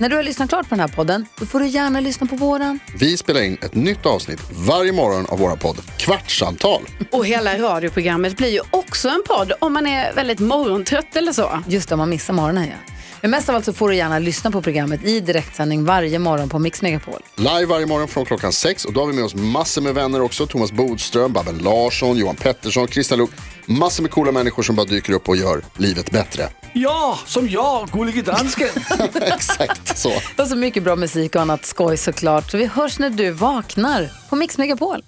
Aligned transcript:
när 0.00 0.08
du 0.08 0.16
har 0.16 0.22
lyssnat 0.22 0.48
klart 0.48 0.68
på 0.68 0.74
den 0.74 0.80
här 0.80 0.88
podden, 0.88 1.26
då 1.38 1.46
får 1.46 1.60
du 1.60 1.66
gärna 1.66 2.00
lyssna 2.00 2.26
på 2.26 2.36
våran. 2.36 2.78
Vi 2.98 3.16
spelar 3.16 3.42
in 3.42 3.58
ett 3.62 3.74
nytt 3.74 4.06
avsnitt 4.06 4.40
varje 4.68 4.92
morgon 4.92 5.26
av 5.28 5.38
våra 5.38 5.56
podd 5.56 5.76
Kvartsamtal. 5.98 6.82
Och 7.12 7.26
hela 7.26 7.58
radioprogrammet 7.58 8.36
blir 8.36 8.48
ju 8.48 8.60
också 8.70 9.08
en 9.08 9.22
podd 9.26 9.52
om 9.58 9.72
man 9.72 9.86
är 9.86 10.14
väldigt 10.14 10.38
morgontrött 10.38 11.16
eller 11.16 11.32
så. 11.32 11.62
Just 11.68 11.88
det, 11.88 11.94
om 11.94 11.98
man 11.98 12.10
missar 12.10 12.34
morgonen 12.34 12.64
ja. 12.64 12.94
Men 13.22 13.30
mest 13.30 13.48
av 13.48 13.54
allt 13.54 13.64
så 13.64 13.72
får 13.72 13.88
du 13.88 13.96
gärna 13.96 14.18
lyssna 14.18 14.50
på 14.50 14.62
programmet 14.62 15.04
i 15.04 15.20
direktsändning 15.20 15.84
varje 15.84 16.18
morgon 16.18 16.48
på 16.48 16.58
Mix 16.58 16.82
Megapol. 16.82 17.20
Live 17.36 17.66
varje 17.66 17.86
morgon 17.86 18.08
från 18.08 18.24
klockan 18.24 18.52
sex 18.52 18.84
och 18.84 18.92
då 18.92 19.00
har 19.00 19.06
vi 19.06 19.12
med 19.12 19.24
oss 19.24 19.34
massor 19.34 19.82
med 19.82 19.94
vänner 19.94 20.20
också. 20.20 20.46
Thomas 20.46 20.72
Bodström, 20.72 21.32
Babben 21.32 21.58
Larsson, 21.58 22.16
Johan 22.16 22.36
Pettersson, 22.36 22.88
Christian 22.88 23.18
Luuk. 23.18 23.30
Massor 23.66 24.02
med 24.02 24.10
coola 24.12 24.32
människor 24.32 24.62
som 24.62 24.76
bara 24.76 24.86
dyker 24.86 25.12
upp 25.12 25.28
och 25.28 25.36
gör 25.36 25.62
livet 25.76 26.10
bättre. 26.10 26.48
Ja, 26.72 27.18
som 27.26 27.48
jag, 27.48 27.88
Gullige 27.88 28.22
Dansken. 28.22 28.68
Exakt 29.14 29.98
så. 29.98 30.12
Och 30.38 30.48
så 30.48 30.56
mycket 30.56 30.82
bra 30.82 30.96
musik 30.96 31.34
och 31.34 31.42
annat 31.42 31.64
skoj 31.66 31.96
såklart. 31.96 32.50
Så 32.50 32.56
vi 32.56 32.66
hörs 32.66 32.98
när 32.98 33.10
du 33.10 33.30
vaknar 33.30 34.10
på 34.30 34.36
Mix 34.36 34.58
Megapol. 34.58 35.04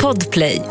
Podplay. 0.00 0.62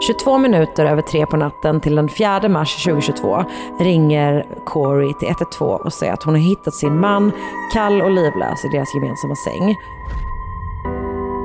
22 0.00 0.38
minuter 0.38 0.84
över 0.84 1.02
tre 1.02 1.26
på 1.26 1.36
natten 1.36 1.80
till 1.80 1.94
den 1.94 2.08
4 2.08 2.48
mars 2.48 2.84
2022 2.84 3.44
ringer 3.80 4.46
Corey 4.64 5.14
till 5.14 5.28
112 5.28 5.80
och 5.84 5.92
säger 5.92 6.12
att 6.12 6.22
hon 6.22 6.34
har 6.34 6.40
hittat 6.40 6.74
sin 6.74 7.00
man 7.00 7.32
kall 7.72 8.02
och 8.02 8.10
livlös 8.10 8.64
i 8.64 8.68
deras 8.68 8.94
gemensamma 8.94 9.36
säng. 9.36 9.76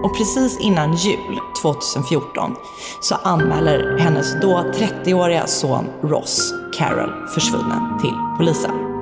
Och 0.04 0.18
precis 0.18 0.60
innan 0.60 0.94
jul 0.94 1.40
2014 1.62 2.56
så 3.00 3.16
anmäler 3.16 3.98
hennes 3.98 4.42
då 4.42 4.64
30-åriga 4.74 5.48
son 5.48 5.86
Ross 6.02 6.54
Carroll 6.78 7.28
försvunnen 7.34 8.00
till 8.02 8.16
polisen. 8.38 8.93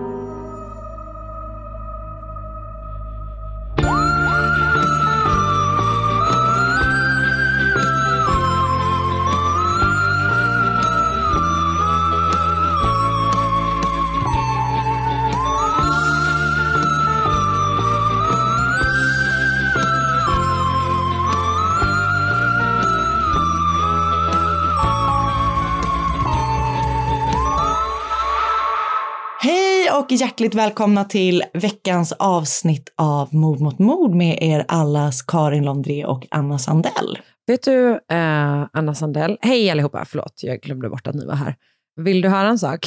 Och 30.12 30.18
hjärtligt 30.18 30.56
välkomna 30.56 31.06
till 31.06 31.44
veckans 31.54 32.12
avsnitt 32.12 32.94
av 32.96 33.36
Mord 33.36 33.60
mot 33.60 33.80
mord 33.80 34.16
med 34.16 34.38
er 34.42 34.66
allas 34.68 35.22
Karin 35.22 35.66
Londré 35.66 36.06
och 36.06 36.28
Anna 36.32 36.60
Sandell. 36.60 37.20
Vet 37.48 37.64
du, 37.64 37.92
eh, 37.92 38.68
Anna 38.74 38.96
Sandell, 38.96 39.38
hej 39.42 39.70
allihopa, 39.70 40.06
förlåt, 40.06 40.44
jag 40.44 40.62
glömde 40.62 40.90
bort 40.90 41.08
att 41.08 41.16
ni 41.16 41.26
var 41.26 41.36
här. 41.36 41.56
Vill 41.96 42.22
du 42.22 42.30
höra 42.30 42.48
en 42.48 42.60
sak? 42.60 42.86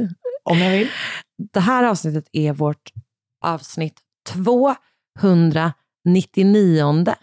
Om 0.44 0.58
jag 0.58 0.70
vill. 0.70 0.88
Det 1.52 1.60
här 1.60 1.84
avsnittet 1.84 2.28
är 2.32 2.52
vårt 2.52 2.92
avsnitt 3.44 4.00
299. 4.28 7.14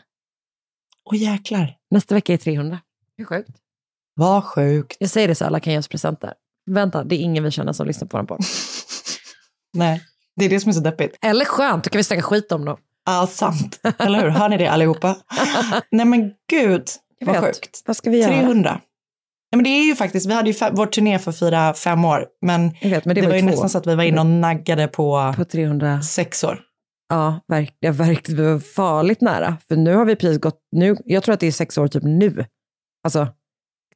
Åh 1.06 1.18
jäklar, 1.18 1.75
Nästa 1.92 2.16
vecka 2.16 2.34
är 2.34 2.38
300. 2.38 2.80
Hur 3.18 3.25
sjukt? 3.25 3.50
vad 4.16 4.44
sjukt. 4.44 4.97
Jag 5.00 5.09
säger 5.09 5.28
det 5.28 5.36
så 5.36 5.46
alla 5.46 5.59
kan 5.59 5.74
ge 5.74 5.80
oss 5.80 5.88
presenter. 5.88 6.34
Vänta, 6.66 7.03
det 7.03 7.16
är 7.16 7.19
ingen 7.19 7.44
vi 7.44 7.52
känner 7.52 7.74
som 7.74 7.88
lyssnar 7.88 8.08
på 8.08 8.18
den 8.18 8.28
på. 8.28 8.38
Nej, 9.73 10.01
det 10.35 10.45
är 10.45 10.50
det 10.50 10.59
som 10.59 10.69
är 10.69 10.73
så 10.73 10.79
deppigt. 10.79 11.17
Eller 11.22 11.45
skönt, 11.45 11.84
då 11.84 11.89
kan 11.89 11.97
vi 12.00 12.03
snacka 12.03 12.22
skit 12.22 12.51
om 12.51 12.66
dem. 12.66 12.78
Ja, 13.06 13.28
sant. 13.28 13.79
Eller 14.00 14.22
hur? 14.22 14.29
Hör 14.29 14.50
ni 14.50 14.57
det 14.57 14.67
allihopa? 14.67 15.16
Nej 15.91 16.06
men 16.06 16.31
gud, 16.50 16.84
Jag 17.19 17.28
vad 17.28 17.35
vet. 17.35 17.45
sjukt. 17.56 17.83
Vad 17.85 17.97
ska 17.97 18.09
vi 18.09 18.22
göra? 18.22 18.31
300. 18.33 18.81
Ja, 19.50 19.56
men 19.57 19.63
det 19.63 19.69
är 19.69 19.85
ju 19.85 19.95
faktiskt, 19.95 20.25
vi 20.29 20.33
hade 20.33 20.50
ju 20.50 20.56
vår 20.72 20.85
turné 20.85 21.19
för 21.19 21.31
fyra, 21.31 21.73
fem 21.73 22.06
år, 22.06 22.25
men 22.41 22.72
Jag 22.81 22.89
vet, 22.89 23.06
men 23.06 23.16
det, 23.16 23.22
det, 23.22 23.28
var 23.28 23.35
ju 23.35 23.41
två. 23.41 23.47
nästan 23.47 23.69
så 23.69 23.78
att 23.78 23.88
vi 23.88 23.95
var 23.95 24.03
inne 24.03 24.19
och 24.19 24.25
naggade 24.25 24.88
på 24.88 25.33
På 25.38 25.45
300. 25.45 26.01
sex 26.01 26.44
år. 26.44 26.59
Ja, 27.09 27.39
verkligen. 27.47 27.95
verkligen 27.95 28.44
vi 28.45 28.51
var 28.53 28.59
farligt 28.59 29.22
nära. 29.22 29.57
För 29.67 29.75
nu 29.75 29.95
har 29.95 30.06
vi 30.06 30.16
precis 30.16 30.39
gått, 30.41 30.59
nu, 30.72 30.95
jag 31.06 31.23
tror 31.23 31.33
att 31.33 31.39
det 31.39 31.47
är 31.47 31.51
sex 31.51 31.78
år 31.78 31.88
typ 31.88 32.03
nu. 32.03 32.45
Alltså, 33.03 33.28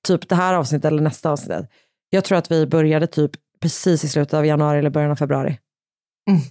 typ 0.08 0.30
det 0.30 0.36
här 0.36 0.54
avsnittet 0.54 0.86
eller 0.86 1.02
nästa 1.02 1.30
avsnitt. 1.32 1.66
Jag 2.10 2.24
tror 2.24 2.38
att 2.38 2.52
vi 2.52 2.68
började 2.68 3.08
typ 3.08 3.32
precis 3.62 4.04
i 4.04 4.08
slutet 4.08 4.34
av 4.34 4.46
januari 4.46 4.80
eller 4.80 4.90
början 4.90 5.12
av 5.12 5.16
februari. 5.16 5.58
Mm. 6.30 6.42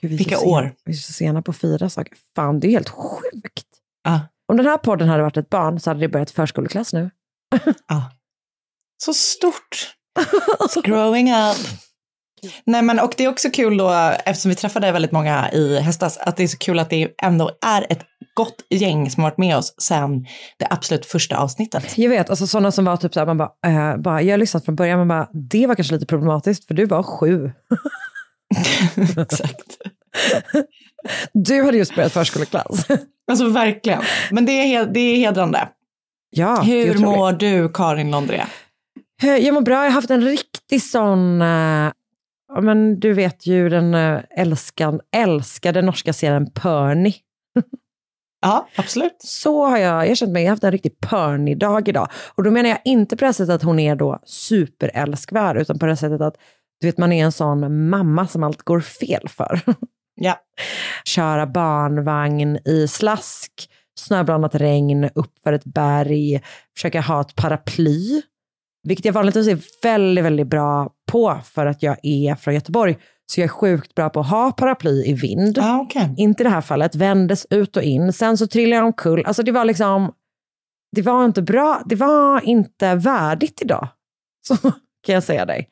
Gud, 0.00 0.10
vi 0.10 0.16
Vilka 0.16 0.36
sena- 0.36 0.50
år. 0.50 0.74
Vi 0.84 0.92
är 0.92 0.96
så 0.96 1.12
sena 1.12 1.42
på 1.42 1.52
fyra 1.52 1.88
saker. 1.90 2.14
Fan, 2.36 2.60
det 2.60 2.66
är 2.66 2.70
helt 2.70 2.88
sjukt. 2.88 3.66
Ja. 4.04 4.20
Om 4.48 4.56
den 4.56 4.66
här 4.66 4.78
podden 4.78 5.08
hade 5.08 5.22
varit 5.22 5.36
ett 5.36 5.50
barn 5.50 5.80
så 5.80 5.90
hade 5.90 6.00
det 6.00 6.08
börjat 6.08 6.30
förskoleklass 6.30 6.92
nu. 6.92 7.10
Ja. 7.88 8.10
Så 9.04 9.14
stort. 9.14 9.94
It's 10.60 10.82
growing 10.84 11.32
up. 11.32 11.56
Nej, 12.66 12.82
men, 12.82 13.00
och 13.00 13.14
det 13.16 13.24
är 13.24 13.28
också 13.28 13.50
kul 13.50 13.76
då, 13.76 13.90
eftersom 14.24 14.48
vi 14.48 14.54
träffade 14.54 14.92
väldigt 14.92 15.12
många 15.12 15.50
i 15.52 15.80
höstas, 15.80 16.16
att 16.18 16.36
det 16.36 16.42
är 16.42 16.48
så 16.48 16.58
kul 16.58 16.78
att 16.78 16.90
det 16.90 17.14
ändå 17.22 17.50
är 17.66 17.86
ett 17.92 18.02
gott 18.34 18.54
gäng 18.70 19.10
som 19.10 19.22
har 19.22 19.30
varit 19.30 19.38
med 19.38 19.56
oss 19.56 19.74
sedan 19.82 20.26
det 20.58 20.66
absolut 20.70 21.06
första 21.06 21.36
avsnittet. 21.36 21.98
Jag 21.98 22.08
vet, 22.10 22.30
alltså 22.30 22.46
sådana 22.46 22.72
som 22.72 22.84
var 22.84 22.96
typ 22.96 23.14
såhär, 23.14 23.26
man 23.26 23.38
bara, 23.38 23.52
eh, 23.66 23.96
bara, 23.96 24.22
jag 24.22 24.32
har 24.32 24.38
lyssnat 24.38 24.64
från 24.64 24.76
början, 24.76 24.98
men 24.98 25.08
bara, 25.08 25.28
det 25.32 25.66
var 25.66 25.74
kanske 25.74 25.94
lite 25.94 26.06
problematiskt 26.06 26.66
för 26.66 26.74
du 26.74 26.84
var 26.84 27.02
sju. 27.02 27.52
Exakt. 29.22 29.78
Du 31.32 31.62
hade 31.64 31.78
just 31.78 31.94
börjat 31.94 32.12
förskoleklass. 32.12 32.86
Alltså 33.30 33.48
verkligen. 33.48 34.02
Men 34.30 34.44
det 34.46 34.74
är, 34.74 34.86
det 34.86 35.00
är 35.00 35.16
hedrande. 35.16 35.68
Ja, 36.30 36.60
Hur 36.60 36.98
mår 36.98 37.32
du, 37.32 37.68
Karin 37.68 38.10
Londré? 38.10 38.42
Eh, 39.22 39.36
Jag 39.36 39.54
mår 39.54 39.60
bra, 39.60 39.74
jag 39.74 39.82
har 39.82 39.90
haft 39.90 40.10
en 40.10 40.22
riktig 40.22 40.82
sån, 40.82 41.42
eh, 41.42 41.92
ja, 42.54 42.60
men 42.60 43.00
du 43.00 43.12
vet 43.12 43.46
ju 43.46 43.68
den 43.68 43.94
uh, 43.94 44.20
älskan, 44.36 45.00
älskade 45.16 45.82
norska 45.82 46.12
serien 46.12 46.50
Perny. 46.50 47.14
Ja, 48.44 48.68
absolut. 48.76 49.16
Så 49.18 49.66
har 49.66 49.78
jag, 49.78 50.08
jag 50.08 50.16
känt 50.16 50.32
mig, 50.32 50.42
jag 50.42 50.48
har 50.50 50.52
haft 50.52 50.64
en 50.64 50.72
riktig 50.72 51.00
Perny-dag 51.00 51.88
idag. 51.88 52.08
Och 52.34 52.42
då 52.42 52.50
menar 52.50 52.68
jag 52.68 52.78
inte 52.84 53.16
på 53.16 53.24
det 53.24 53.32
sättet 53.32 53.54
att 53.54 53.62
hon 53.62 53.78
är 53.78 53.96
då 53.96 54.18
superälskvärd, 54.24 55.56
utan 55.56 55.78
på 55.78 55.86
det 55.86 55.96
sättet 55.96 56.20
att 56.20 56.34
du 56.82 56.88
vet, 56.88 56.98
man 56.98 57.12
är 57.12 57.24
en 57.24 57.32
sån 57.32 57.88
mamma 57.88 58.26
som 58.26 58.42
allt 58.42 58.62
går 58.62 58.80
fel 58.80 59.28
för. 59.28 59.60
Ja. 60.14 60.38
Köra 61.04 61.46
barnvagn 61.46 62.58
i 62.64 62.88
slask, 62.88 63.52
snöblandat 63.98 64.54
regn, 64.54 65.10
uppför 65.14 65.52
ett 65.52 65.64
berg, 65.64 66.42
försöka 66.76 67.00
ha 67.00 67.20
ett 67.20 67.34
paraply. 67.34 68.22
Vilket 68.88 69.04
jag 69.04 69.12
vanligtvis 69.12 69.48
är 69.48 69.58
väldigt, 69.82 70.24
väldigt 70.24 70.46
bra 70.46 70.90
på 71.10 71.38
för 71.44 71.66
att 71.66 71.82
jag 71.82 71.96
är 72.02 72.34
från 72.34 72.54
Göteborg. 72.54 72.98
Så 73.26 73.40
jag 73.40 73.44
är 73.44 73.48
sjukt 73.48 73.94
bra 73.94 74.10
på 74.10 74.20
att 74.20 74.30
ha 74.30 74.52
paraply 74.52 75.04
i 75.06 75.12
vind. 75.12 75.58
Ja, 75.58 75.80
okej. 75.80 76.14
Inte 76.16 76.42
i 76.42 76.44
det 76.44 76.50
här 76.50 76.60
fallet, 76.60 76.94
vändes 76.94 77.46
ut 77.50 77.76
och 77.76 77.82
in. 77.82 78.12
Sen 78.12 78.38
så 78.38 78.46
trillade 78.46 78.76
jag 78.76 78.86
omkull. 78.86 79.24
Alltså 79.26 79.42
det 79.42 79.52
var 79.52 79.64
liksom, 79.64 80.12
det 80.96 81.02
var 81.02 81.24
inte 81.24 81.42
bra, 81.42 81.82
det 81.86 81.96
var 81.96 82.44
inte 82.44 82.94
värdigt 82.94 83.62
idag. 83.62 83.88
Så 84.48 84.56
kan 85.06 85.14
jag 85.14 85.22
säga 85.22 85.46
dig. 85.46 85.68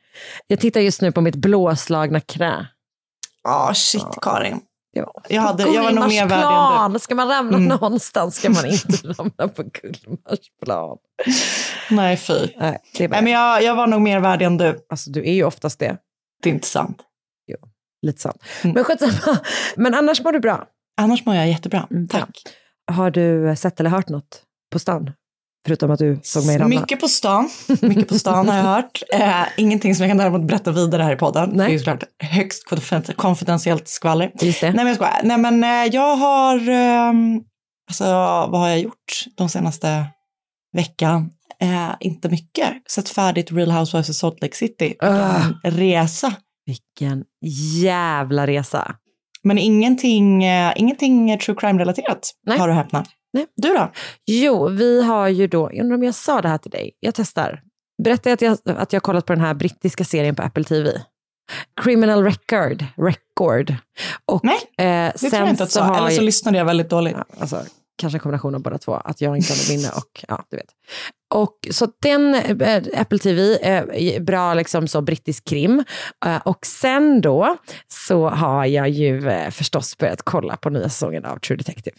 Jag 0.47 0.61
tittar 0.61 0.81
just 0.81 1.00
nu 1.03 1.12
på 1.12 1.21
mitt 1.21 1.37
blåslagna 1.37 2.21
knä. 2.21 2.69
Ja, 3.43 3.73
shit 3.75 4.06
Karin. 4.23 4.61
Ja. 4.93 5.23
Jag, 5.29 5.43
hade, 5.43 5.62
jag 5.62 5.82
var 5.82 5.93
nog 5.93 6.09
mer 6.09 6.27
värdig 6.27 6.85
än 6.85 6.93
du. 6.93 6.99
Ska 6.99 7.15
man 7.15 7.29
ramla 7.29 7.56
Mm. 7.56 7.69
någonstans 7.69 8.37
ska 8.37 8.50
man 8.50 8.67
inte 8.71 9.09
ramla 9.09 9.49
på 9.49 9.62
Gullmarsplan. 9.62 10.97
Nej, 11.91 12.17
fy. 12.17 12.47
Nej, 12.56 12.79
det 12.99 13.05
är 13.05 13.09
bara, 13.09 13.15
Nej, 13.17 13.23
men 13.25 13.32
jag, 13.32 13.62
jag 13.62 13.75
var 13.75 13.87
nog 13.87 14.00
mer 14.00 14.21
värdig 14.21 14.44
än 14.47 14.56
du. 14.56 14.87
alltså, 14.88 15.11
du 15.11 15.21
är 15.29 15.33
ju 15.33 15.44
oftast 15.44 15.79
det. 15.79 15.97
Det 16.43 16.50
är 16.50 16.55
inte 16.55 16.67
sant. 16.69 17.03
Lite 18.03 18.21
sant. 18.21 18.43
Mm. 18.65 18.75
Men 18.75 18.85
skitsamma. 18.85 19.38
Men 19.76 19.94
annars 19.94 20.21
mår 20.25 20.33
du 20.33 20.41
bra. 20.41 20.67
Annars 21.00 21.26
mår 21.26 21.35
jag 21.35 21.49
jättebra. 21.49 21.87
Mm, 21.91 22.09
Tack. 22.09 22.31
Har 22.93 23.11
du 23.11 23.56
sett 23.56 23.81
eller 23.81 23.91
hört 23.91 24.09
något 24.09 24.43
på 24.73 24.79
stan? 24.79 25.11
Förutom 25.67 25.91
att 25.91 25.99
du 25.99 26.21
såg 26.23 26.47
mig 26.47 26.59
ramla. 26.59 26.81
Mycket 26.81 27.01
på 27.01 27.09
stan. 27.09 27.51
Mycket 27.81 28.09
på 28.09 28.15
stan 28.19 28.49
har 28.49 28.57
jag 28.57 28.65
hört. 28.65 29.03
Eh, 29.12 29.43
ingenting 29.57 29.95
som 29.95 30.05
jag 30.05 30.11
kan 30.11 30.17
däremot 30.19 30.43
berätta 30.49 30.73
vidare 30.73 31.03
här 31.03 31.12
i 31.12 31.17
podden. 31.17 31.49
Nej. 31.53 31.59
Det 31.59 31.65
är 31.65 31.73
ju 31.73 31.79
såklart 31.79 32.05
högst 32.23 32.69
konfiden- 32.69 33.15
konfidentiellt 33.17 33.89
skvaller. 33.89 34.31
Just 34.41 34.61
det. 34.61 34.67
Nej 34.67 34.77
men 34.77 34.87
jag 34.87 34.97
skojar. 34.97 35.21
Nej 35.23 35.39
men 35.39 35.65
eh, 35.65 35.95
jag 35.95 36.17
har, 36.17 36.69
ehm, 36.69 37.41
alltså 37.89 38.05
vad 38.51 38.61
har 38.61 38.69
jag 38.69 38.79
gjort 38.81 39.25
de 39.37 39.49
senaste 39.49 40.05
veckan? 40.77 41.31
Eh, 41.62 41.91
inte 42.01 42.29
mycket. 42.29 42.69
Sett 42.91 43.09
färdigt 43.09 43.53
Real 43.53 43.71
Housewives 43.71 44.09
of 44.11 44.17
Salt 44.17 44.43
Lake 44.43 44.57
City. 44.57 44.95
En 45.65 45.71
resa. 45.71 46.33
Vilken 46.67 47.25
jävla 47.83 48.47
resa. 48.47 48.95
Men 49.43 49.59
ingenting, 49.59 50.45
eh, 50.45 50.73
ingenting 50.77 51.39
true 51.39 51.57
crime-relaterat, 51.61 52.31
har 52.59 52.69
du 52.69 52.75
häpnat. 52.75 53.09
Nej. 53.32 53.47
Du 53.56 53.69
då? 53.69 53.93
Jo, 54.27 54.69
vi 54.69 55.03
har 55.03 55.29
ju 55.29 55.47
då, 55.47 55.71
jag 55.73 55.82
undrar 55.82 55.97
om 55.97 56.03
jag 56.03 56.15
sa 56.15 56.41
det 56.43 56.49
här 56.49 56.59
till 56.59 56.71
dig, 56.71 56.91
jag 57.00 57.15
testar. 57.15 57.62
Berättade 58.03 58.31
jag 58.31 58.53
att 58.53 58.61
jag, 58.65 58.77
att 58.79 58.93
jag 58.93 59.03
kollat 59.03 59.27
på 59.27 59.32
den 59.32 59.44
här 59.44 59.55
brittiska 59.55 60.05
serien 60.05 60.35
på 60.35 60.43
Apple 60.43 60.65
TV. 60.65 61.03
Criminal 61.82 62.25
Record. 62.25 62.85
Record. 62.97 63.75
Och, 64.27 64.44
Nej, 64.44 64.59
eh, 64.79 65.12
Det 65.21 65.31
tror 65.31 65.35
jag 65.35 65.49
inte 65.49 65.62
att 65.62 65.71
så 65.71 65.94
Eller 65.94 66.11
så 66.11 66.23
lyssnade 66.23 66.59
jag 66.59 66.65
väldigt 66.65 66.91
dåligt. 66.91 67.17
Ja, 67.17 67.25
alltså, 67.41 67.62
kanske 67.99 68.17
en 68.17 68.21
kombination 68.21 68.55
av 68.55 68.62
båda 68.62 68.79
två, 68.79 68.94
att 68.94 69.21
jag 69.21 69.37
inte 69.37 69.53
hade 69.53 69.76
minne 69.76 69.88
och 69.88 70.25
ja, 70.29 70.44
du 70.50 70.56
vet. 70.56 70.67
Och 71.35 71.69
så 71.71 71.88
den, 72.03 72.35
eh, 72.35 72.83
Apple 72.97 73.19
TV, 73.19 73.56
eh, 73.56 74.23
bra 74.23 74.55
liksom 74.55 74.88
så 74.88 75.00
brittisk 75.00 75.44
krim. 75.44 75.85
Eh, 76.26 76.37
och 76.37 76.67
sen 76.67 77.21
då 77.21 77.56
så 77.88 78.29
har 78.29 78.67
jag 78.67 78.88
ju 78.88 79.29
eh, 79.29 79.50
förstås 79.50 79.99
börjat 79.99 80.23
kolla 80.23 80.56
på 80.56 80.71
nya 80.71 80.88
säsongen 80.88 81.25
av 81.25 81.38
True 81.38 81.56
Detective. 81.56 81.97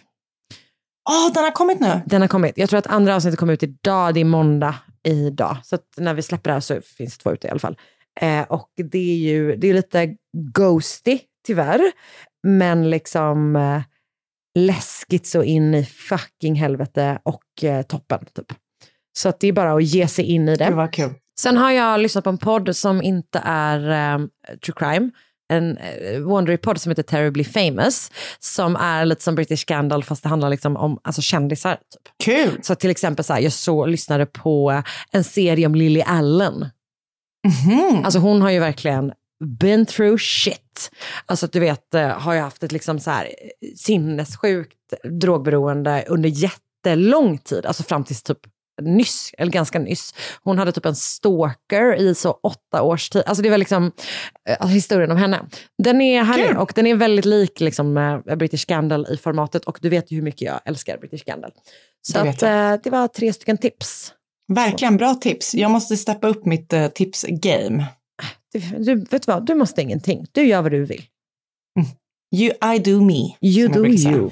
Åh, 1.10 1.34
den 1.34 1.44
har 1.44 1.52
kommit 1.52 1.80
nu. 1.80 2.02
Den 2.06 2.22
har 2.22 2.28
kommit, 2.28 2.58
jag 2.58 2.70
tror 2.70 2.80
att 2.80 2.88
andra 2.88 3.16
avsnittet 3.16 3.40
kommer 3.40 3.54
ut 3.54 3.64
idag, 3.64 4.14
det 4.14 4.20
är 4.20 4.26
måndag 4.26 4.76
idag. 5.04 5.58
Så 5.64 5.76
att 5.76 5.86
när 5.98 6.14
vi 6.14 6.22
släpper 6.22 6.50
det 6.50 6.54
här 6.54 6.60
så 6.60 6.82
finns 6.82 7.18
det 7.18 7.24
två 7.24 7.32
ute 7.34 7.48
i 7.48 7.50
alla 7.50 7.60
fall. 7.60 7.78
Eh, 8.22 8.42
och 8.42 8.70
det 8.92 8.98
är 9.12 9.18
ju 9.18 9.56
det 9.56 9.70
är 9.70 9.74
lite 9.74 10.16
ghosty, 10.54 11.20
tyvärr. 11.48 11.82
Men 12.48 12.90
liksom 12.90 13.56
eh, 13.56 13.82
läskigt 14.60 15.28
så 15.28 15.44
in 15.44 15.76
i 15.76 15.86
fucking 15.86 16.56
helvete 16.56 17.20
och 17.24 17.64
eh, 17.64 17.82
toppen. 17.82 18.26
Typ. 18.36 18.54
Så 19.18 19.30
att 19.30 19.40
det 19.40 19.48
är 19.48 19.54
bara 19.54 19.74
att 19.74 19.84
ge 19.84 20.08
sig 20.08 20.26
in 20.26 20.50
i 20.50 20.56
Det 20.56 20.66
det. 20.66 20.72
var 20.72 20.94
kul. 20.94 21.14
Sen 21.40 21.58
har 21.58 21.72
jag 21.72 22.00
lyssnat 22.00 22.24
på 22.24 22.30
en 22.30 22.38
podd 22.38 22.76
som 22.76 23.02
inte 23.02 23.42
är 23.46 23.90
eh, 23.90 24.26
true 24.66 24.76
crime. 24.76 25.12
En 25.52 25.78
eh, 25.78 26.20
Wondery-podd 26.20 26.82
som 26.82 26.90
heter 26.90 27.04
Terribly 27.04 27.44
Famous. 27.44 28.12
Som 28.40 28.76
är 28.76 29.06
lite 29.06 29.24
som 29.24 29.36
British 29.36 29.60
Scandal 29.60 30.04
fast 30.04 30.24
det 30.24 30.30
handlar 30.30 30.50
liksom 30.50 30.78
om 30.78 31.00
alltså, 31.04 31.22
kändisar. 31.22 31.76
Typ. 31.76 32.14
Kul. 32.24 32.60
Så 32.64 32.76
till 32.76 32.90
exempel 32.90 33.26
så 33.26 33.34
här, 33.34 33.40
jag 33.40 33.54
så, 33.54 33.86
lyssnade 33.86 34.26
på 34.26 34.84
en 35.12 35.24
serie 35.24 35.66
om 35.66 35.76
Lily 35.76 36.02
Allen. 36.02 36.66
Mhm. 37.48 38.06
Alltså 38.06 38.20
hon 38.20 38.42
har 38.42 38.50
ju 38.50 38.60
verkligen 38.60 39.12
been 39.60 39.86
through 39.86 40.18
shit. 40.18 40.92
Alltså 41.26 41.46
att 41.46 41.54
du 41.54 41.60
vet, 41.60 41.94
eh, 41.94 42.08
har 42.08 42.34
ju 42.34 42.40
haft 42.40 42.64
ett 42.64 42.72
liksom 42.72 43.00
så 43.00 43.12
här 43.12 43.26
eh, 43.26 43.70
sinnessjukt 43.76 44.78
drogberoende 45.22 46.06
under 46.08 46.30
jättelång 46.30 47.38
tid. 47.38 47.66
Alltså 47.66 47.84
fram 47.84 48.04
tills 48.04 48.24
typ 48.24 48.40
nyss, 48.82 49.32
eller 49.38 49.52
ganska 49.52 49.80
nyss. 49.80 50.14
Hon 50.44 50.58
hade 50.58 50.72
typ 50.72 50.86
en 50.86 50.96
stalker 50.96 51.96
i 51.96 52.16
så 52.16 52.32
åtta 52.32 52.82
års 52.82 53.10
tid. 53.10 53.24
Alltså 53.26 53.44
det 53.44 53.50
var 53.50 53.58
liksom 53.58 53.92
eh, 54.50 54.68
historien 54.68 55.12
om 55.12 55.18
henne. 55.18 55.46
Den 55.84 56.02
är 56.02 56.24
härlig 56.24 56.48
Kul. 56.48 56.58
och 56.58 56.72
den 56.76 56.88
är 56.88 56.96
väldigt 56.96 57.26
lik 57.26 57.60
liksom, 57.60 57.98
eh, 57.98 58.36
British 58.36 58.60
Scandal 58.60 59.08
i 59.10 59.18
formatet 59.18 59.66
och 59.66 59.80
du 59.82 59.90
vet 59.90 60.12
ju 60.12 60.16
hur 60.16 60.24
mycket 60.24 60.42
jag 60.42 60.60
älskar 60.66 60.98
British 60.98 61.22
Scandal. 61.22 61.52
Så 62.02 62.24
Det 62.24 62.30
att, 62.30 62.44
eh, 62.44 62.84
det 62.84 62.90
var 62.90 63.08
tre 63.08 63.34
stycken 63.34 63.58
tips. 63.58 64.14
Verkligen 64.48 64.98
bra 64.98 65.16
tips. 65.16 65.56
Jag 65.56 65.72
måste 65.72 65.98
steppa 65.98 66.28
upp 66.28 66.46
mitt 66.46 66.74
uh, 66.74 66.88
tips-game. 66.88 67.86
Du, 68.54 68.60
du, 68.60 68.96
vet 68.96 69.28
vad, 69.28 69.46
du 69.46 69.56
måste 69.56 69.82
ingenting. 69.82 70.26
Du 70.32 70.44
gör 70.48 70.62
vad 70.62 70.72
du 70.72 70.86
vill. 70.86 71.04
You, 72.36 72.54
I 72.76 72.80
do 72.80 73.02
me. 73.02 73.36
You 73.42 73.68
do 73.68 73.86
you. 73.86 74.32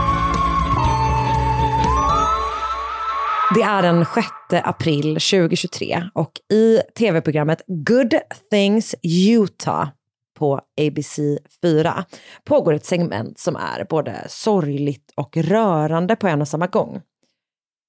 Det 3.55 3.61
är 3.61 3.81
den 3.81 4.05
6 4.05 4.27
april 4.51 5.03
2023 5.03 6.03
och 6.13 6.31
i 6.53 6.81
tv-programmet 6.97 7.61
Good 7.67 8.13
Things 8.51 8.95
Utah 9.03 9.89
på 10.39 10.61
ABC 10.81 11.19
4 11.61 12.05
pågår 12.43 12.73
ett 12.73 12.85
segment 12.85 13.39
som 13.39 13.55
är 13.55 13.85
både 13.89 14.25
sorgligt 14.29 15.11
och 15.15 15.37
rörande 15.37 16.15
på 16.15 16.27
en 16.27 16.41
och 16.41 16.47
samma 16.47 16.67
gång. 16.67 17.01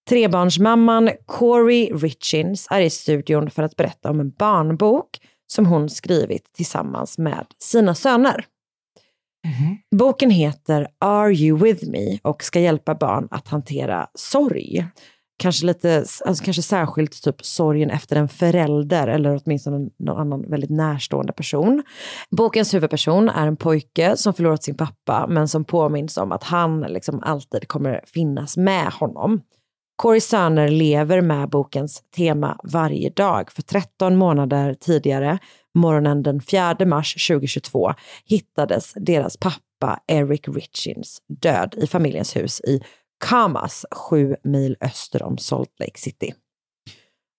Trebarnsmamman 0.09 1.11
Corey 1.27 1.93
Richins 1.93 2.67
är 2.71 2.81
i 2.81 2.91
studion 2.91 3.51
för 3.51 3.63
att 3.63 3.77
berätta 3.77 4.11
om 4.11 4.21
en 4.21 4.31
barnbok 4.31 5.09
som 5.47 5.67
hon 5.67 5.91
skrivit 5.91 6.53
tillsammans 6.55 7.19
med 7.19 7.47
sina 7.59 7.95
söner. 7.95 8.47
Boken 9.97 10.31
heter 10.31 10.89
Are 10.99 11.33
you 11.33 11.59
with 11.59 11.89
me 11.89 12.19
och 12.23 12.43
ska 12.43 12.61
hjälpa 12.61 12.95
barn 12.95 13.29
att 13.31 13.49
hantera 13.49 14.07
sorg. 14.15 14.87
Kanske, 15.43 15.67
lite, 15.67 16.05
alltså 16.25 16.45
kanske 16.45 16.63
särskilt 16.63 17.23
typ 17.23 17.45
sorgen 17.45 17.91
efter 17.91 18.17
en 18.17 18.29
förälder 18.29 19.09
eller 19.09 19.41
åtminstone 19.45 19.91
någon 19.99 20.19
annan 20.19 20.51
väldigt 20.51 20.71
närstående 20.71 21.33
person. 21.33 21.83
Bokens 22.31 22.75
huvudperson 22.75 23.29
är 23.29 23.47
en 23.47 23.57
pojke 23.57 24.17
som 24.17 24.35
förlorat 24.35 24.63
sin 24.63 24.77
pappa 24.77 25.27
men 25.29 25.49
som 25.49 25.65
påminns 25.65 26.17
om 26.17 26.33
att 26.33 26.45
han 26.45 26.81
liksom 26.81 27.23
alltid 27.23 27.69
kommer 27.69 28.01
finnas 28.07 28.57
med 28.57 28.93
honom. 28.93 29.41
Corys 29.97 30.29
söner 30.29 30.69
lever 30.69 31.21
med 31.21 31.49
bokens 31.49 32.03
tema 32.17 32.59
varje 32.65 33.11
dag. 33.11 33.53
För 33.53 33.63
13 33.63 34.17
månader 34.17 34.75
tidigare, 34.75 35.39
morgonen 35.75 36.23
den 36.23 36.41
4 36.41 36.77
mars 36.87 37.29
2022, 37.29 37.93
hittades 38.25 38.93
deras 38.97 39.37
pappa 39.37 39.99
Eric 40.07 40.49
Richins 40.49 41.19
död 41.43 41.75
i 41.77 41.87
familjens 41.87 42.37
hus 42.37 42.61
i 42.61 42.81
Kamas, 43.29 43.87
sju 43.91 44.37
mil 44.45 44.77
öster 44.81 45.23
om 45.23 45.39
Salt 45.39 45.81
Lake 45.81 45.99
City. 45.99 46.35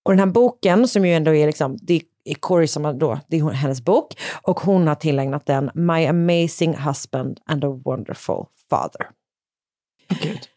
Och 0.06 0.12
den 0.12 0.20
här 0.20 0.26
boken, 0.26 0.88
som 0.88 1.06
ju 1.06 1.14
ändå 1.14 1.36
är 1.36 1.48
liksom, 1.48 1.78
det 1.82 2.02
är 2.26 2.34
Corey 2.34 2.68
som 2.68 2.86
har 2.86 2.94
då, 2.94 3.20
det 3.28 3.38
är 3.38 3.50
hennes 3.50 3.82
bok, 3.82 4.20
och 4.42 4.60
hon 4.60 4.88
har 4.88 4.96
tillägnat 4.96 5.46
den 5.46 5.72
My 5.74 6.06
Amazing 6.06 6.78
Husband 6.78 7.40
and 7.46 7.66
a 7.66 7.82
Wonderful 7.86 8.46
Father. 8.70 9.10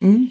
Mm. 0.02 0.28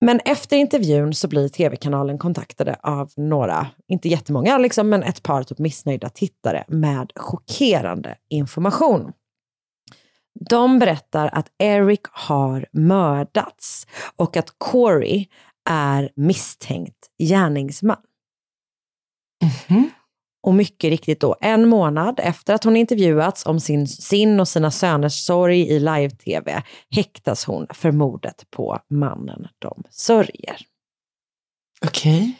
Men 0.00 0.20
efter 0.24 0.56
intervjun 0.56 1.14
så 1.14 1.28
blir 1.28 1.48
tv-kanalen 1.48 2.18
kontaktade 2.18 2.76
av 2.82 3.10
några, 3.16 3.66
inte 3.88 4.08
jättemånga, 4.08 4.58
liksom, 4.58 4.88
men 4.88 5.02
ett 5.02 5.22
par 5.22 5.42
typ 5.42 5.58
missnöjda 5.58 6.08
tittare 6.08 6.64
med 6.68 7.12
chockerande 7.16 8.16
information. 8.28 9.12
De 10.50 10.78
berättar 10.78 11.28
att 11.32 11.52
Eric 11.58 12.00
har 12.12 12.66
mördats 12.72 13.86
och 14.16 14.36
att 14.36 14.54
Corey 14.58 15.26
är 15.70 16.10
misstänkt 16.16 17.10
gärningsman. 17.18 18.02
Och 20.42 20.54
mycket 20.54 20.90
riktigt 20.90 21.20
då, 21.20 21.36
en 21.40 21.68
månad 21.68 22.20
efter 22.22 22.54
att 22.54 22.64
hon 22.64 22.76
intervjuats 22.76 23.46
om 23.46 23.60
sin, 23.60 23.88
sin 23.88 24.40
och 24.40 24.48
sina 24.48 24.70
söners 24.70 25.24
sorg 25.24 25.60
i 25.60 25.80
live-tv 25.80 26.62
häktas 26.90 27.44
hon 27.44 27.66
för 27.70 27.92
mordet 27.92 28.44
på 28.50 28.78
mannen 28.90 29.48
de 29.58 29.82
sörjer. 29.90 30.56
Okej. 31.86 32.38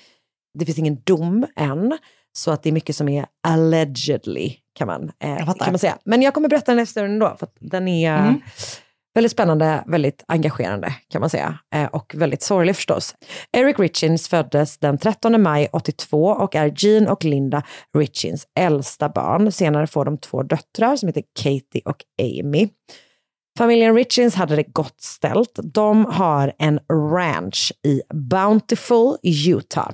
Det 0.59 0.65
finns 0.65 0.79
ingen 0.79 1.03
dom 1.05 1.47
än, 1.57 1.99
så 2.33 2.51
att 2.51 2.63
det 2.63 2.69
är 2.69 2.73
mycket 2.73 2.97
som 2.97 3.09
är 3.09 3.27
allegedly, 3.49 4.55
kan 4.75 4.87
man, 4.87 5.11
eh, 5.25 5.37
kan 5.37 5.73
man 5.73 5.79
säga. 5.79 5.99
Men 6.05 6.23
jag 6.23 6.35
kommer 6.35 6.49
berätta 6.49 6.73
den 6.73 6.79
historien 6.79 7.13
ändå, 7.13 7.37
för 7.39 7.47
att 7.47 7.57
den 7.61 7.89
är 7.89 8.19
Mm. 8.19 8.41
väldigt 9.15 9.33
spännande, 9.33 9.85
väldigt 9.87 10.25
engagerande 10.29 10.95
kan 11.09 11.21
man 11.21 11.31
säga. 11.31 11.59
Eh, 11.75 11.87
och 11.87 12.15
väldigt 12.17 12.43
sorglig 12.43 12.77
förstås. 12.77 13.15
Eric 13.53 13.79
Richins 13.79 14.29
föddes 14.29 14.79
den 14.79 14.99
13 14.99 15.43
maj 15.43 15.69
82 15.73 16.25
och 16.27 16.55
är 16.57 16.73
Jean 16.77 17.09
och 17.09 17.25
Linda 17.25 17.63
Richins 17.99 18.47
äldsta 18.59 19.09
barn. 19.09 19.53
Senare 19.53 19.87
får 19.87 20.05
de 20.05 20.19
två 20.19 20.43
döttrar 20.43 20.97
som 20.97 21.07
heter 21.07 21.23
Katie 21.43 21.83
och 21.85 22.05
Amy. 22.23 22.69
Familjen 23.59 23.95
Richins 23.95 24.35
hade 24.35 24.57
det 24.57 24.63
gott 24.63 25.01
ställt. 25.01 25.59
De 25.63 26.05
har 26.07 26.53
en 26.59 26.81
ranch 27.13 27.73
i 27.87 28.03
Bountiful, 28.15 29.17
Utah. 29.23 29.91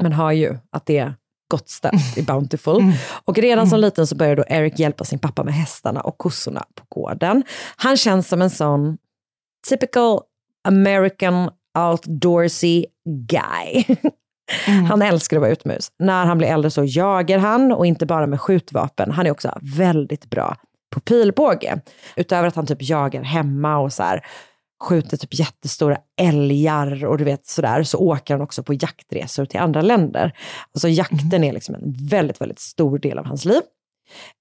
Man 0.00 0.12
hör 0.12 0.32
ju 0.32 0.56
att 0.72 0.86
det 0.86 1.12
gott 1.52 1.68
ställt 1.68 2.18
i 2.18 2.22
Bountiful. 2.22 2.92
Och 3.24 3.38
redan 3.38 3.66
som 3.66 3.80
liten 3.80 4.06
så 4.06 4.16
började 4.16 4.42
då 4.42 4.44
Eric 4.48 4.78
hjälpa 4.78 5.04
sin 5.04 5.18
pappa 5.18 5.44
med 5.44 5.54
hästarna 5.54 6.00
och 6.00 6.18
kossorna 6.18 6.64
på 6.74 7.00
gården. 7.00 7.42
Han 7.76 7.96
känns 7.96 8.28
som 8.28 8.42
en 8.42 8.50
sån 8.50 8.98
typical 9.68 10.20
American 10.68 11.50
outdoorsy 11.78 12.84
guy. 13.28 13.84
Han 14.88 15.02
älskar 15.02 15.36
att 15.36 15.40
vara 15.40 15.50
utomhus. 15.50 15.92
När 15.98 16.26
han 16.26 16.38
blir 16.38 16.48
äldre 16.48 16.70
så 16.70 16.84
jagar 16.84 17.38
han 17.38 17.72
och 17.72 17.86
inte 17.86 18.06
bara 18.06 18.26
med 18.26 18.40
skjutvapen. 18.40 19.10
Han 19.10 19.26
är 19.26 19.30
också 19.30 19.58
väldigt 19.62 20.30
bra 20.30 20.56
på 20.94 21.00
pilbåge. 21.00 21.80
Utöver 22.16 22.48
att 22.48 22.56
han 22.56 22.66
typ 22.66 22.82
jagar 22.82 23.22
hemma 23.22 23.78
och 23.78 23.92
så 23.92 24.02
här, 24.02 24.26
skjuter 24.82 25.16
typ 25.16 25.38
jättestora 25.38 25.98
älgar 26.20 27.04
och 27.04 27.18
du 27.18 27.24
vet 27.24 27.46
sådär, 27.46 27.82
så 27.82 27.98
åker 27.98 28.34
han 28.34 28.40
också 28.40 28.62
på 28.62 28.74
jaktresor 28.74 29.44
till 29.44 29.60
andra 29.60 29.82
länder. 29.82 30.36
Alltså 30.74 30.88
jakten 30.88 31.44
är 31.44 31.52
liksom 31.52 31.74
en 31.74 31.92
väldigt, 31.92 32.40
väldigt 32.40 32.58
stor 32.58 32.98
del 32.98 33.18
av 33.18 33.26
hans 33.26 33.44
liv. 33.44 33.60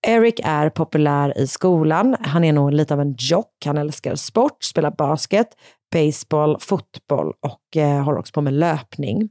Eric 0.07 0.39
är 0.43 0.69
populär 0.69 1.37
i 1.37 1.47
skolan. 1.47 2.15
Han 2.19 2.43
är 2.43 2.53
nog 2.53 2.73
lite 2.73 2.93
av 2.93 3.01
en 3.01 3.15
jock. 3.19 3.65
Han 3.65 3.77
älskar 3.77 4.15
sport, 4.15 4.63
spelar 4.63 4.91
basket, 4.91 5.47
baseball, 5.93 6.57
fotboll 6.59 7.33
och 7.39 7.77
eh, 7.77 8.03
håller 8.03 8.19
också 8.19 8.33
på 8.33 8.41
med 8.41 8.53
löpning. 8.53 9.29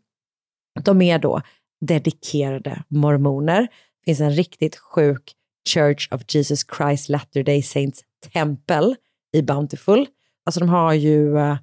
De 0.85 1.03
är 1.03 1.19
då 1.19 1.43
dedikerade 1.87 2.83
mormoner. 2.89 3.61
Det 3.61 4.05
finns 4.05 4.21
en 4.21 4.33
riktigt 4.33 4.77
sjuk 4.77 5.33
Church 5.69 6.09
of 6.13 6.23
Jesus 6.29 6.61
Christ 6.77 7.09
Latter-day 7.09 7.63
Saints 7.63 8.01
tempel 8.33 8.97
i 9.37 9.43
Bountiful. 9.43 10.07
Alltså 10.51 10.61
de 10.61 10.69
har 10.69 10.93
ju 10.93 11.39
eh, 11.39 11.57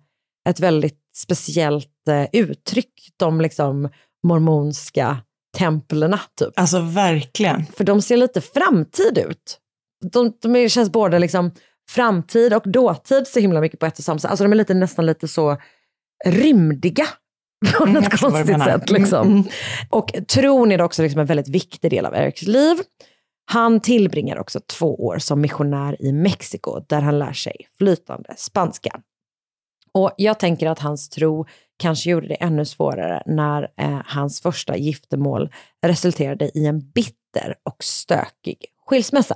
ett 0.49 0.59
väldigt 0.59 0.99
speciellt 1.15 2.07
eh, 2.09 2.41
uttryck, 2.41 2.93
de 3.17 3.41
liksom 3.41 3.89
mormonska 4.27 5.17
templerna. 5.57 6.19
Typ. 6.39 6.49
Alltså 6.55 6.79
verkligen. 6.79 7.65
För 7.65 7.83
de 7.83 8.01
ser 8.01 8.17
lite 8.17 8.41
framtid 8.41 9.17
ut. 9.17 9.59
De, 10.11 10.33
de 10.41 10.69
känns 10.69 10.91
både 10.91 11.19
liksom 11.19 11.51
framtid 11.89 12.53
och 12.53 12.71
dåtid 12.71 13.27
så 13.27 13.39
himla 13.39 13.61
mycket 13.61 13.79
på 13.79 13.85
ett 13.85 13.97
och 13.97 14.03
samma 14.03 14.19
sätt. 14.19 14.31
Alltså 14.31 14.43
de 14.43 14.51
är 14.51 14.55
lite, 14.55 14.73
nästan 14.73 15.05
lite 15.05 15.27
så 15.27 15.57
rymdiga 16.25 17.07
på 17.77 17.83
Mm, 17.83 17.93
något 17.93 18.19
konstigt 18.19 18.63
sätt. 18.63 18.89
Liksom. 18.89 19.27
Mm. 19.27 19.43
Och 19.89 20.13
tron 20.27 20.71
är 20.71 20.81
också 20.81 21.03
liksom 21.03 21.21
en 21.21 21.27
väldigt 21.27 21.49
viktig 21.49 21.91
del 21.91 22.05
av 22.05 22.15
Eriks 22.15 22.41
liv. 22.41 22.77
Han 23.49 23.79
tillbringar 23.79 24.39
också 24.39 24.59
två 24.59 25.05
år 25.05 25.17
som 25.17 25.41
missionär 25.41 26.01
i 26.01 26.11
Mexiko 26.11 26.79
där 26.79 27.01
han 27.01 27.19
lär 27.19 27.33
sig 27.33 27.55
flytande 27.77 28.33
spanska. 28.37 29.01
Och 29.93 30.11
jag 30.17 30.39
tänker 30.39 30.67
att 30.69 30.79
hans 30.79 31.09
tro 31.09 31.45
kanske 31.79 32.09
gjorde 32.09 32.27
det 32.27 32.35
ännu 32.35 32.65
svårare 32.65 33.23
när 33.25 33.67
eh, 33.77 34.01
hans 34.05 34.41
första 34.41 34.77
giftermål 34.77 35.49
resulterade 35.85 36.57
i 36.57 36.65
en 36.65 36.79
bitter 36.79 37.55
och 37.63 37.83
stökig 37.83 38.65
skilsmässa. 38.85 39.35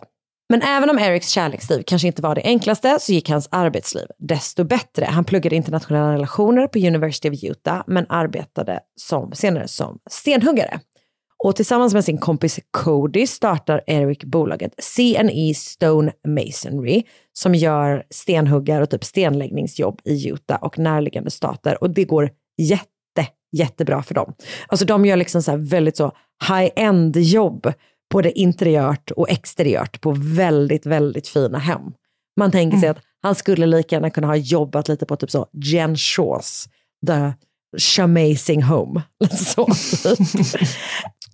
Men 0.49 0.61
även 0.61 0.89
om 0.89 0.99
Erics 0.99 1.29
kärleksliv 1.29 1.83
kanske 1.87 2.07
inte 2.07 2.21
var 2.21 2.35
det 2.35 2.41
enklaste 2.41 2.97
så 2.99 3.13
gick 3.13 3.29
hans 3.29 3.47
arbetsliv 3.51 4.05
desto 4.17 4.63
bättre. 4.63 5.05
Han 5.05 5.23
pluggade 5.23 5.55
internationella 5.55 6.13
relationer 6.13 6.67
på 6.67 6.79
University 6.79 7.29
of 7.29 7.43
Utah 7.43 7.83
men 7.87 8.05
arbetade 8.09 8.79
som, 8.95 9.31
senare 9.33 9.67
som 9.67 9.99
stenhuggare. 10.09 10.79
Och 11.43 11.55
tillsammans 11.55 11.93
med 11.93 12.05
sin 12.05 12.17
kompis 12.17 12.59
Cody 12.71 13.27
startar 13.27 13.81
Eric 13.87 14.23
bolaget 14.23 14.73
C&E 14.77 15.53
Stone 15.53 16.11
Masonry 16.27 17.03
som 17.33 17.55
gör 17.55 18.03
stenhuggar 18.09 18.81
och 18.81 18.89
typ 18.89 19.03
stenläggningsjobb 19.03 20.01
i 20.03 20.29
Utah 20.29 20.63
och 20.63 20.79
närliggande 20.79 21.31
stater. 21.31 21.83
Och 21.83 21.89
det 21.89 22.03
går 22.03 22.29
jätte, 22.57 23.27
jättebra 23.51 24.03
för 24.03 24.13
dem. 24.13 24.33
Alltså 24.67 24.85
de 24.85 25.05
gör 25.05 25.17
liksom 25.17 25.43
så 25.43 25.51
här 25.51 25.57
väldigt 25.57 25.97
så 25.97 26.11
high-end 26.49 27.17
jobb, 27.17 27.73
både 28.11 28.39
interiört 28.39 29.11
och 29.11 29.29
exteriört 29.29 30.01
på 30.01 30.11
väldigt, 30.17 30.85
väldigt 30.85 31.27
fina 31.27 31.57
hem. 31.57 31.81
Man 32.37 32.51
tänker 32.51 32.77
sig 32.77 32.89
att 32.89 32.99
han 33.21 33.35
skulle 33.35 33.65
lika 33.65 33.95
gärna 33.95 34.09
kunna 34.09 34.27
ha 34.27 34.35
jobbat 34.35 34.87
lite 34.87 35.05
på 35.05 35.15
typ 35.15 35.31
så 35.31 35.47
Jen 35.53 35.97
Shaws 35.97 36.67
The 37.07 37.33
Shamazing 37.77 38.63
Home. 38.63 39.01
Så, 39.31 39.65
typ 40.03 40.69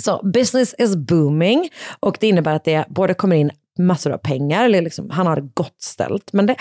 så 0.04 0.22
business 0.24 0.76
is 0.78 0.96
booming 0.96 1.70
och 2.00 2.18
det 2.20 2.28
innebär 2.28 2.56
att 2.56 2.64
det 2.64 2.86
både 2.90 3.14
kommer 3.14 3.36
in 3.36 3.52
massor 3.80 4.12
av 4.12 4.18
pengar, 4.18 4.66
eller 4.66 4.82
liksom, 4.82 5.10
han 5.10 5.28
har 5.28 5.36
det 5.36 5.50
gott 5.54 5.82
ställt. 5.82 6.34
Men 6.34 6.46
det 6.46 6.56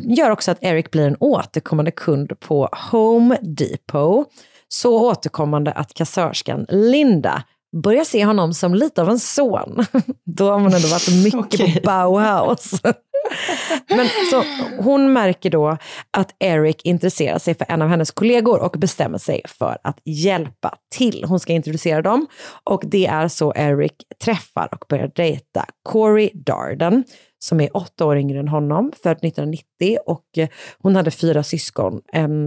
gör 0.00 0.30
också 0.30 0.50
att 0.50 0.58
Eric 0.60 0.90
blir 0.90 1.06
en 1.06 1.16
återkommande 1.20 1.90
kund 1.90 2.40
på 2.40 2.68
Home 2.90 3.38
Depot. 3.42 4.28
Så 4.68 5.10
återkommande 5.10 5.72
att 5.72 5.94
kassörskan 5.94 6.66
Linda 6.68 7.42
börjar 7.72 8.04
se 8.04 8.24
honom 8.24 8.54
som 8.54 8.74
lite 8.74 9.02
av 9.02 9.08
en 9.08 9.18
son. 9.18 9.84
Då 10.24 10.50
har 10.50 10.58
man 10.58 10.74
ändå 10.74 10.88
varit 10.88 11.24
mycket 11.24 11.60
Okej. 11.60 11.74
på 11.74 11.80
Bauhaus. 11.86 12.72
Men 13.88 14.08
så 14.30 14.44
hon 14.82 15.12
märker 15.12 15.50
då 15.50 15.76
att 16.10 16.34
Eric 16.38 16.80
intresserar 16.84 17.38
sig 17.38 17.54
för 17.54 17.66
en 17.68 17.82
av 17.82 17.88
hennes 17.88 18.10
kollegor 18.10 18.60
och 18.60 18.76
bestämmer 18.78 19.18
sig 19.18 19.42
för 19.46 19.78
att 19.84 19.98
hjälpa 20.04 20.74
till. 20.94 21.24
Hon 21.28 21.40
ska 21.40 21.52
introducera 21.52 22.02
dem 22.02 22.26
och 22.64 22.82
det 22.86 23.06
är 23.06 23.28
så 23.28 23.52
Eric 23.56 23.92
träffar 24.24 24.68
och 24.72 24.84
börjar 24.88 25.10
dejta 25.14 25.64
Corey 25.82 26.30
Darden 26.34 27.04
som 27.44 27.60
är 27.60 27.76
åtta 27.76 28.06
år 28.06 28.18
yngre 28.18 28.38
än 28.38 28.48
honom, 28.48 28.92
född 29.02 29.16
1990 29.16 29.98
och 30.06 30.38
eh, 30.38 30.48
hon 30.78 30.96
hade 30.96 31.10
fyra 31.10 31.42
syskon 31.42 32.00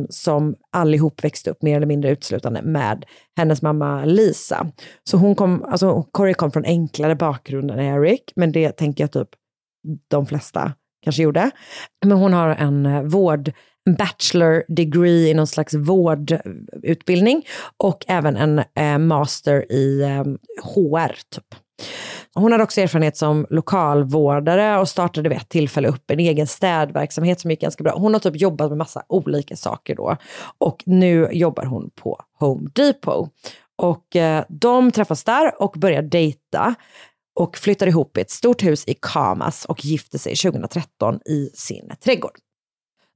som 0.09 0.55
allihop 0.71 1.23
växte 1.23 1.49
upp 1.49 1.61
mer 1.61 1.77
eller 1.77 1.87
mindre 1.87 2.11
uteslutande 2.11 2.61
med 2.61 3.05
hennes 3.37 3.61
mamma 3.61 4.05
Lisa. 4.05 4.71
Så 5.03 5.17
hon 5.17 5.35
kom, 5.35 5.63
alltså 5.63 6.03
Corey 6.11 6.33
kom 6.33 6.51
från 6.51 6.65
enklare 6.65 7.15
bakgrund 7.15 7.71
än 7.71 7.79
Eric, 7.79 8.21
men 8.35 8.51
det 8.51 8.71
tänker 8.71 9.03
jag 9.03 9.11
typ 9.11 9.29
de 10.07 10.25
flesta 10.25 10.73
kanske 11.03 11.23
gjorde. 11.23 11.51
Men 12.05 12.17
hon 12.17 12.33
har 12.33 12.49
en 12.49 12.85
eh, 12.85 13.01
vård, 13.01 13.51
en 13.85 13.95
bachelor 13.95 14.63
degree 14.67 15.29
i 15.29 15.33
någon 15.33 15.47
slags 15.47 15.73
vårdutbildning 15.73 17.45
och 17.77 18.05
även 18.07 18.37
en 18.37 18.59
eh, 18.59 18.97
master 18.97 19.71
i 19.71 20.01
eh, 20.01 20.23
HR. 20.63 21.15
Typ. 21.29 21.55
Hon 22.33 22.51
hade 22.51 22.63
också 22.63 22.81
erfarenhet 22.81 23.17
som 23.17 23.47
lokalvårdare 23.49 24.79
och 24.79 24.89
startade 24.89 25.29
vid 25.29 25.37
ett 25.37 25.49
tillfälle 25.49 25.87
upp 25.87 26.11
en 26.11 26.19
egen 26.19 26.47
städverksamhet 26.47 27.39
som 27.39 27.51
gick 27.51 27.61
ganska 27.61 27.83
bra. 27.83 27.93
Hon 27.97 28.13
har 28.13 28.19
typ 28.19 28.35
jobbat 28.41 28.69
med 28.69 28.77
massa 28.77 29.03
olika 29.09 29.55
saker 29.55 29.95
då 29.95 30.17
och 30.57 30.83
nu 30.85 31.29
jobbar 31.31 31.65
hon 31.65 31.89
på 31.95 32.21
Home 32.39 32.69
Depot. 32.75 33.29
Och 33.75 34.15
eh, 34.15 34.43
de 34.49 34.91
träffas 34.91 35.23
där 35.23 35.61
och 35.61 35.71
börjar 35.77 36.01
dejta 36.01 36.75
och 37.39 37.57
flyttar 37.57 37.87
ihop 37.87 38.17
i 38.17 38.21
ett 38.21 38.31
stort 38.31 38.63
hus 38.63 38.83
i 38.87 38.95
Kamas 39.01 39.65
och 39.65 39.85
gifter 39.85 40.17
sig 40.17 40.35
2013 40.35 41.19
i 41.25 41.49
sin 41.53 41.91
trädgård. 42.03 42.37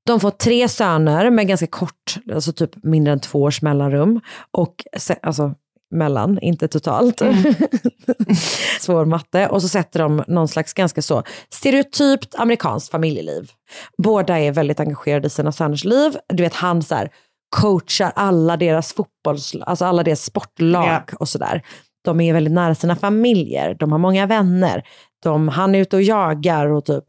De 0.05 0.19
får 0.19 0.31
tre 0.31 0.67
söner 0.69 1.29
med 1.29 1.47
ganska 1.47 1.67
kort, 1.67 2.15
alltså 2.33 2.53
typ 2.53 2.83
mindre 2.83 3.13
än 3.13 3.19
två 3.19 3.41
års 3.41 3.61
mellanrum. 3.61 4.21
Och 4.51 4.83
se- 4.97 5.19
alltså 5.21 5.55
mellan, 5.91 6.39
inte 6.41 6.67
totalt. 6.67 7.21
Svår 8.79 9.05
matte. 9.05 9.47
Och 9.47 9.61
så 9.61 9.67
sätter 9.67 9.99
de 9.99 10.23
någon 10.27 10.47
slags 10.47 10.73
ganska 10.73 11.01
så 11.01 11.23
stereotypt 11.49 12.35
amerikanskt 12.35 12.91
familjeliv. 12.91 13.51
Båda 13.97 14.39
är 14.39 14.51
väldigt 14.51 14.79
engagerade 14.79 15.27
i 15.27 15.29
sina 15.29 15.51
söners 15.51 15.83
liv. 15.83 16.17
Du 16.29 16.43
vet 16.43 16.53
han 16.53 16.83
så 16.83 16.95
här, 16.95 17.11
coachar 17.55 18.11
alla 18.15 18.57
deras 18.57 18.93
fotbolls, 18.93 19.55
alltså 19.61 19.85
alla 19.85 20.03
deras 20.03 20.23
sportlag 20.23 21.01
och 21.19 21.29
sådär. 21.29 21.61
De 22.03 22.21
är 22.21 22.33
väldigt 22.33 22.53
nära 22.53 22.75
sina 22.75 22.95
familjer, 22.95 23.75
de 23.79 23.91
har 23.91 23.99
många 23.99 24.25
vänner. 24.25 24.83
De, 25.23 25.47
han 25.47 25.75
är 25.75 25.79
ute 25.79 25.95
och 25.95 26.01
jagar 26.01 26.67
och 26.67 26.85
typ 26.85 27.03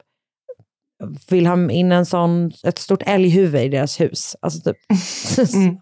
vill 1.28 1.47
ha 1.47 1.70
in 1.70 1.92
en 1.92 2.06
sån, 2.06 2.52
ett 2.64 2.78
stort 2.78 3.02
älghuvud 3.06 3.62
i 3.62 3.68
deras 3.68 4.00
hus. 4.00 4.37
Alltså 4.40 4.61
typ. 4.61 4.76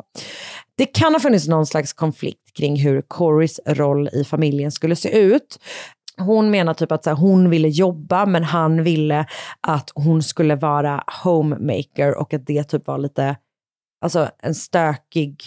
Det 0.76 0.86
kan 0.86 1.12
ha 1.12 1.20
funnits 1.20 1.48
någon 1.48 1.66
slags 1.66 1.92
konflikt 1.92 2.45
kring 2.56 2.76
hur 2.76 3.00
Corys 3.00 3.60
roll 3.66 4.08
i 4.12 4.24
familjen 4.24 4.72
skulle 4.72 4.96
se 4.96 5.18
ut. 5.18 5.58
Hon 6.18 6.50
menar 6.50 6.74
typ 6.74 6.92
att 6.92 7.04
så 7.04 7.10
här, 7.10 7.16
hon 7.16 7.50
ville 7.50 7.68
jobba 7.68 8.26
men 8.26 8.44
han 8.44 8.82
ville 8.82 9.26
att 9.60 9.92
hon 9.94 10.22
skulle 10.22 10.56
vara 10.56 11.04
homemaker 11.24 12.18
och 12.18 12.34
att 12.34 12.46
det 12.46 12.64
typ 12.64 12.86
var 12.86 12.98
lite, 12.98 13.36
alltså 14.00 14.28
en 14.42 14.54
stökig 14.54 15.42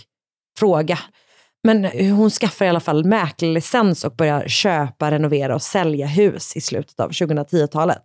fråga. 0.60 1.00
Men 1.64 1.86
hon 2.12 2.30
skaffar 2.30 2.66
i 2.66 2.70
alla 2.70 2.80
fall 2.80 3.06
mäklarlicens 3.06 4.04
och 4.04 4.16
börjar 4.16 4.48
köpa, 4.48 5.12
renovera 5.12 5.56
och 5.56 5.62
sälja 5.62 6.08
hus 6.08 6.56
i 6.56 6.62
slutet 6.62 7.00
av 7.00 7.10
2010-talet. 7.12 8.04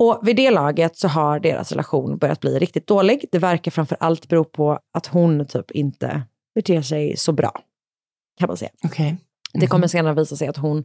Och 0.00 0.20
vid 0.22 0.36
det 0.36 0.50
laget 0.50 0.96
så 0.96 1.08
har 1.08 1.40
deras 1.40 1.72
relation 1.72 2.18
börjat 2.18 2.40
bli 2.40 2.58
riktigt 2.58 2.86
dålig. 2.86 3.24
Det 3.32 3.38
verkar 3.38 3.70
framför 3.70 3.96
allt 4.00 4.28
bero 4.28 4.44
på 4.44 4.78
att 4.94 5.06
hon 5.06 5.46
typ 5.46 5.70
inte 5.70 6.22
beter 6.54 6.82
sig 6.82 7.16
så 7.16 7.32
bra, 7.32 7.60
kan 8.38 8.48
man 8.48 8.56
säga. 8.56 8.70
Okej. 8.84 9.16
Det 9.54 9.66
kommer 9.66 9.86
senare 9.86 10.14
visa 10.14 10.36
sig 10.36 10.48
att 10.48 10.56
hon 10.56 10.84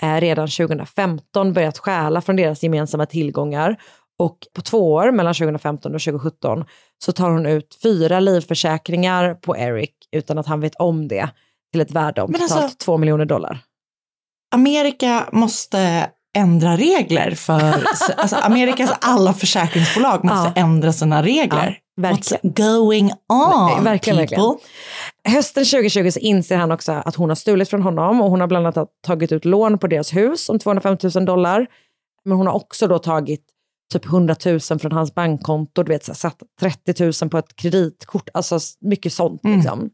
eh, 0.00 0.20
redan 0.20 0.48
2015 0.48 1.52
börjat 1.52 1.78
stjäla 1.78 2.20
från 2.20 2.36
deras 2.36 2.62
gemensamma 2.62 3.06
tillgångar 3.06 3.76
Och 4.18 4.38
på 4.54 4.62
två 4.62 4.92
år, 4.92 5.12
mellan 5.12 5.34
2015 5.34 5.94
och 5.94 6.00
2017, 6.02 6.64
så 7.04 7.12
tar 7.12 7.30
hon 7.30 7.46
ut 7.46 7.78
fyra 7.82 8.20
livförsäkringar 8.20 9.34
på 9.34 9.56
Eric 9.56 9.90
utan 10.12 10.38
att 10.38 10.46
han 10.46 10.60
vet 10.60 10.74
om 10.74 11.08
det 11.08 11.28
till 11.72 11.80
ett 11.80 11.90
värde 11.90 12.22
om 12.22 12.30
Men 12.30 12.40
totalt 12.40 12.62
alltså- 12.62 12.76
två 12.78 12.98
miljoner 12.98 13.24
dollar. 13.24 13.58
Amerika 14.54 15.28
måste 15.32 16.10
ändra 16.36 16.76
regler 16.76 17.30
för, 17.30 17.86
alltså 18.16 18.36
Amerikas 18.36 18.90
alla 19.00 19.32
försäkringsbolag 19.32 20.24
måste 20.24 20.52
Ja. 20.56 20.62
ändra 20.62 20.92
sina 20.92 21.22
regler. 21.22 21.78
Ja, 21.96 22.02
verkligen. 22.02 22.40
What's 22.42 22.54
going 22.66 23.12
on 23.28 23.84
Verkligen, 23.84 24.16
verkligen. 24.16 24.42
people? 24.44 24.66
Hösten 25.28 25.64
2020 25.64 26.10
så 26.10 26.18
inser 26.18 26.56
han 26.56 26.72
också 26.72 26.92
att 26.92 27.16
hon 27.16 27.28
har 27.28 27.36
stulit 27.36 27.70
från 27.70 27.82
honom 27.82 28.20
och 28.20 28.30
hon 28.30 28.40
har 28.40 28.46
bland 28.48 28.66
annat 28.66 28.88
tagit 29.06 29.32
ut 29.32 29.44
lån 29.44 29.78
på 29.78 29.86
deras 29.86 30.16
hus 30.16 30.48
om 30.48 30.58
250 30.58 31.10
000 31.14 31.24
dollar. 31.24 31.66
Men 32.24 32.36
hon 32.38 32.46
har 32.46 32.54
också 32.54 32.86
då 32.86 32.98
tagit 32.98 33.40
typ 33.92 34.06
100 34.06 34.36
000 34.46 34.60
från 34.60 34.92
hans 34.92 35.14
bankkonto, 35.14 35.82
du 35.82 35.92
vet, 35.92 36.04
så 36.04 36.14
satt 36.14 36.42
30 36.60 37.12
000 37.22 37.30
på 37.30 37.38
ett 37.38 37.56
kreditkort, 37.56 38.28
alltså 38.34 38.58
mycket 38.80 39.12
sånt. 39.12 39.40
Liksom. 39.44 39.90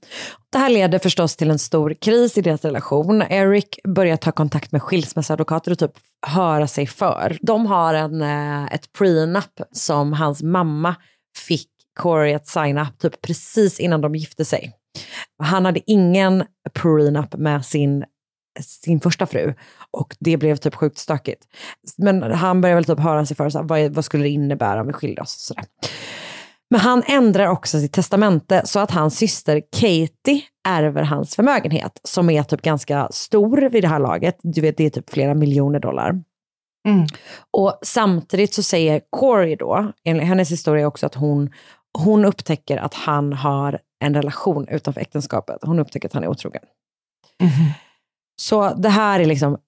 Det 0.53 0.59
här 0.59 0.71
leder 0.71 0.99
förstås 0.99 1.37
till 1.37 1.51
en 1.51 1.59
stor 1.59 1.95
kris 1.95 2.39
i 2.39 2.41
deras 2.41 2.65
relation. 2.65 3.23
Eric 3.23 3.79
börjar 3.89 4.17
ta 4.17 4.33
kontakt 4.33 4.73
med 4.73 4.83
skilsmässoadvokater 4.83 5.71
och 5.71 5.79
typ 5.79 5.93
höra 6.27 6.67
sig 6.67 6.87
för. 6.87 7.39
De 7.43 7.67
har 7.67 7.95
en, 7.95 8.23
eh, 8.23 8.75
ett 8.75 8.93
prenup 8.93 9.61
som 9.73 10.13
hans 10.13 10.43
mamma 10.43 10.95
fick 11.49 11.69
Corey 12.01 12.35
att 12.35 12.47
signa 12.47 12.89
typ 12.99 13.23
precis 13.23 13.81
innan 13.81 14.01
de 14.01 14.15
gifte 14.15 14.45
sig. 14.45 14.73
Han 15.43 15.65
hade 15.65 15.81
ingen 15.87 16.45
prenup 16.75 17.35
med 17.37 17.65
sin, 17.65 18.05
sin 18.61 19.01
första 19.01 19.27
fru 19.27 19.55
och 19.93 20.17
det 20.21 20.37
blev 20.37 20.57
typ 20.57 20.75
sjukt 20.75 20.99
stökigt. 20.99 21.47
Men 21.99 22.23
han 22.23 22.61
började 22.61 22.75
väl 22.75 22.85
typ 22.85 23.01
höra 23.01 23.27
sig 23.27 23.37
för, 23.37 23.51
så 23.51 23.59
här, 23.59 23.65
vad, 23.65 23.95
vad 23.95 24.05
skulle 24.05 24.25
det 24.25 24.31
innebära 24.31 24.81
om 24.81 24.87
vi 24.87 24.93
skilde 24.93 25.23
oss? 25.23 25.37
Sådär. 25.39 25.65
Men 26.71 26.81
han 26.81 27.03
ändrar 27.07 27.47
också 27.47 27.81
sitt 27.81 27.93
testamente 27.93 28.63
så 28.65 28.81
att 28.81 28.91
hans 28.91 29.17
syster 29.17 29.63
Katie 29.73 30.43
ärver 30.69 31.03
hans 31.03 31.37
förmögenhet 31.37 32.01
som 32.05 32.31
är 32.31 32.43
typ 32.43 32.63
ganska 32.63 33.09
stor 33.11 33.61
vid 33.71 33.85
det 33.85 33.89
här 33.89 33.99
laget. 33.99 34.37
Du 34.43 34.61
vet, 34.61 34.77
det 34.77 34.85
är 34.85 34.91
typ 34.91 35.11
flera 35.11 35.35
miljoner 35.35 35.79
dollar. 35.79 36.23
Mm. 36.89 37.07
Och 37.51 37.79
samtidigt 37.83 38.55
så 38.55 38.63
säger 38.63 39.01
Corey 39.11 39.57
då, 39.57 39.93
enligt 40.05 40.27
hennes 40.27 40.53
historia 40.53 40.87
också 40.87 41.07
att 41.07 41.15
hon, 41.15 41.51
hon 41.99 42.25
upptäcker 42.25 42.77
att 42.77 42.95
han 42.95 43.33
har 43.33 43.79
en 44.05 44.15
relation 44.15 44.69
utanför 44.69 45.01
äktenskapet. 45.01 45.59
Hon 45.63 45.79
upptäcker 45.79 46.09
att 46.09 46.15
han 46.15 46.25
är 46.25 46.29
otrogen. 46.29 46.63
Så 48.41 48.75
det 48.75 48.89
här 48.89 49.21
är 49.21 49.25
liksom 49.25 49.59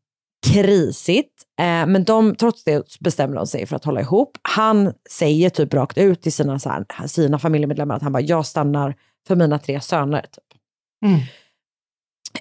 krisigt. 0.45 1.43
Eh, 1.61 1.87
men 1.87 2.05
de, 2.05 2.35
trots 2.35 2.65
det 2.65 2.99
bestämmer 3.01 3.37
de 3.37 3.47
sig 3.47 3.67
för 3.67 3.77
att 3.77 3.85
hålla 3.85 4.01
ihop. 4.01 4.39
Han 4.43 4.93
säger 5.11 5.51
typ 5.51 5.75
rakt 5.75 5.99
ut 5.99 6.23
till 6.23 6.33
sina, 6.33 6.59
så 6.59 6.69
här, 6.69 7.07
sina 7.07 7.39
familjemedlemmar 7.39 7.97
att 7.97 8.03
han 8.03 8.13
bara, 8.13 8.23
jag 8.23 8.47
stannar 8.47 8.95
för 9.29 9.37
mina 9.37 9.59
tre 9.59 9.81
söner. 9.81 10.23
Typ. 10.23 10.61
Mm. 11.07 11.21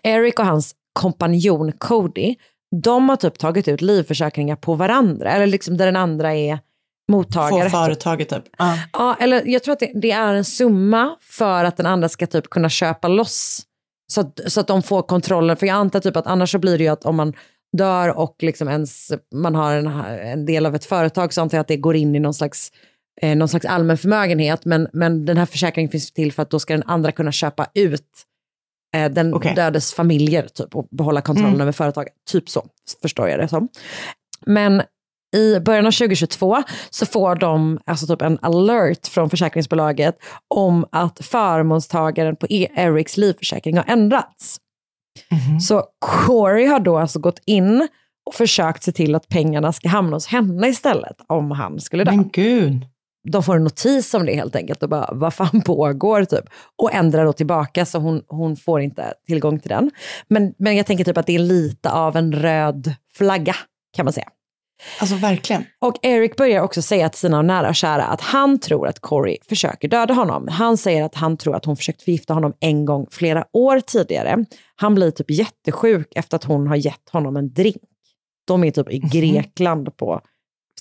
Eric 0.03 0.39
och 0.39 0.45
hans 0.45 0.75
kompanjon 0.93 1.71
Cody, 1.71 2.35
de 2.81 3.09
har 3.09 3.15
typ 3.15 3.39
tagit 3.39 3.67
ut 3.67 3.81
livförsäkringar 3.81 4.55
på 4.55 4.75
varandra. 4.75 5.31
Eller 5.31 5.47
liksom 5.47 5.77
där 5.77 5.85
den 5.85 5.95
andra 5.95 6.35
är 6.35 6.59
mottagare. 7.11 7.69
Få 7.69 7.77
företaget 7.77 8.29
typ. 8.29 8.43
Ja. 8.57 8.79
Ja, 8.93 9.15
eller 9.19 9.45
jag 9.45 9.63
tror 9.63 9.73
att 9.73 9.79
det, 9.79 9.91
det 9.95 10.11
är 10.11 10.33
en 10.33 10.45
summa 10.45 11.15
för 11.21 11.63
att 11.63 11.77
den 11.77 11.85
andra 11.85 12.09
ska 12.09 12.27
typ 12.27 12.49
kunna 12.49 12.69
köpa 12.69 13.07
loss. 13.07 13.61
Så 14.11 14.21
att, 14.21 14.39
så 14.47 14.59
att 14.59 14.67
de 14.67 14.83
får 14.83 15.01
kontrollen. 15.01 15.57
För 15.57 15.67
jag 15.67 15.75
antar 15.75 15.99
typ 15.99 16.15
att 16.15 16.27
annars 16.27 16.51
så 16.51 16.59
blir 16.59 16.77
det 16.77 16.83
ju 16.83 16.89
att 16.89 17.05
om 17.05 17.15
man 17.15 17.33
dör 17.77 18.17
och 18.17 18.35
liksom 18.39 18.67
ens, 18.69 19.11
man 19.35 19.55
har 19.55 19.73
en, 19.75 19.87
en 20.21 20.45
del 20.45 20.65
av 20.65 20.75
ett 20.75 20.85
företag 20.85 21.33
så 21.33 21.41
antar 21.41 21.57
jag 21.57 21.61
att 21.61 21.67
det 21.67 21.77
går 21.77 21.95
in 21.95 22.15
i 22.15 22.19
någon 22.19 22.33
slags, 22.33 22.71
eh, 23.21 23.35
någon 23.37 23.47
slags 23.47 23.65
allmän 23.65 23.97
förmögenhet. 23.97 24.65
Men, 24.65 24.87
men 24.93 25.25
den 25.25 25.37
här 25.37 25.45
försäkringen 25.45 25.91
finns 25.91 26.11
till 26.11 26.31
för 26.33 26.41
att 26.43 26.49
då 26.49 26.59
ska 26.59 26.73
den 26.73 26.83
andra 26.85 27.11
kunna 27.11 27.31
köpa 27.31 27.67
ut 27.73 28.07
eh, 28.95 29.11
den 29.11 29.33
Okej. 29.33 29.55
dödes 29.55 29.93
familjer 29.93 30.47
typ, 30.47 30.75
och 30.75 30.87
behålla 30.91 31.21
kontrollen 31.21 31.49
Mm. 31.53 31.61
över 31.61 31.71
företaget. 31.71 32.13
Typ 32.31 32.49
så, 32.49 32.65
förstår 33.01 33.29
jag 33.29 33.39
det 33.39 33.47
som. 33.47 33.67
Men 34.45 34.81
i 35.35 35.59
början 35.59 35.85
av 35.85 35.91
2022 35.91 36.63
så 36.89 37.05
får 37.05 37.35
de 37.35 37.79
alltså 37.85 38.07
typ 38.07 38.21
en 38.21 38.39
alert 38.41 39.07
från 39.07 39.29
försäkringsbolaget 39.29 40.15
om 40.55 40.85
att 40.91 41.25
förmånstagaren 41.25 42.35
på 42.35 42.47
E- 42.49 42.67
Erics 42.75 43.17
livförsäkring 43.17 43.77
har 43.77 43.85
ändrats. 43.87 44.57
Så 45.61 45.83
Corey 45.99 46.65
har 46.65 46.79
då 46.79 46.97
alltså 46.97 47.19
gått 47.19 47.39
in 47.45 47.87
och 48.25 48.33
försökt 48.33 48.83
se 48.83 48.91
till 48.91 49.15
att 49.15 49.27
pengarna 49.27 49.73
ska 49.73 49.89
hamna 49.89 50.15
hos 50.15 50.27
henne 50.27 50.67
istället 50.67 51.15
om 51.27 51.51
han 51.51 51.79
skulle 51.79 52.03
dö. 52.03 52.11
Men 52.11 52.29
gud. 52.29 52.85
De 53.29 53.43
får 53.43 53.55
en 53.55 53.63
notis 53.63 54.13
om 54.13 54.25
det 54.25 54.35
helt 54.35 54.55
enkelt 54.55 54.83
och 54.83 54.89
bara, 54.89 55.09
vad 55.11 55.33
fan 55.33 55.61
pågår 55.61 56.25
typ? 56.25 56.45
Och 56.81 56.93
ändrar 56.93 57.25
då 57.25 57.33
tillbaka 57.33 57.85
så 57.85 57.99
hon, 57.99 58.23
hon 58.27 58.55
får 58.55 58.81
inte 58.81 59.13
tillgång 59.27 59.59
till 59.59 59.69
den. 59.69 59.91
Men, 60.27 60.53
men 60.57 60.75
jag 60.75 60.85
tänker 60.85 61.03
typ 61.03 61.17
att 61.17 61.27
det 61.27 61.35
är 61.35 61.39
lite 61.39 61.91
av 61.91 62.17
en 62.17 62.33
röd 62.33 62.93
flagga 63.13 63.55
kan 63.95 64.05
man 64.05 64.13
säga. 64.13 64.27
Alltså 64.99 65.15
verkligen. 65.15 65.65
Och 65.79 65.95
Eric 66.01 66.35
börjar 66.35 66.61
också 66.61 66.81
säga 66.81 67.09
till 67.09 67.19
sina 67.19 67.41
nära 67.41 67.69
och 67.69 67.75
kära 67.75 68.03
att 68.03 68.21
han 68.21 68.59
tror 68.59 68.87
att 68.87 68.99
Corey 68.99 69.37
försöker 69.49 69.87
döda 69.87 70.13
honom. 70.13 70.47
Han 70.47 70.77
säger 70.77 71.03
att 71.03 71.15
han 71.15 71.37
tror 71.37 71.55
att 71.55 71.65
hon 71.65 71.77
försökt 71.77 72.03
förgifta 72.03 72.33
honom 72.33 72.53
en 72.59 72.85
gång 72.85 73.07
flera 73.11 73.45
år 73.53 73.79
tidigare. 73.79 74.45
Han 74.75 74.95
blir 74.95 75.11
typ 75.11 75.31
jättesjuk 75.31 76.07
efter 76.15 76.35
att 76.35 76.43
hon 76.43 76.67
har 76.67 76.75
gett 76.75 77.09
honom 77.11 77.37
en 77.37 77.53
drink. 77.53 77.81
De 78.47 78.63
är 78.63 78.71
typ 78.71 78.91
i 78.91 78.97
Grekland 78.99 79.97
på 79.97 80.21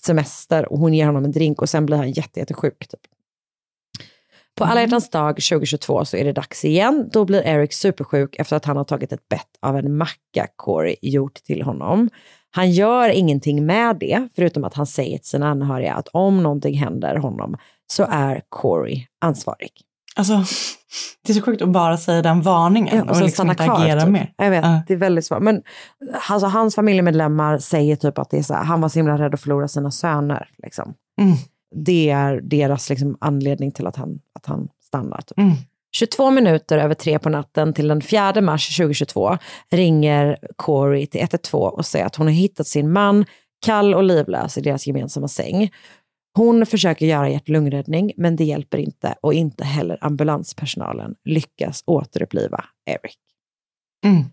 semester 0.04 0.72
och 0.72 0.78
hon 0.78 0.94
ger 0.94 1.06
honom 1.06 1.24
en 1.24 1.32
drink 1.32 1.62
och 1.62 1.68
sen 1.68 1.86
blir 1.86 1.96
han 1.96 2.10
jätte, 2.10 2.40
jättesjuk. 2.40 2.78
Typ. 2.78 3.00
På 4.54 4.64
alla 4.64 4.80
hjärtans 4.80 5.10
dag 5.10 5.34
2022 5.34 6.04
så 6.04 6.16
är 6.16 6.24
det 6.24 6.32
dags 6.32 6.64
igen. 6.64 7.08
Då 7.12 7.24
blir 7.24 7.42
Eric 7.42 7.72
supersjuk 7.72 8.36
efter 8.38 8.56
att 8.56 8.64
han 8.64 8.76
har 8.76 8.84
tagit 8.84 9.12
ett 9.12 9.28
bett 9.28 9.48
av 9.60 9.76
en 9.76 9.96
macka 9.96 10.46
Corey 10.56 10.96
gjort 11.02 11.34
till 11.34 11.62
honom. 11.62 12.10
Han 12.54 12.70
gör 12.70 13.08
ingenting 13.08 13.66
med 13.66 13.96
det, 13.98 14.28
förutom 14.36 14.64
att 14.64 14.74
han 14.74 14.86
säger 14.86 15.18
till 15.18 15.28
sina 15.28 15.48
anhöriga 15.50 15.94
att 15.94 16.08
om 16.08 16.42
någonting 16.42 16.74
händer 16.78 17.16
honom 17.16 17.56
så 17.86 18.06
är 18.10 18.40
Corey 18.48 19.06
ansvarig. 19.20 19.70
Alltså, 20.16 20.44
det 21.26 21.32
är 21.32 21.34
så 21.34 21.42
sjukt 21.42 21.62
att 21.62 21.68
bara 21.68 21.96
säga 21.96 22.22
den 22.22 22.40
varningen 22.42 22.96
Ja, 22.96 23.02
och, 23.02 23.10
och 23.10 23.16
liksom 23.16 23.30
stanna 23.32 23.52
inte 23.52 23.64
kvar. 23.64 23.80
agera 23.84 24.00
typ. 24.00 24.10
mer. 24.10 24.32
Jag 24.36 24.50
vet, 24.50 24.64
Ja. 24.64 24.82
det 24.86 24.92
är 24.92 24.96
väldigt 24.98 25.26
svårt. 25.26 25.42
Men 25.42 25.62
alltså, 26.30 26.46
hans 26.46 26.74
familjemedlemmar 26.74 27.58
säger 27.58 27.96
typ 27.96 28.18
att 28.18 28.30
det 28.30 28.38
är 28.38 28.42
så 28.42 28.54
här, 28.54 28.64
han 28.64 28.80
var 28.80 28.88
så 28.88 28.98
himla 28.98 29.18
rädd 29.18 29.34
att 29.34 29.40
förlora 29.40 29.68
sina 29.68 29.90
söner. 29.90 30.48
Liksom. 30.62 30.94
Mm. 31.20 31.36
Det 31.74 32.10
är 32.10 32.40
deras 32.42 32.90
liksom, 32.90 33.16
anledning 33.20 33.72
till 33.72 33.86
att 33.86 33.96
han, 33.96 34.18
att 34.34 34.46
han 34.46 34.68
stannar. 34.86 35.20
Typ. 35.20 35.38
Mm. 35.38 35.52
22 35.92 36.30
minuter 36.30 36.78
över 36.78 36.94
tre 36.94 37.18
på 37.18 37.28
natten 37.28 37.74
till 37.74 37.88
den 37.88 38.02
4 38.02 38.40
mars 38.40 38.76
2022 38.76 39.38
ringer 39.70 40.38
Corey 40.56 41.06
till 41.06 41.20
112 41.20 41.74
och 41.74 41.86
säger 41.86 42.06
att 42.06 42.16
hon 42.16 42.26
har 42.26 42.34
hittat 42.34 42.66
sin 42.66 42.92
man 42.92 43.24
kall 43.66 43.94
och 43.94 44.02
livlös 44.02 44.58
i 44.58 44.60
deras 44.60 44.86
gemensamma 44.86 45.28
säng. 45.28 45.70
Hon 46.34 46.66
försöker 46.66 47.06
göra 47.06 47.28
hjärt-lungräddning 47.28 48.12
men 48.16 48.36
det 48.36 48.44
hjälper 48.44 48.78
inte 48.78 49.14
och 49.20 49.34
inte 49.34 49.64
heller 49.64 49.98
ambulanspersonalen 50.00 51.14
lyckas 51.24 51.82
återuppliva 51.86 52.64
Eric. 52.86 53.16
Mm. 54.04 54.24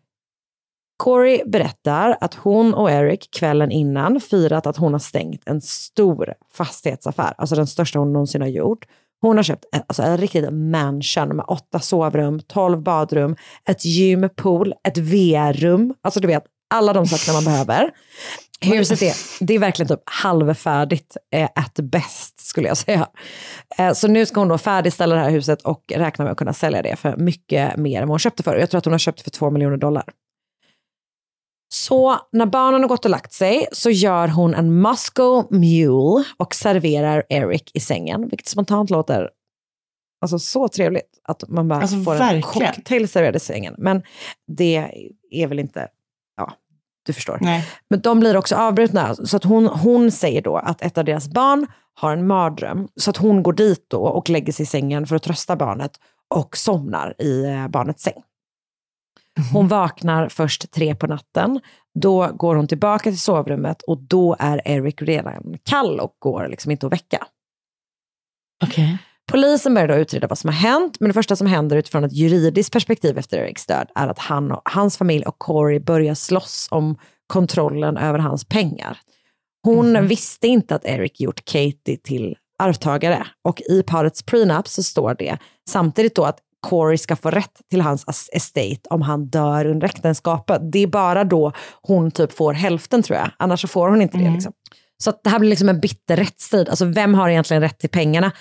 Corey 0.97 1.41
berättar 1.45 2.17
att 2.21 2.33
hon 2.33 2.73
och 2.73 2.91
Eric 2.91 3.31
kvällen 3.31 3.71
innan 3.71 4.19
firat 4.19 4.67
att 4.67 4.77
hon 4.77 4.91
har 4.91 4.99
stängt 4.99 5.41
en 5.45 5.61
stor 5.61 6.33
fastighetsaffär, 6.53 7.33
alltså 7.37 7.55
den 7.55 7.67
största 7.67 7.99
hon 7.99 8.13
någonsin 8.13 8.41
har 8.41 8.47
gjort. 8.47 8.85
Hon 9.21 9.37
har 9.37 9.43
köpt 9.43 9.65
en, 9.71 9.81
alltså 9.87 10.03
en 10.03 10.17
riktig 10.17 10.51
mansion 10.53 11.35
med 11.35 11.45
åtta 11.47 11.79
sovrum, 11.79 12.39
tolv 12.39 12.83
badrum, 12.83 13.35
ett 13.69 13.85
gym, 13.85 14.29
pool, 14.35 14.73
ett 14.87 14.97
VR-rum. 14.97 15.93
Alltså 16.01 16.19
du 16.19 16.27
vet, 16.27 16.43
alla 16.69 16.93
de 16.93 17.05
sakerna 17.05 17.33
man 17.33 17.43
behöver. 17.43 17.91
Huset 18.61 19.01
är, 19.01 19.13
det 19.45 19.53
är 19.53 19.59
verkligen 19.59 19.87
typ 19.87 20.03
halvfärdigt 20.05 21.17
eh, 21.33 21.49
at 21.55 21.73
best 21.75 22.39
skulle 22.39 22.67
jag 22.67 22.77
säga. 22.77 23.07
Eh, 23.77 23.93
så 23.93 24.07
nu 24.07 24.25
ska 24.25 24.41
hon 24.41 24.47
då 24.47 24.57
färdigställa 24.57 25.15
det 25.15 25.21
här 25.21 25.29
huset 25.29 25.61
och 25.61 25.83
räkna 25.95 26.23
med 26.25 26.31
att 26.31 26.37
kunna 26.37 26.53
sälja 26.53 26.81
det 26.81 26.95
för 26.95 27.17
mycket 27.17 27.77
mer 27.77 28.01
än 28.01 28.07
vad 28.07 28.13
hon 28.13 28.19
köpte 28.19 28.43
för. 28.43 28.55
Jag 28.55 28.69
tror 28.69 28.77
att 28.77 28.85
hon 28.85 28.93
har 28.93 28.99
köpt 28.99 29.17
det 29.17 29.23
för 29.23 29.31
två 29.31 29.49
miljoner 29.49 29.77
dollar. 29.77 30.03
Så 31.69 32.17
när 32.31 32.45
barnen 32.45 32.81
har 32.81 32.87
gått 32.89 33.05
och 33.05 33.11
lagt 33.11 33.33
sig 33.33 33.67
så 33.71 33.89
gör 33.89 34.27
hon 34.27 34.53
en 34.53 34.81
Moscow 34.81 35.47
Mule 35.49 36.23
och 36.37 36.55
serverar 36.55 37.23
Eric 37.29 37.71
i 37.73 37.79
sängen, 37.79 38.21
vilket 38.29 38.47
spontant 38.47 38.89
låter 38.89 39.29
alltså, 40.21 40.39
så 40.39 40.67
trevligt 40.67 41.19
att 41.23 41.43
man 41.49 41.67
bara 41.67 41.81
Alltså, 41.81 42.03
får 42.03 42.11
en 42.13 42.17
verkligen. 42.19 42.73
cocktail 42.73 43.09
serverad 43.09 43.35
i 43.35 43.39
sängen. 43.39 43.75
Men 43.77 44.01
det 44.47 44.91
är 45.31 45.47
väl 45.47 45.59
inte, 45.59 45.87
ja, 46.37 46.53
du 47.05 47.13
förstår. 47.13 47.37
Nej. 47.41 47.67
Men 47.89 48.01
de 48.01 48.19
blir 48.19 48.37
också 48.37 48.55
avbrutna. 48.55 49.15
Så 49.15 49.37
att 49.37 49.43
hon, 49.43 49.67
hon 49.67 50.11
säger 50.11 50.41
då 50.41 50.57
att 50.57 50.81
ett 50.81 50.97
av 50.97 51.05
deras 51.05 51.27
barn 51.27 51.67
har 51.93 52.13
en 52.13 52.27
mardröm. 52.27 52.87
Så 52.95 53.09
att 53.09 53.17
hon 53.17 53.43
går 53.43 53.53
dit 53.53 53.85
då 53.89 54.03
och 54.03 54.29
lägger 54.29 54.53
sig 54.53 54.63
i 54.63 54.65
sängen 54.65 55.07
för 55.07 55.15
att 55.15 55.23
trösta 55.23 55.55
barnet 55.55 55.91
och 56.27 56.57
somnar 56.57 57.21
i 57.21 57.43
eh, 57.45 57.67
barnets 57.67 58.03
säng. 58.03 58.21
Hon 59.53 59.67
vaknar 59.67 60.29
först 60.29 60.71
tre 60.71 60.95
på 60.95 61.07
natten. 61.07 61.59
Då 61.99 62.27
går 62.27 62.55
hon 62.55 62.67
tillbaka 62.67 63.09
till 63.09 63.19
sovrummet 63.19 63.81
och 63.81 63.97
då 63.97 64.35
är 64.39 64.61
Eric 64.65 65.01
redan 65.01 65.57
kall 65.63 65.99
och 65.99 66.15
går 66.19 66.47
liksom 66.47 66.71
inte 66.71 66.85
att 66.85 66.93
väcka. 66.93 67.27
Okej. 68.63 68.97
Polisen 69.31 69.73
börjar 69.73 69.87
då 69.87 69.95
utreda 69.95 70.27
vad 70.27 70.37
som 70.37 70.47
har 70.47 70.55
hänt, 70.55 70.99
men 70.99 71.09
det 71.09 71.13
första 71.13 71.35
som 71.35 71.47
händer 71.47 71.77
utifrån 71.77 72.03
ett 72.03 72.13
juridiskt 72.13 72.73
perspektiv 72.73 73.17
efter 73.17 73.37
Erics 73.37 73.65
död 73.65 73.87
är 73.95 74.07
att 74.07 74.19
han 74.19 74.51
och 74.51 74.61
hans 74.65 74.97
familj 74.97 75.25
och 75.25 75.39
Corey 75.39 75.79
börjar 75.79 76.15
slåss 76.15 76.67
om 76.71 76.97
kontrollen 77.27 77.97
över 77.97 78.19
hans 78.19 78.45
pengar. 78.45 78.97
Hon 79.63 80.07
visste 80.07 80.47
inte 80.47 80.75
att 80.75 80.85
Eric 80.85 81.21
gjort 81.21 81.45
Katie 81.45 81.97
till 82.03 82.35
arvtagare 82.59 83.27
och 83.43 83.61
i 83.61 83.83
parets 83.83 84.23
prenup 84.23 84.67
så 84.67 84.83
står 84.83 85.15
det 85.19 85.37
samtidigt 85.69 86.15
då 86.15 86.25
att 86.25 86.39
Corey 86.59 86.97
ska 86.97 87.15
få 87.15 87.29
rätt 87.29 87.61
till 87.69 87.81
hans 87.81 88.29
estate 88.33 88.79
om 88.89 89.01
han 89.01 89.25
dör 89.25 89.65
under 89.65 89.87
äktenskapet. 89.87 90.71
Det 90.71 90.79
är 90.79 90.87
bara 90.87 91.23
då 91.23 91.51
hon 91.81 92.11
typ 92.11 92.31
får 92.31 92.53
hälften 92.53 93.03
tror 93.03 93.19
jag, 93.19 93.29
annars 93.37 93.65
får 93.71 93.89
hon 93.89 94.01
inte 94.01 94.17
det. 94.17 94.29
Liksom. 94.29 94.53
Så 95.03 95.13
det 95.23 95.29
här 95.29 95.39
blir 95.39 95.49
liksom 95.49 95.69
en 95.69 95.79
bitter 95.79 96.15
rättsstrid. 96.15 96.69
Alltså 96.69 96.85
vem 96.85 97.13
har 97.13 97.29
egentligen 97.29 97.63
rätt 97.63 97.79
till 97.79 97.89
pengarna? 97.89 98.31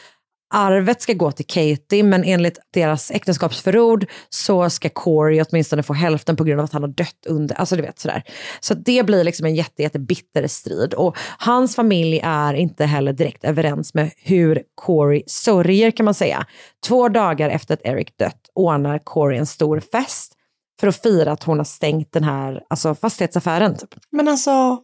Arvet 0.51 1.03
ska 1.03 1.13
gå 1.13 1.33
till 1.33 1.47
Katie, 1.47 2.03
men 2.03 2.25
enligt 2.25 2.59
deras 2.73 3.11
äktenskapsförord 3.11 4.07
så 4.29 4.71
ska 4.71 4.89
Corey 4.89 5.43
åtminstone 5.43 5.83
få 5.83 5.93
hälften 5.93 6.37
på 6.37 6.45
grund 6.45 6.61
av 6.61 6.65
att 6.65 6.73
han 6.73 6.83
har 6.83 6.89
dött 6.89 7.27
under, 7.27 7.57
alltså 7.57 7.77
du 7.77 7.83
vet 7.83 7.99
sådär. 7.99 8.23
Så 8.61 8.75
det 8.75 9.07
blir 9.07 9.25
liksom 9.25 9.47
en 9.47 9.55
jätte, 9.55 9.83
jätte 9.83 9.99
bitter 9.99 10.47
strid. 10.47 10.95
Och 10.95 11.17
hans 11.39 11.77
familj 11.77 12.21
är 12.25 12.55
inte 12.55 12.85
heller 12.85 13.13
direkt 13.13 13.45
överens 13.45 13.95
med 13.95 14.11
hur 14.17 14.63
Corey 14.75 15.23
sörjer 15.27 15.91
kan 15.91 16.05
man 16.05 16.15
säga. 16.15 16.47
Två 16.87 17.09
dagar 17.09 17.51
efter 17.51 17.75
att 17.75 17.85
Eric 17.85 18.17
dött 18.19 18.51
ordnar 18.55 18.99
Corey 18.99 19.39
en 19.39 19.47
stor 19.47 19.81
fest 19.81 20.35
för 20.81 20.87
att 20.87 21.03
fira 21.03 21.33
att 21.33 21.45
hon 21.45 21.59
har 21.59 21.65
stängt 21.65 22.13
den 22.13 22.25
här 22.25 22.63
alltså 22.71 22.95
fastighetsaffären. 22.95 23.77
Typ. 23.77 23.95
Men 24.11 24.29
alltså, 24.29 24.79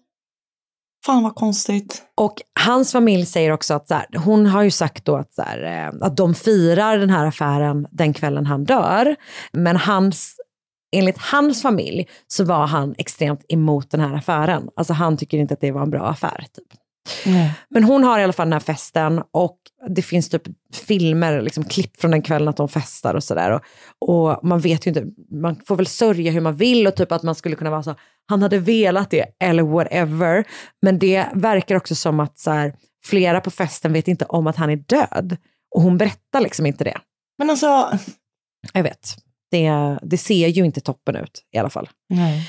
fan 1.06 1.22
vad 1.22 1.34
konstigt. 1.34 2.02
Och 2.14 2.34
hans 2.60 2.92
familj 2.92 3.26
säger 3.26 3.50
också 3.50 3.74
att 3.74 3.88
så 3.88 3.94
här, 3.94 4.06
hon 4.16 4.46
har 4.46 4.62
ju 4.62 4.70
sagt 4.70 5.04
då 5.04 5.16
att, 5.16 5.34
så 5.34 5.42
här, 5.42 5.62
eh, 5.62 6.06
att 6.06 6.16
de 6.16 6.34
firar 6.34 6.98
den 6.98 7.10
här 7.10 7.26
affären 7.26 7.86
den 7.90 8.12
kvällen 8.12 8.46
han 8.46 8.64
dör. 8.64 9.16
Men 9.52 9.76
hans, 9.76 10.36
enligt 10.96 11.18
hans 11.18 11.62
familj 11.62 12.08
så 12.26 12.44
var 12.44 12.66
han 12.66 12.94
extremt 12.98 13.44
emot 13.48 13.90
den 13.90 14.00
här 14.00 14.14
affären. 14.14 14.68
Alltså 14.76 14.92
han 14.92 15.16
tycker 15.16 15.38
inte 15.38 15.54
att 15.54 15.60
det 15.60 15.72
var 15.72 15.82
en 15.82 15.90
bra 15.90 16.06
affär. 16.06 16.46
Typ. 16.56 16.83
Men 17.68 17.84
hon 17.84 18.04
har 18.04 18.18
i 18.18 18.22
alla 18.22 18.32
fall 18.32 18.46
den 18.46 18.52
här 18.52 18.60
festen 18.60 19.22
och 19.32 19.58
det 19.88 20.02
finns 20.02 20.28
typ 20.28 20.42
filmer, 20.72 21.42
liksom 21.42 21.64
klipp 21.64 22.00
från 22.00 22.10
den 22.10 22.22
kvällen 22.22 22.48
att 22.48 22.56
de 22.56 22.68
festar 22.68 23.14
och 23.14 23.24
sådär. 23.24 23.50
Och, 23.50 23.60
och 24.08 24.44
man 24.44 24.60
vet 24.60 24.86
ju 24.86 24.88
inte, 24.88 25.04
man 25.30 25.60
får 25.66 25.76
väl 25.76 25.86
sörja 25.86 26.32
hur 26.32 26.40
man 26.40 26.56
vill 26.56 26.86
och 26.86 26.96
typ 26.96 27.12
att 27.12 27.22
man 27.22 27.34
skulle 27.34 27.56
kunna 27.56 27.70
vara 27.70 27.82
så, 27.82 27.94
han 28.26 28.42
hade 28.42 28.58
velat 28.58 29.10
det 29.10 29.26
eller 29.40 29.62
whatever. 29.62 30.44
Men 30.82 30.98
det 30.98 31.26
verkar 31.34 31.76
också 31.76 31.94
som 31.94 32.20
att 32.20 32.38
så 32.38 32.50
här, 32.50 32.74
flera 33.04 33.40
på 33.40 33.50
festen 33.50 33.92
vet 33.92 34.08
inte 34.08 34.24
om 34.24 34.46
att 34.46 34.56
han 34.56 34.70
är 34.70 34.76
död. 34.76 35.36
Och 35.74 35.82
hon 35.82 35.98
berättar 35.98 36.40
liksom 36.40 36.66
inte 36.66 36.84
det. 36.84 36.98
Men 37.38 37.50
alltså, 37.50 37.98
Jag 38.72 38.82
vet, 38.82 39.16
det, 39.50 39.98
det 40.02 40.18
ser 40.18 40.48
ju 40.48 40.64
inte 40.64 40.80
toppen 40.80 41.16
ut 41.16 41.44
i 41.52 41.58
alla 41.58 41.70
fall. 41.70 41.88
nej. 42.08 42.48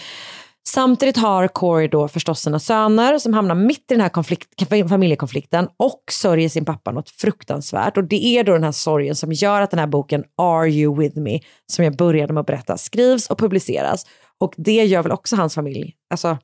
Samtidigt 0.68 1.18
har 1.18 1.48
Corey 1.48 1.88
då 1.88 2.08
förstås 2.08 2.42
sina 2.42 2.60
söner 2.60 3.20
som 3.20 3.34
hamnar 3.34 3.56
mitt 3.56 3.92
i 3.92 3.94
den 3.94 4.02
här 4.02 4.10
konflikt, 4.10 4.70
familjekonflikten 4.90 5.68
och 5.78 6.04
sörjer 6.12 6.50
sin 6.50 6.66
pappa 6.66 6.92
något 6.92 7.10
fruktansvärt. 7.10 7.98
Och 7.98 8.04
det 8.04 8.26
är 8.26 8.44
då 8.44 8.54
den 8.54 8.64
här 8.64 8.72
sorgen 8.72 9.16
som 9.16 9.32
gör 9.34 9.62
att 9.62 9.72
den 9.72 9.80
här 9.80 9.88
boken 9.88 10.24
Are 10.38 10.70
You 10.70 10.98
With 11.00 11.18
Me, 11.18 11.40
som 11.72 11.86
jag 11.86 11.96
började 11.96 12.34
med 12.34 12.42
att 12.42 12.48
berätta, 12.48 12.78
skrivs 12.78 13.30
och 13.30 13.40
publiceras. 13.40 14.06
Och 14.40 14.54
det 14.58 14.86
gör 14.86 15.04
väl 15.04 15.12
också 15.12 15.36
hans 15.36 15.56
familj. 15.56 15.94
Alltså, 16.10 16.38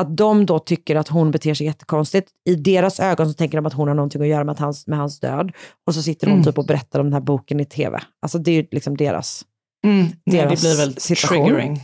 att 0.00 0.16
de 0.16 0.46
då 0.46 0.58
tycker 0.58 0.96
att 0.96 1.08
hon 1.08 1.30
beter 1.30 1.54
sig 1.54 1.66
jättekonstigt. 1.66 2.28
I 2.48 2.54
deras 2.54 3.00
ögon 3.00 3.28
så 3.28 3.34
tänker 3.34 3.58
de 3.58 3.66
att 3.66 3.72
hon 3.72 3.88
har 3.88 3.94
någonting 3.94 4.22
att 4.22 4.28
göra 4.28 4.44
med 4.44 4.58
hans, 4.58 4.86
med 4.86 4.98
hans 4.98 5.20
död. 5.20 5.52
Och 5.86 5.94
så 5.94 6.02
sitter 6.02 6.26
hon 6.26 6.34
Mm. 6.34 6.44
typ 6.44 6.58
och 6.58 6.66
berättar 6.66 6.98
om 7.00 7.06
den 7.06 7.12
här 7.12 7.20
boken 7.20 7.60
i 7.60 7.64
tv. 7.64 8.00
Alltså 8.22 8.38
det 8.38 8.50
är 8.50 8.54
ju 8.54 8.66
liksom 8.70 8.96
deras 8.96 9.44
Mm. 9.84 9.96
Nej, 10.02 10.12
det 10.24 10.36
deras 10.36 10.60
blir 10.60 10.76
väl 10.76 10.96
situation. 11.00 11.46
triggering. 11.46 11.80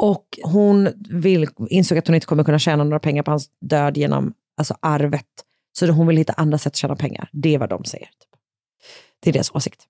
Och 0.00 0.38
hon 0.42 0.88
vill, 1.10 1.48
insåg 1.70 1.98
att 1.98 2.06
hon 2.06 2.14
inte 2.14 2.26
kommer 2.26 2.44
kunna 2.44 2.58
tjäna 2.58 2.84
några 2.84 2.98
pengar 2.98 3.22
på 3.22 3.30
hans 3.30 3.50
död 3.60 3.96
genom 3.96 4.32
alltså 4.56 4.76
arvet. 4.80 5.26
Så 5.78 5.86
hon 5.86 6.06
vill 6.06 6.16
hitta 6.16 6.32
andra 6.32 6.58
sätt 6.58 6.70
att 6.70 6.76
tjäna 6.76 6.96
pengar. 6.96 7.28
Det 7.32 7.54
är 7.54 7.58
vad 7.58 7.68
de 7.68 7.84
säger. 7.84 8.06
Typ. 8.06 8.40
Det 9.22 9.30
är 9.30 9.32
deras 9.32 9.54
åsikt. 9.54 9.84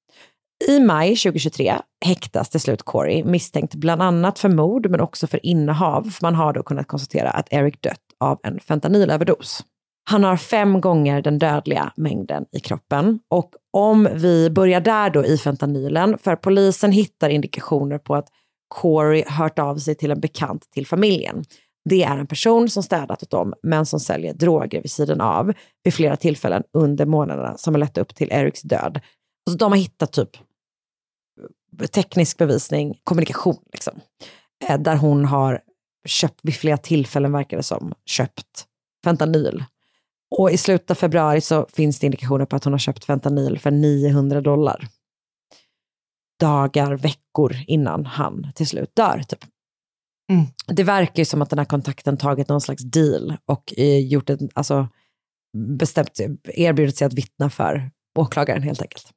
I 0.69 0.81
maj 0.81 1.17
2023 1.17 1.75
häktas 2.05 2.51
till 2.51 2.61
slut 2.61 2.83
Corey 2.83 3.25
misstänkt 3.25 3.75
bland 3.75 4.03
annat 4.03 4.39
för 4.39 4.49
mord 4.49 4.91
men 4.91 5.01
också 5.01 5.27
för 5.27 5.47
innehav. 5.47 6.11
För 6.11 6.25
man 6.25 6.35
har 6.35 6.53
då 6.53 6.63
kunnat 6.63 6.87
konstatera 6.87 7.31
att 7.31 7.53
Eric 7.53 7.81
dött 7.81 8.01
av 8.21 8.41
en 8.43 8.61
fentanylöverdos. 8.61 9.65
Han 10.11 10.25
har 10.25 10.37
fem 10.37 10.81
gånger 10.81 11.23
den 11.23 11.39
dödliga 11.39 11.93
mängden 11.97 12.45
i 12.53 12.61
kroppen. 12.61 13.19
Och 13.29 13.51
om 13.73 14.09
vi 14.15 14.51
börjar 14.51 14.81
där 14.81 15.11
då 15.11 15.25
i 15.25 15.39
fentanylen, 15.39 16.19
för 16.19 16.37
polisen 16.37 16.93
hittar 16.93 17.29
indikationer 17.29 17.99
på 17.99 18.15
att 18.15 18.29
Corey 18.69 19.25
hört 19.27 19.59
av 19.59 19.77
sig 19.77 19.95
till 19.95 20.11
en 20.11 20.21
bekant 20.21 20.71
till 20.71 20.87
familjen. 20.87 21.45
Det 21.89 22.03
är 22.03 22.17
en 22.17 22.27
person 22.27 22.69
som 22.69 22.83
städat 22.83 23.23
åt 23.23 23.31
dem, 23.31 23.55
men 23.63 23.87
som 23.87 24.01
säljer 24.01 24.35
droger 24.35 24.83
vid 24.83 24.91
sidan 24.91 25.21
av 25.21 25.53
vid 25.85 25.95
flera 25.95 26.17
tillfällen 26.17 26.63
under 26.73 27.07
månaderna 27.07 27.57
som 27.57 27.75
har 27.75 27.79
lett 27.79 27.99
upp 27.99 28.15
till 28.15 28.29
Erics 28.33 28.63
död. 28.63 29.01
Alltså, 29.47 29.59
de 29.59 29.73
har 29.73 29.79
hittat 29.79 30.13
typ 30.13 30.37
eh, 31.81 31.87
teknisk 31.87 32.39
bevisning, 32.39 32.95
kommunikation, 33.05 33.63
liksom, 33.73 34.01
eh, 34.69 34.81
där 34.81 34.97
hon 34.97 35.25
har 35.25 35.61
köpt 36.07 36.41
vid 36.43 36.55
flera 36.55 36.77
tillfällen, 36.77 37.33
verkar 37.33 37.57
det 37.57 37.63
som, 37.63 37.95
köpt 38.07 38.67
fentanyl. 39.05 39.65
Och 40.39 40.51
i 40.51 40.57
slutet 40.57 40.91
av 40.91 40.95
februari 40.95 41.41
så 41.41 41.67
finns 41.73 41.99
det 41.99 42.07
indikationer 42.07 42.47
på 42.47 42.57
att 42.57 42.65
hon 42.65 42.73
har 42.73 42.79
köpt 42.79 43.05
fentanyl 43.05 43.59
för 43.59 43.71
900 43.71 44.41
dollar. 44.41 44.89
Dagar, 46.41 46.97
veckor 46.97 47.57
innan 47.67 48.07
han 48.07 48.53
till 48.55 48.67
slut 48.67 48.91
dör. 48.95 49.23
Typ. 49.29 49.45
Mm. 50.33 50.47
Det 50.67 50.83
verkar 50.83 51.19
ju 51.19 51.25
som 51.25 51.43
att 51.43 51.51
den 51.51 51.59
här 51.59 51.67
kontakten 51.67 52.17
tagit 52.17 52.49
någon 52.49 52.61
slags 52.61 52.83
deal 52.83 53.37
och 53.47 53.75
eh, 53.77 53.99
gjort 53.99 54.31
en, 54.31 54.49
alltså, 54.55 54.89
bestämt, 55.79 56.21
erbjudit 56.45 56.97
sig 56.97 57.07
att 57.07 57.15
vittna 57.15 57.51
för 57.51 57.91
åklagaren 58.19 58.63
helt 58.63 58.83
enkelt. 58.83 59.13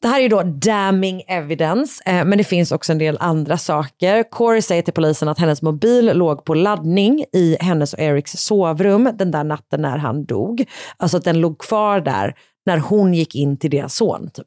Det 0.00 0.08
här 0.08 0.18
är 0.18 0.22
ju 0.22 0.28
då 0.28 0.42
damning 0.42 1.22
evidence, 1.28 2.02
eh, 2.06 2.24
men 2.24 2.38
det 2.38 2.44
finns 2.44 2.72
också 2.72 2.92
en 2.92 2.98
del 2.98 3.16
andra 3.20 3.58
saker. 3.58 4.30
Corey 4.30 4.62
säger 4.62 4.82
till 4.82 4.94
polisen 4.94 5.28
att 5.28 5.38
hennes 5.38 5.62
mobil 5.62 6.10
låg 6.14 6.44
på 6.44 6.54
laddning 6.54 7.24
i 7.32 7.56
hennes 7.60 7.92
och 7.94 8.00
Erics 8.00 8.32
sovrum 8.32 9.10
den 9.14 9.30
där 9.30 9.44
natten 9.44 9.82
när 9.82 9.98
han 9.98 10.24
dog. 10.24 10.64
Alltså 10.96 11.16
att 11.16 11.24
den 11.24 11.40
låg 11.40 11.58
kvar 11.58 12.00
där 12.00 12.34
när 12.66 12.78
hon 12.78 13.14
gick 13.14 13.34
in 13.34 13.56
till 13.56 13.70
deras 13.70 13.94
son. 13.94 14.30
Typ. 14.34 14.46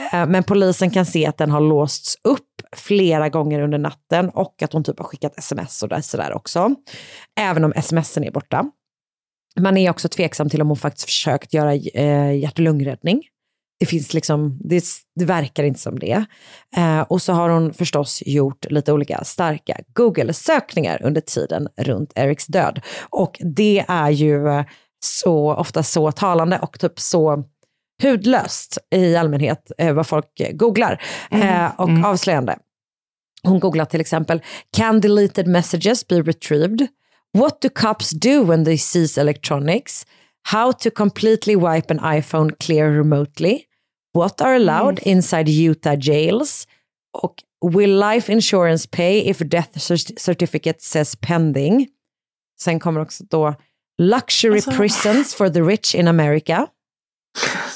Eh, 0.00 0.26
men 0.26 0.44
polisen 0.44 0.90
kan 0.90 1.06
se 1.06 1.26
att 1.26 1.38
den 1.38 1.50
har 1.50 1.60
låsts 1.60 2.16
upp 2.24 2.50
flera 2.76 3.28
gånger 3.28 3.60
under 3.60 3.78
natten 3.78 4.28
och 4.28 4.62
att 4.62 4.72
hon 4.72 4.84
typ 4.84 4.98
har 4.98 5.06
skickat 5.06 5.38
sms 5.38 5.82
och 5.82 5.88
där, 5.88 6.00
sådär 6.00 6.32
också. 6.32 6.74
Även 7.40 7.64
om 7.64 7.72
smsen 7.82 8.24
är 8.24 8.30
borta. 8.30 8.70
Man 9.60 9.76
är 9.76 9.90
också 9.90 10.08
tveksam 10.08 10.48
till 10.48 10.62
om 10.62 10.68
hon 10.68 10.76
faktiskt 10.76 11.06
försökt 11.06 11.54
göra 11.54 11.74
eh, 11.74 12.36
hjärt 12.38 12.52
och 12.52 12.64
lungräddning. 12.64 13.22
Det, 13.80 13.86
finns 13.86 14.14
liksom, 14.14 14.58
det, 14.64 14.84
det 15.16 15.24
verkar 15.24 15.64
inte 15.64 15.80
som 15.80 15.98
det. 15.98 16.24
Eh, 16.76 17.00
och 17.00 17.22
så 17.22 17.32
har 17.32 17.48
hon 17.48 17.74
förstås 17.74 18.22
gjort 18.26 18.70
lite 18.70 18.92
olika 18.92 19.24
starka 19.24 19.80
Google-sökningar 19.94 21.02
under 21.02 21.20
tiden 21.20 21.68
runt 21.76 22.12
Erics 22.14 22.46
död. 22.46 22.80
Och 23.10 23.40
det 23.40 23.84
är 23.88 24.10
ju 24.10 24.64
så 25.04 25.54
ofta 25.54 25.82
så 25.82 26.12
talande 26.12 26.58
och 26.58 26.80
typ 26.80 27.00
så 27.00 27.44
hudlöst 28.04 28.78
i 28.94 29.16
allmänhet 29.16 29.72
eh, 29.78 29.92
vad 29.92 30.06
folk 30.06 30.40
eh, 30.40 30.52
googlar 30.52 31.02
eh, 31.30 31.66
och 31.76 31.90
avslöjande. 32.04 32.58
Hon 33.42 33.60
googlar 33.60 33.84
till 33.84 34.00
exempel 34.00 34.42
“Can 34.76 35.00
deleted 35.00 35.46
messages 35.46 36.08
be 36.08 36.22
retrieved?” 36.22 36.86
“What 37.38 37.60
do 37.60 37.68
cops 37.74 38.10
do 38.10 38.44
when 38.44 38.64
they 38.64 38.78
seize 38.78 39.20
electronics?” 39.20 40.06
“How 40.52 40.72
to 40.72 40.90
completely 40.90 41.56
wipe 41.56 41.94
an 41.94 42.00
iPhone 42.18 42.52
clear 42.60 42.90
remotely?” 42.90 43.58
“What 44.14 44.40
are 44.40 44.54
allowed 44.56 44.98
inside 44.98 45.48
Utah 45.48 45.96
jails?” 46.00 46.68
och 47.18 47.34
“Will 47.74 47.98
life 47.98 48.32
insurance 48.32 48.88
pay 48.90 49.18
if 49.18 49.38
death 49.38 49.78
cer- 49.78 50.18
certificate 50.18 50.80
says 50.82 51.16
pending?” 51.16 51.88
Sen 52.60 52.80
kommer 52.80 53.00
också 53.00 53.24
då 53.30 53.54
“Luxury 53.98 54.54
Alltså- 54.54 54.70
prisons 54.70 55.34
for 55.34 55.48
the 55.48 55.60
rich 55.60 55.94
in 55.94 56.08
America” 56.08 56.66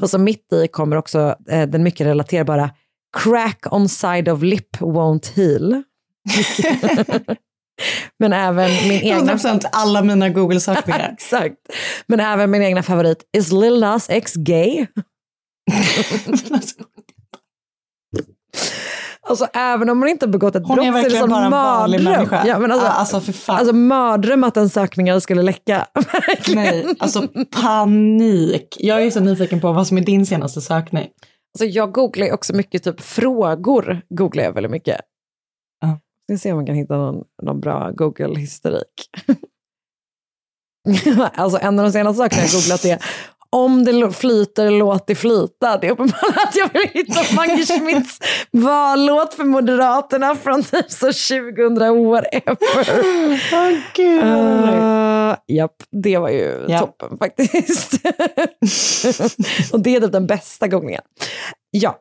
Och 0.00 0.10
så 0.10 0.18
mitt 0.18 0.52
i 0.52 0.68
kommer 0.68 0.96
också 0.96 1.36
eh, 1.48 1.68
den 1.68 1.82
mycket 1.82 2.06
relaterbara 2.06 2.70
crack 3.16 3.66
on 3.70 3.88
side 3.88 4.28
of 4.28 4.42
lip 4.42 4.76
won't 4.76 5.36
heal. 5.36 5.82
Men 8.18 8.32
även 8.32 8.70
min 8.88 9.02
egna... 9.02 9.34
100% 9.34 9.64
alla 9.72 10.02
mina 10.02 10.28
Google-sökningar. 10.28 11.10
Exakt. 11.12 11.56
Men 12.06 12.20
även 12.20 12.50
min 12.50 12.62
egna 12.62 12.82
favorit, 12.82 13.18
is 13.32 13.52
Lil 13.52 13.80
Nas 13.80 14.10
X 14.10 14.34
gay? 14.34 14.86
Alltså 19.28 19.46
även 19.54 19.90
om 19.90 19.98
hon 19.98 20.08
inte 20.08 20.28
begått 20.28 20.54
ett 20.56 20.62
Hon 20.66 20.78
är 20.78 20.92
brott 20.92 21.00
så 21.02 21.06
är 21.06 21.10
det 21.10 21.18
sån 21.18 21.30
bara 21.30 21.50
mardröm. 21.50 22.28
Ja, 22.46 22.58
men 22.58 22.72
alltså, 22.72 22.86
Ja, 22.86 22.92
alltså, 22.92 23.20
för 23.20 23.32
fan. 23.32 23.58
alltså 23.58 23.74
mardröm 23.74 24.44
att 24.44 24.56
en 24.56 24.68
sökningar 24.68 25.20
skulle 25.20 25.42
läcka. 25.42 25.86
Nej, 26.54 26.94
alltså 26.98 27.28
panik. 27.62 28.76
Jag 28.80 29.02
är 29.02 29.10
så 29.10 29.20
nyfiken 29.20 29.60
på 29.60 29.72
vad 29.72 29.86
som 29.86 29.98
är 29.98 30.02
din 30.02 30.26
senaste 30.26 30.60
sökning. 30.60 31.08
Alltså 31.54 31.64
jag 31.64 31.92
googlar 31.92 32.32
också 32.32 32.54
mycket 32.54 32.84
typ 32.84 33.00
frågor. 33.00 34.00
Googlar 34.08 34.44
jag 34.44 34.52
väldigt 34.52 34.72
mycket. 34.72 35.00
Ja. 35.80 35.98
Ska 36.28 36.38
se 36.38 36.52
om 36.52 36.58
man 36.58 36.66
kan 36.66 36.74
hitta 36.74 36.96
någon, 36.96 37.24
någon 37.42 37.60
bra 37.60 37.90
Google-historik. 37.90 39.10
alltså 41.34 41.58
en 41.62 41.78
av 41.78 41.84
de 41.84 41.92
senaste 41.92 42.22
sakerna 42.22 42.42
jag 42.42 42.50
googlat 42.50 42.84
är 42.84 42.98
om 43.56 43.84
det 43.84 44.12
flyter, 44.12 44.70
låt 44.70 45.06
det 45.06 45.14
flyta. 45.14 45.78
Det 45.80 45.86
är 45.86 45.90
uppenbarligen 45.90 46.38
att 46.48 46.56
jag 46.56 46.72
vill 46.72 46.88
hitta 46.92 47.34
Mange 47.36 47.66
Schmidts 47.66 48.18
vallåt 48.50 49.34
för 49.34 49.44
Moderaterna 49.44 50.34
från 50.34 50.62
typ 50.62 50.90
så 50.90 51.06
2000 51.06 52.04
whatever. 52.06 52.56
Åh 53.52 53.78
gud. 53.94 54.24
Uh, 54.24 55.36
japp, 55.48 55.76
det 56.02 56.18
var 56.18 56.28
ju 56.28 56.64
Ja. 56.68 56.78
toppen 56.78 57.18
faktiskt. 57.18 57.92
och 59.72 59.80
det 59.80 59.96
är 59.96 60.00
typ 60.00 60.12
den 60.12 60.26
bästa 60.26 60.68
googlingen. 60.68 61.02
Ja. 61.70 62.00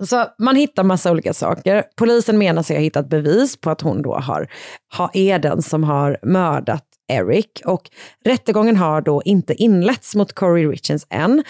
Så 0.00 0.24
man 0.38 0.56
hittar 0.56 0.84
massa 0.84 1.10
olika 1.10 1.34
saker. 1.34 1.84
Polisen 1.96 2.38
menar 2.38 2.62
sig 2.62 2.76
ha 2.76 2.80
hittat 2.80 3.08
bevis 3.08 3.60
på 3.60 3.70
att 3.70 3.80
hon 3.80 4.02
då 4.02 4.14
har, 4.14 4.48
har, 4.94 5.10
är 5.12 5.38
den 5.38 5.62
som 5.62 5.84
har 5.84 6.18
mördat 6.22 6.84
Eric. 7.08 7.62
Och 7.64 7.90
rättegången 8.24 8.76
har 8.76 9.00
då 9.00 9.22
inte 9.24 9.54
inletts 9.54 10.14
mot 10.14 10.32
Corey 10.32 10.66
Richards 10.66 11.06
än. 11.10 11.44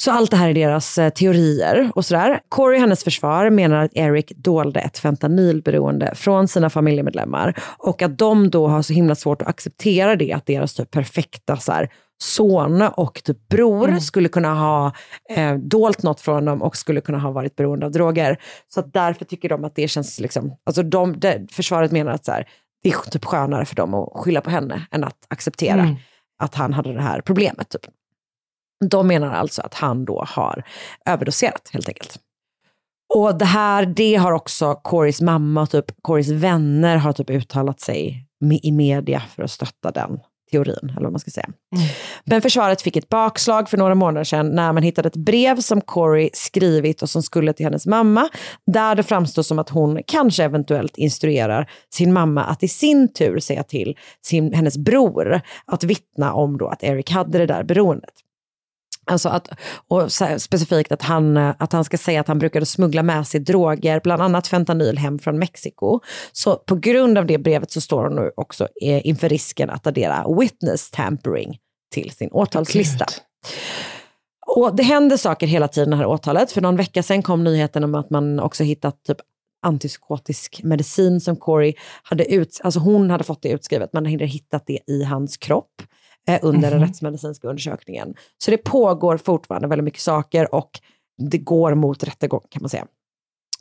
Så 0.00 0.10
allt 0.10 0.30
det 0.30 0.36
här 0.36 0.48
är 0.48 0.54
deras 0.54 0.98
eh, 0.98 1.10
teorier 1.10 1.90
och 1.94 2.04
sådär. 2.04 2.40
Corey 2.48 2.76
och 2.76 2.80
hennes 2.80 3.04
försvar 3.04 3.50
menar 3.50 3.84
att 3.84 3.96
Eric 3.96 4.32
dolde 4.36 4.80
ett 4.80 4.98
fentanylberoende 4.98 6.14
från 6.14 6.48
sina 6.48 6.70
familjemedlemmar 6.70 7.54
och 7.78 8.02
att 8.02 8.18
de 8.18 8.50
då 8.50 8.68
har 8.68 8.82
så 8.82 8.92
himla 8.92 9.14
svårt 9.14 9.42
att 9.42 9.48
acceptera 9.48 10.16
det, 10.16 10.32
att 10.32 10.46
deras 10.46 10.74
typ 10.74 10.90
perfekta 10.90 11.56
så 11.56 11.72
här, 11.72 11.90
son 12.22 12.82
och 12.82 13.22
typ 13.24 13.48
bror 13.48 13.98
skulle 13.98 14.28
kunna 14.28 14.54
ha 14.54 14.92
eh, 15.30 15.54
dolt 15.54 16.02
något 16.02 16.20
från 16.20 16.44
dem 16.44 16.62
och 16.62 16.76
skulle 16.76 17.00
kunna 17.00 17.18
ha 17.18 17.30
varit 17.30 17.56
beroende 17.56 17.86
av 17.86 17.92
droger. 17.92 18.38
Så 18.68 18.80
därför 18.80 19.24
tycker 19.24 19.48
de 19.48 19.64
att 19.64 19.74
det 19.74 19.88
känns, 19.88 20.20
liksom, 20.20 20.52
alltså 20.66 20.82
de, 20.82 21.20
det, 21.20 21.46
försvaret 21.52 21.92
menar 21.92 22.12
att 22.12 22.24
så 22.24 22.32
här, 22.32 22.46
det 22.86 22.92
är 22.92 23.10
typ 23.10 23.24
skönare 23.24 23.64
för 23.64 23.76
dem 23.76 23.94
att 23.94 24.12
skylla 24.14 24.40
på 24.40 24.50
henne 24.50 24.86
än 24.90 25.04
att 25.04 25.26
acceptera 25.28 25.80
Mm. 25.80 25.96
att 26.42 26.54
han 26.54 26.72
hade 26.72 26.92
det 26.92 27.02
här 27.02 27.20
problemet. 27.20 27.68
Typ. 27.68 27.80
De 28.90 29.06
menar 29.06 29.34
alltså 29.34 29.62
att 29.62 29.74
han 29.74 30.04
då 30.04 30.24
har 30.28 30.62
överdoserat 31.06 31.70
helt 31.72 31.88
enkelt. 31.88 32.18
Och 33.14 33.38
det 33.38 33.44
här, 33.44 33.86
det 33.86 34.14
har 34.14 34.32
också 34.32 34.74
Corys 34.74 35.20
mamma 35.20 35.62
och 35.62 35.70
typ 35.70 36.02
Corys 36.02 36.28
vänner 36.28 36.96
har 36.96 37.12
typ 37.12 37.30
uttalat 37.30 37.80
sig 37.80 38.26
i 38.62 38.72
media 38.72 39.20
för 39.20 39.42
att 39.42 39.50
stötta 39.50 39.90
den 39.90 40.20
teorin, 40.56 40.90
eller 40.90 41.02
vad 41.02 41.12
man 41.12 41.20
ska 41.20 41.30
säga. 41.30 41.48
Men 42.24 42.42
försvaret 42.42 42.82
fick 42.82 42.96
ett 42.96 43.08
bakslag 43.08 43.68
för 43.68 43.76
några 43.76 43.94
månader 43.94 44.24
sedan 44.24 44.48
när 44.48 44.72
man 44.72 44.82
hittade 44.82 45.06
ett 45.06 45.16
brev 45.16 45.60
som 45.60 45.80
Corey 45.80 46.30
skrivit 46.32 47.02
och 47.02 47.10
som 47.10 47.22
skulle 47.22 47.52
till 47.52 47.66
hennes 47.66 47.86
mamma, 47.86 48.28
där 48.66 48.94
det 48.94 49.02
framstår 49.02 49.42
som 49.42 49.58
att 49.58 49.68
hon 49.68 50.00
kanske 50.06 50.44
eventuellt 50.44 50.96
instruerar 50.96 51.70
sin 51.94 52.12
mamma 52.12 52.44
att 52.44 52.62
i 52.62 52.68
sin 52.68 53.12
tur 53.12 53.38
säga 53.38 53.62
till 53.62 53.96
sin, 54.22 54.52
hennes 54.52 54.78
bror 54.78 55.40
att 55.66 55.84
vittna 55.84 56.32
om 56.34 56.58
då 56.58 56.68
att 56.68 56.82
Eric 56.82 57.10
hade 57.10 57.38
det 57.38 57.46
där 57.46 57.64
beroendet. 57.64 58.25
Alltså 59.10 59.28
att, 59.28 59.48
och 59.88 60.12
specifikt 60.38 60.92
att 60.92 61.02
han, 61.02 61.36
eh, 61.36 61.54
att 61.58 61.72
han 61.72 61.84
ska 61.84 61.98
säga 61.98 62.20
att 62.20 62.28
han 62.28 62.38
brukade 62.38 62.66
smuggla 62.66 63.02
med 63.02 63.26
sig 63.26 63.40
droger, 63.40 64.00
bland 64.04 64.22
annat 64.22 64.46
fentanyl 64.46 64.98
hem 64.98 65.18
från 65.18 65.38
Mexiko. 65.38 66.00
Så 66.32 66.56
på 66.56 66.74
grund 66.74 67.18
av 67.18 67.26
det 67.26 67.38
brevet 67.38 67.70
så 67.70 67.80
står 67.80 68.04
hon 68.04 68.16
nu 68.16 68.30
också 68.36 68.68
eh, 68.82 69.06
inför 69.06 69.28
risken 69.28 69.70
att 69.70 69.86
addera 69.86 70.26
witness 70.40 70.90
tampering 70.90 71.58
till 71.94 72.10
sin 72.10 72.30
åtalslista. 72.32 73.06
Och 74.46 74.76
det 74.76 74.82
händer 74.82 75.16
saker 75.16 75.46
hela 75.46 75.68
tiden 75.68 75.88
i 75.88 75.90
det 75.90 75.96
här 75.96 76.06
åtalet. 76.06 76.52
För 76.52 76.60
någon 76.60 76.76
vecka 76.76 77.02
sedan 77.02 77.22
kom 77.22 77.44
nyheten 77.44 77.84
om 77.84 77.94
att 77.94 78.10
man 78.10 78.40
också 78.40 78.64
hittat 78.64 79.04
typ 79.04 79.18
antipsykotisk 79.66 80.60
medicin 80.62 81.20
som 81.20 81.36
Corey 81.36 81.74
hade 82.02 82.32
ut, 82.32 82.60
alltså 82.64 82.80
hon 82.80 83.10
hade 83.10 83.24
fått 83.24 83.42
det 83.42 83.48
utskrivet, 83.48 83.92
man 83.92 84.06
hade 84.06 84.26
hittat 84.26 84.64
det 84.66 84.78
i 84.86 85.02
hans 85.04 85.36
kropp 85.36 85.82
eh, 86.28 86.38
under 86.42 86.70
den 86.70 86.78
Mhm. 86.80 86.88
rättsmedicinska 86.88 87.48
undersökningen. 87.48 88.14
Så 88.38 88.50
det 88.50 88.58
pågår 88.58 89.16
fortfarande 89.16 89.68
väldigt 89.68 89.84
mycket 89.84 90.00
saker 90.02 90.54
och 90.54 90.70
det 91.30 91.38
går 91.38 91.74
mot 91.74 92.04
rättegång 92.04 92.40
kan 92.50 92.62
man 92.62 92.68
säga. 92.70 92.86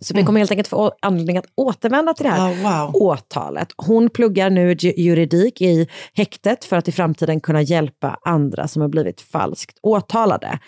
Så 0.02 0.14
vi 0.14 0.24
kommer 0.24 0.40
helt 0.40 0.52
enkelt 0.52 0.68
få 0.68 0.92
anledning 1.02 1.38
att 1.38 1.46
återvända 1.56 2.14
till 2.14 2.24
det 2.26 2.30
här 2.32 2.52
Oh, 2.54 2.86
wow. 2.92 2.96
åtalet. 2.96 3.68
Hon 3.78 4.10
pluggar 4.10 4.50
nu 4.50 4.74
ju- 4.80 4.94
juridik 4.98 5.62
i 5.62 5.88
häktet 6.14 6.66
för 6.66 6.76
att 6.76 6.88
i 6.88 6.92
framtiden 6.92 7.42
kunna 7.42 7.62
hjälpa 7.62 8.20
andra 8.26 8.68
som 8.68 8.82
har 8.82 8.90
blivit 8.90 9.22
falskt 9.22 9.80
åtalade. 9.82 10.60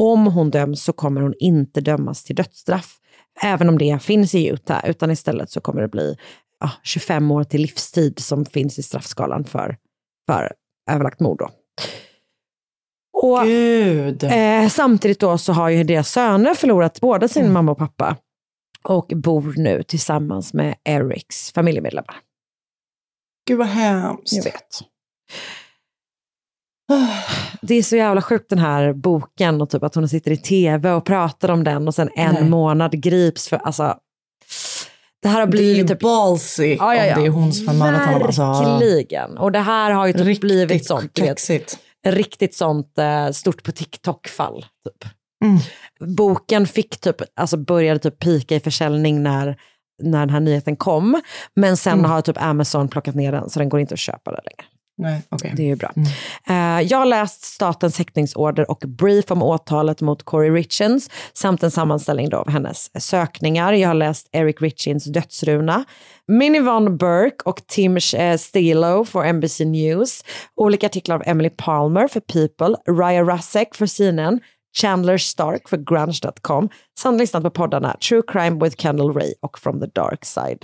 Om 0.00 0.26
hon 0.26 0.50
döms 0.50 0.84
så 0.84 0.92
kommer 0.92 1.20
hon 1.20 1.34
inte 1.38 1.80
dömas 1.80 2.24
till 2.24 2.36
dödsstraff, 2.36 2.96
även 3.42 3.68
om 3.68 3.78
det 3.78 4.02
finns 4.02 4.34
i 4.34 4.48
Utah, 4.48 4.90
utan 4.90 5.10
istället 5.10 5.50
så 5.50 5.60
kommer 5.60 5.82
det 5.82 5.88
bli 5.88 6.16
ja, 6.60 6.70
25 6.82 7.30
år 7.30 7.44
till 7.44 7.60
livstid 7.60 8.18
som 8.18 8.44
finns 8.44 8.78
i 8.78 8.82
straffskalan 8.82 9.44
för, 9.44 9.76
för 10.26 10.52
överlagt 10.90 11.20
mord. 11.20 11.38
Då. 11.38 11.50
Och, 13.22 13.44
Gud. 13.46 14.24
Eh, 14.24 14.68
samtidigt 14.68 15.20
då 15.20 15.38
så 15.38 15.52
har 15.52 15.68
ju 15.68 15.84
deras 15.84 16.10
söner 16.10 16.54
förlorat 16.54 17.00
båda 17.00 17.28
sin 17.28 17.52
mamma 17.52 17.72
och 17.72 17.78
pappa 17.78 18.16
och 18.82 19.12
bor 19.14 19.54
nu 19.56 19.82
tillsammans 19.82 20.54
med 20.54 20.74
Erics 20.84 21.52
familjemedlemmar. 21.52 22.16
Gud 23.48 23.58
vad 23.58 23.66
hemskt. 23.66 24.32
Jag 24.32 24.44
vet. 24.44 24.80
Det 27.66 27.74
är 27.74 27.82
så 27.82 27.96
jävla 27.96 28.22
sjukt 28.22 28.50
den 28.50 28.58
här 28.58 28.92
boken 28.92 29.62
och 29.62 29.70
typ 29.70 29.82
att 29.82 29.94
hon 29.94 30.08
sitter 30.08 30.30
i 30.30 30.36
tv 30.36 30.90
och 30.92 31.04
pratar 31.04 31.48
om 31.48 31.64
den 31.64 31.88
och 31.88 31.94
sen 31.94 32.10
en 32.14 32.34
Nej. 32.34 32.44
månad 32.44 33.02
grips 33.02 33.48
för, 33.48 33.56
alltså. 33.56 33.96
Det 35.22 35.28
här 35.28 35.40
har 35.40 35.46
Det 35.46 35.58
är 35.58 35.62
ju 35.62 35.72
blivit 35.74 35.88
typ 35.88 36.00
ballsy 36.00 36.76
Ja, 36.78 36.94
ja, 36.94 37.06
ja. 37.06 37.16
om 37.16 37.22
det 37.22 37.26
är 37.26 37.30
hon 37.30 37.52
som 37.52 37.68
har 37.68 37.74
mördat 37.74 38.06
honom. 38.06 38.22
Alltså, 38.22 38.42
Verkligen. 38.42 39.38
Och 39.38 39.52
det 39.52 39.58
här 39.58 39.90
har 39.90 40.06
ju 40.06 40.12
typ 40.12 40.22
Riktigt 40.22 40.40
blivit 40.40 40.86
sånt, 40.86 41.18
vet, 41.18 41.78
riktigt 42.06 42.54
sånt 42.54 42.98
eh, 42.98 43.30
stort 43.30 43.62
på 43.62 43.72
TikTok-fall. 43.72 44.62
Typ. 44.62 45.10
Mm. 45.44 45.58
Boken 46.16 46.66
fick 46.66 47.00
typ, 47.00 47.16
alltså 47.36 47.56
började 47.56 47.98
typ 47.98 48.18
pika 48.18 48.56
i 48.56 48.60
försäljning 48.60 49.22
när, 49.22 49.56
när 50.02 50.18
den 50.20 50.30
här 50.30 50.40
nyheten 50.40 50.76
kom. 50.76 51.20
Men 51.56 51.76
sen 51.76 51.98
Mm. 51.98 52.10
har 52.10 52.20
typ 52.20 52.42
Amazon 52.42 52.88
plockat 52.88 53.14
ner 53.14 53.32
den 53.32 53.50
så 53.50 53.58
den 53.58 53.68
går 53.68 53.80
inte 53.80 53.94
att 53.94 54.00
köpa 54.00 54.30
där 54.30 54.40
längre. 54.44 54.70
Nej, 54.96 55.22
okej. 55.28 55.52
Det 55.56 55.62
är 55.62 55.66
ju 55.66 55.76
bra. 55.76 55.92
Mm. 55.96 56.08
Eh, 56.48 56.86
jag 56.86 56.98
har 56.98 57.06
läst 57.06 57.44
statens 57.44 57.98
häktningsorder 57.98 58.70
och 58.70 58.84
brief 58.86 59.30
om 59.30 59.42
åtalet 59.42 60.00
mot 60.00 60.22
Corey 60.22 60.50
Richens 60.50 61.10
samt 61.32 61.62
en 61.62 61.70
sammanställning 61.70 62.28
då 62.28 62.36
av 62.36 62.50
hennes 62.50 63.04
sökningar. 63.04 63.72
Jag 63.72 63.88
har 63.88 63.94
läst 63.94 64.28
Eric 64.32 64.62
Richins 64.62 65.04
dödsruna, 65.04 65.84
Minnie 66.28 66.60
Von 66.60 66.96
Burke 66.96 67.36
och 67.44 67.66
Tim 67.66 67.98
eh, 68.16 68.36
Stilo 68.36 69.04
för 69.04 69.32
NBC 69.32 69.64
News, 69.64 70.24
olika 70.56 70.86
artiklar 70.86 71.16
av 71.16 71.22
Emily 71.26 71.50
Palmer 71.50 72.08
för 72.08 72.20
People, 72.20 72.76
Raya 72.92 73.22
Rusek 73.22 73.74
för 73.74 73.86
CNN, 73.86 74.40
Chandler 74.76 75.18
Stark 75.18 75.68
för 75.68 75.76
Grunge.com 75.76 76.68
samt 76.98 77.18
lyssnat 77.18 77.42
på 77.42 77.50
poddarna 77.50 77.96
True 78.08 78.22
Crime 78.26 78.64
with 78.64 78.76
Kendall 78.76 79.12
Ray 79.12 79.34
och 79.40 79.58
From 79.58 79.80
the 79.80 79.86
Dark 79.86 80.24
Side. 80.24 80.58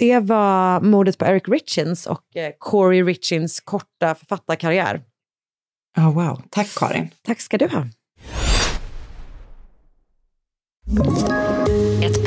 Det 0.00 0.20
var 0.20 0.80
mordet 0.80 1.18
på 1.18 1.24
Eric 1.24 1.48
Richins 1.48 2.06
och 2.06 2.36
eh, 2.36 2.52
Corey 2.58 3.02
Richins 3.02 3.60
korta 3.60 4.14
författarkarriär. 4.14 5.02
Oh, 5.96 6.14
wow. 6.14 6.42
Tack 6.50 6.74
Karin. 6.74 7.10
Tack 7.22 7.40
ska 7.40 7.58
du 7.58 7.68
ha. 7.68 7.86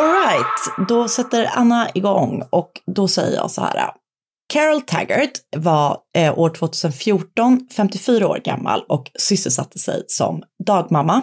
gardinerna. 0.00 0.26
All 0.26 0.36
right, 0.36 0.88
då 0.88 1.08
sätter 1.08 1.50
Anna 1.54 1.88
igång 1.94 2.42
och 2.50 2.70
då 2.86 3.08
säger 3.08 3.36
jag 3.36 3.50
så 3.50 3.60
här. 3.62 3.90
Carol 4.52 4.80
Taggart 4.82 5.30
var 5.56 5.98
eh, 6.16 6.38
år 6.38 6.50
2014 6.50 7.68
54 7.76 8.28
år 8.28 8.38
gammal 8.44 8.84
och 8.88 9.10
sysselsatte 9.18 9.78
sig 9.78 10.04
som 10.06 10.42
dagmamma. 10.66 11.22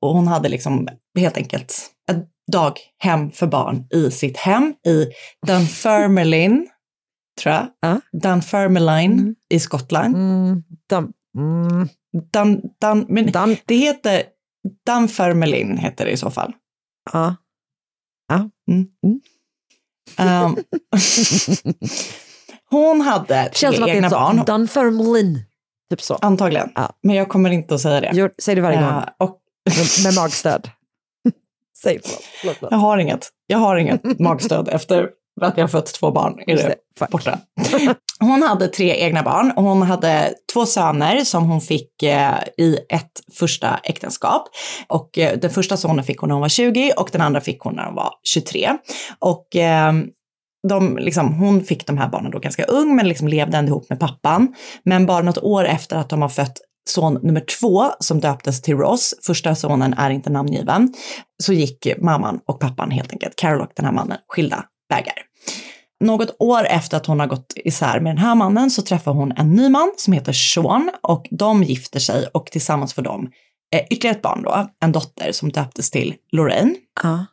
Och 0.00 0.14
hon 0.14 0.28
hade 0.28 0.48
liksom 0.48 0.88
helt 1.18 1.36
enkelt 1.36 1.90
ett 2.10 2.24
daghem 2.52 3.30
för 3.30 3.46
barn 3.46 3.86
i 3.90 4.10
sitt 4.10 4.36
hem 4.36 4.74
i 4.86 5.06
Dunfermline, 5.46 6.66
tror 7.42 7.54
jag. 7.54 7.66
Ja. 7.80 8.00
Dunfermline 8.22 9.34
i 9.50 9.60
Skottland. 9.60 10.14
Mm, 10.16 10.62
dum, 10.90 11.12
mm, 11.36 11.88
Dun, 12.32 12.60
dun, 12.80 13.06
men 13.08 13.26
dun, 13.32 13.56
det 13.66 13.74
heter 13.76 14.22
Dunfermline 14.86 15.76
heter 15.76 16.04
det 16.04 16.10
i 16.10 16.16
så 16.16 16.30
fall. 16.30 16.52
ja. 17.12 17.36
Um, 20.18 20.56
hon 22.70 23.00
hade 23.00 23.50
Känns 23.52 23.76
tre 23.76 23.90
är 23.90 23.94
egna 23.94 24.10
barn. 24.10 24.42
Dunfermline. 24.46 25.38
Typ 25.90 26.02
så. 26.02 26.14
Antagligen. 26.14 26.70
Ja. 26.74 26.92
Men 27.02 27.16
jag 27.16 27.28
kommer 27.28 27.50
inte 27.50 27.74
att 27.74 27.80
säga 27.80 28.00
det. 28.00 28.10
Gör, 28.16 28.32
säg 28.38 28.54
det 28.54 28.60
varje 28.60 28.80
gång. 28.80 28.88
Eh, 28.88 29.04
och 29.18 29.38
Med, 29.64 29.86
med 30.04 30.14
magstöd. 30.22 30.70
säg 31.82 32.00
förlåt. 32.02 32.22
förlåt, 32.40 32.56
förlåt. 32.58 32.72
jag 32.72 32.78
har 32.78 32.98
inget. 32.98 33.28
Jag 33.46 33.58
har 33.58 33.76
inget 33.76 34.18
magstöd 34.18 34.68
efter 34.68 35.10
att 35.46 35.56
jag 35.56 35.62
har 35.62 35.68
fött 35.68 35.94
två 35.94 36.10
barn. 36.10 36.38
Är 36.46 36.56
det 36.56 36.74
borta. 37.10 37.38
Hon 38.20 38.42
hade 38.42 38.68
tre 38.68 39.04
egna 39.04 39.22
barn 39.22 39.52
och 39.56 39.62
hon 39.62 39.82
hade 39.82 40.34
två 40.52 40.66
söner 40.66 41.24
som 41.24 41.44
hon 41.44 41.60
fick 41.60 42.02
eh, 42.02 42.38
i 42.58 42.78
ett 42.88 43.10
första 43.32 43.80
äktenskap. 43.84 44.48
Och 44.88 45.18
eh, 45.18 45.38
den 45.38 45.50
första 45.50 45.76
sonen 45.76 46.04
fick 46.04 46.18
hon 46.18 46.28
när 46.28 46.34
hon 46.34 46.40
var 46.40 46.48
20 46.48 46.92
och 46.96 47.08
den 47.12 47.20
andra 47.20 47.40
fick 47.40 47.60
hon 47.60 47.74
när 47.74 47.84
hon 47.84 47.94
var 47.94 48.10
23. 48.24 48.70
Och 49.18 49.56
eh, 49.56 49.92
de, 50.68 50.96
liksom, 50.96 51.34
hon 51.34 51.64
fick 51.64 51.86
de 51.86 51.98
här 51.98 52.08
barnen 52.08 52.30
då 52.30 52.38
ganska 52.38 52.64
ung 52.64 52.96
men 52.96 53.08
liksom 53.08 53.28
levde 53.28 53.56
ändå 53.56 53.70
ihop 53.70 53.88
med 53.88 54.00
pappan. 54.00 54.54
Men 54.84 55.06
bara 55.06 55.22
något 55.22 55.38
år 55.38 55.64
efter 55.64 55.96
att 55.96 56.08
de 56.08 56.22
har 56.22 56.28
fött 56.28 56.58
son 56.88 57.18
nummer 57.22 57.40
två 57.60 57.84
som 58.00 58.20
döptes 58.20 58.62
till 58.62 58.76
Ross, 58.76 59.14
första 59.26 59.54
sonen 59.54 59.94
är 59.94 60.10
inte 60.10 60.30
namngiven, 60.30 60.94
så 61.42 61.52
gick 61.52 61.88
mamman 61.98 62.40
och 62.46 62.60
pappan 62.60 62.90
helt 62.90 63.12
enkelt, 63.12 63.36
Carol 63.36 63.60
och 63.60 63.70
den 63.76 63.84
här 63.84 63.92
mannen, 63.92 64.18
skilda 64.28 64.64
vägar. 64.88 65.14
Något 66.04 66.36
år 66.38 66.64
efter 66.66 66.96
att 66.96 67.06
hon 67.06 67.20
har 67.20 67.26
gått 67.26 67.52
isär 67.56 68.00
med 68.00 68.10
den 68.16 68.24
här 68.24 68.34
mannen 68.34 68.70
så 68.70 68.82
träffar 68.82 69.12
hon 69.12 69.32
en 69.32 69.52
ny 69.52 69.68
man 69.68 69.92
som 69.96 70.12
heter 70.12 70.32
Sean 70.32 70.90
och 71.02 71.26
de 71.30 71.62
gifter 71.62 72.00
sig 72.00 72.26
och 72.26 72.46
tillsammans 72.46 72.94
får 72.94 73.02
de 73.02 73.30
eh, 73.74 73.82
ytterligare 73.90 74.16
ett 74.16 74.22
barn 74.22 74.42
då, 74.42 74.68
en 74.80 74.92
dotter 74.92 75.32
som 75.32 75.52
döptes 75.52 75.90
till 75.90 76.14
Lorraine. 76.32 76.76
Ja. 77.02 77.26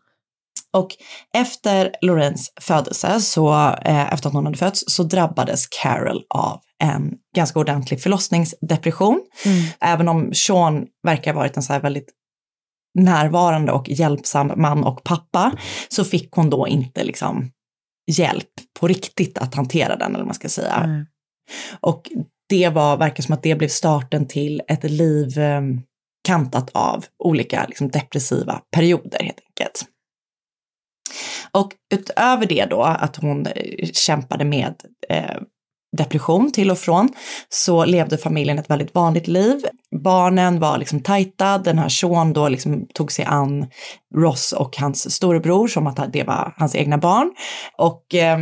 Och 0.73 0.89
efter 1.33 1.91
Lorraines 2.01 2.53
födelse, 2.61 3.21
så, 3.21 3.53
eh, 3.85 4.13
efter 4.13 4.27
att 4.27 4.33
hon 4.33 4.45
hade 4.45 4.57
fötts, 4.57 4.83
så 4.87 5.03
drabbades 5.03 5.67
Carol 5.67 6.23
av 6.29 6.59
en 6.83 7.13
ganska 7.35 7.59
ordentlig 7.59 8.01
förlossningsdepression. 8.01 9.21
Mm. 9.45 9.63
Även 9.81 10.07
om 10.07 10.33
Sean 10.33 10.85
verkar 11.03 11.33
ha 11.33 11.39
varit 11.39 11.57
en 11.57 11.63
så 11.63 11.73
här 11.73 11.79
väldigt 11.79 12.09
närvarande 12.95 13.71
och 13.71 13.89
hjälpsam 13.89 14.51
man 14.55 14.83
och 14.83 15.03
pappa, 15.03 15.51
så 15.87 16.03
fick 16.03 16.31
hon 16.31 16.49
då 16.49 16.67
inte 16.67 17.03
liksom 17.03 17.51
hjälp 18.11 18.49
på 18.79 18.87
riktigt 18.87 19.37
att 19.37 19.55
hantera 19.55 19.95
den, 19.95 20.07
eller 20.07 20.19
vad 20.19 20.25
man 20.25 20.35
ska 20.35 20.49
säga. 20.49 20.73
Mm. 20.73 21.05
Och 21.79 22.11
det 22.49 22.69
var, 22.69 22.97
verkar 22.97 23.23
som 23.23 23.33
att 23.33 23.43
det 23.43 23.55
blev 23.55 23.67
starten 23.67 24.27
till 24.27 24.61
ett 24.67 24.83
liv 24.83 25.39
eh, 25.39 25.61
kantat 26.27 26.69
av 26.73 27.05
olika 27.23 27.65
liksom, 27.67 27.89
depressiva 27.89 28.61
perioder 28.71 29.23
helt 29.23 29.41
enkelt. 29.49 29.85
Och 31.51 31.73
utöver 31.93 32.45
det 32.45 32.65
då, 32.65 32.83
att 32.83 33.15
hon 33.15 33.47
eh, 33.47 33.89
kämpade 33.93 34.45
med 34.45 34.75
eh, 35.09 35.37
depression 35.95 36.51
till 36.51 36.71
och 36.71 36.77
från, 36.77 37.09
så 37.49 37.85
levde 37.85 38.17
familjen 38.17 38.59
ett 38.59 38.69
väldigt 38.69 38.95
vanligt 38.95 39.27
liv. 39.27 39.65
Barnen 40.03 40.59
var 40.59 40.77
liksom 40.77 40.99
tajta, 40.99 41.57
den 41.57 41.79
här 41.79 41.89
Sean 41.89 42.33
då 42.33 42.49
liksom 42.49 42.87
tog 42.93 43.11
sig 43.11 43.25
an 43.25 43.67
Ross 44.15 44.51
och 44.51 44.77
hans 44.77 45.15
storebror 45.15 45.67
som 45.67 45.87
att 45.87 46.13
det 46.13 46.23
var 46.23 46.53
hans 46.57 46.75
egna 46.75 46.97
barn. 46.97 47.31
Och 47.77 48.15
eh, 48.15 48.39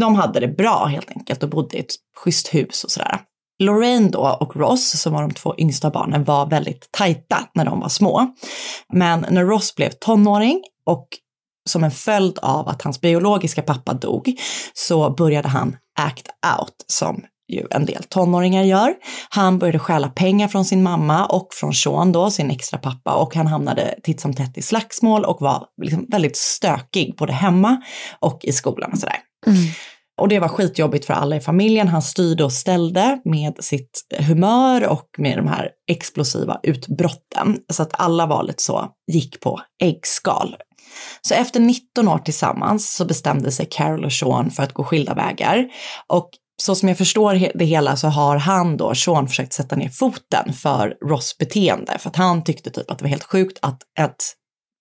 de 0.00 0.14
hade 0.14 0.40
det 0.40 0.48
bra 0.48 0.84
helt 0.84 1.10
enkelt 1.10 1.42
och 1.42 1.50
bodde 1.50 1.76
i 1.76 1.80
ett 1.80 1.94
schysst 2.16 2.54
hus 2.54 2.84
och 2.84 2.90
sådär. 2.90 3.20
Lorraine 3.58 4.10
då 4.10 4.36
och 4.40 4.56
Ross, 4.56 5.00
som 5.00 5.12
var 5.12 5.22
de 5.22 5.30
två 5.30 5.54
yngsta 5.58 5.90
barnen, 5.90 6.24
var 6.24 6.46
väldigt 6.46 6.88
tajta 6.92 7.48
när 7.54 7.64
de 7.64 7.80
var 7.80 7.88
små. 7.88 8.34
Men 8.92 9.26
när 9.30 9.44
Ross 9.44 9.74
blev 9.74 9.90
tonåring 9.90 10.62
och 10.86 11.08
som 11.68 11.84
en 11.84 11.90
följd 11.90 12.38
av 12.38 12.68
att 12.68 12.82
hans 12.82 13.00
biologiska 13.00 13.62
pappa 13.62 13.94
dog 13.94 14.40
så 14.74 15.10
började 15.10 15.48
han 15.48 15.76
act 16.00 16.28
out 16.58 16.84
som 16.86 17.24
ju 17.52 17.66
en 17.70 17.86
del 17.86 18.02
tonåringar 18.02 18.62
gör. 18.62 18.94
Han 19.28 19.58
började 19.58 19.78
stjäla 19.78 20.08
pengar 20.08 20.48
från 20.48 20.64
sin 20.64 20.82
mamma 20.82 21.26
och 21.26 21.48
från 21.54 21.74
Sean 21.74 22.12
då, 22.12 22.30
sin 22.30 22.50
extra 22.50 22.78
pappa 22.78 23.14
och 23.14 23.34
han 23.34 23.46
hamnade 23.46 23.94
titt 24.02 24.20
som 24.20 24.34
tätt 24.34 24.58
i 24.58 24.62
slagsmål 24.62 25.24
och 25.24 25.40
var 25.40 25.66
liksom 25.82 26.06
väldigt 26.08 26.36
stökig 26.36 27.16
både 27.16 27.32
hemma 27.32 27.82
och 28.20 28.40
i 28.44 28.52
skolan 28.52 28.92
och 28.92 28.98
sådär. 28.98 29.18
Och 30.20 30.28
det 30.28 30.38
var 30.38 30.48
skitjobbigt 30.48 31.04
för 31.04 31.14
alla 31.14 31.36
i 31.36 31.40
familjen. 31.40 31.88
Han 31.88 32.02
styrde 32.02 32.44
och 32.44 32.52
ställde 32.52 33.20
med 33.24 33.56
sitt 33.60 34.06
humör 34.18 34.88
och 34.88 35.08
med 35.18 35.38
de 35.38 35.46
här 35.48 35.70
explosiva 35.90 36.60
utbrotten. 36.62 37.58
Så 37.72 37.82
att 37.82 38.00
alla 38.00 38.26
var 38.26 38.42
lite 38.42 38.62
så, 38.62 38.88
gick 39.12 39.40
på 39.40 39.60
äggskal. 39.82 40.56
Så 41.20 41.34
efter 41.34 41.60
19 41.60 42.08
år 42.08 42.18
tillsammans 42.18 42.94
så 42.94 43.04
bestämde 43.04 43.52
sig 43.52 43.66
Carol 43.70 44.04
och 44.04 44.12
Sean 44.12 44.50
för 44.50 44.62
att 44.62 44.72
gå 44.72 44.84
skilda 44.84 45.14
vägar. 45.14 45.66
Och 46.06 46.30
så 46.62 46.74
som 46.74 46.88
jag 46.88 46.98
förstår 46.98 47.48
det 47.58 47.64
hela 47.64 47.96
så 47.96 48.08
har 48.08 48.36
han 48.36 48.76
då, 48.76 48.94
Sean, 48.94 49.28
försökt 49.28 49.52
sätta 49.52 49.76
ner 49.76 49.88
foten 49.88 50.52
för 50.52 50.94
Ross 51.08 51.38
beteende. 51.38 51.98
För 51.98 52.10
att 52.10 52.16
han 52.16 52.44
tyckte 52.44 52.70
typ 52.70 52.90
att 52.90 52.98
det 52.98 53.04
var 53.04 53.10
helt 53.10 53.24
sjukt 53.24 53.58
att 53.62 53.82
ett 54.00 54.34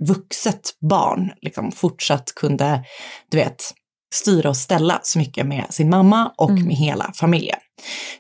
vuxet 0.08 0.62
barn 0.89 1.32
liksom 1.41 1.71
fortsatt 1.71 2.36
kunde, 2.36 2.86
du 3.32 3.38
vet, 3.38 3.73
styra 4.13 4.49
och 4.49 4.58
ställa 4.58 4.99
så 5.04 5.19
mycket 5.19 5.45
med 5.45 5.65
sin 5.69 5.89
mamma 5.89 6.34
och 6.38 6.52
med 6.52 6.76
hela 6.76 7.12
familjen. 7.15 7.60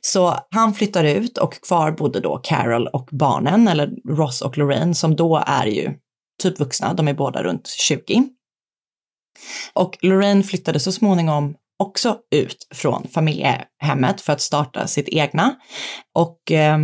Så 0.01 0.37
han 0.49 0.73
flyttar 0.73 1.03
ut 1.03 1.37
och 1.37 1.53
kvar 1.67 1.91
bodde 1.91 2.19
då 2.19 2.37
Carol 2.37 2.87
och 2.87 3.09
barnen, 3.11 3.67
eller 3.67 3.89
Ross 4.09 4.41
och 4.41 4.57
Lorraine, 4.57 4.95
som 4.95 5.15
då 5.15 5.43
är 5.47 5.65
ju 5.65 5.93
typ 6.41 6.59
vuxna, 6.59 6.93
de 6.93 7.07
är 7.07 7.13
båda 7.13 7.43
runt 7.43 7.67
20. 7.67 8.23
Och 9.73 9.97
Lorraine 10.01 10.43
flyttade 10.43 10.79
så 10.79 10.91
småningom 10.91 11.55
också 11.79 12.17
ut 12.31 12.67
från 12.73 13.07
familjehemmet 13.07 14.21
för 14.21 14.33
att 14.33 14.41
starta 14.41 14.87
sitt 14.87 15.09
egna. 15.09 15.55
Och 16.13 16.51
eh, 16.51 16.77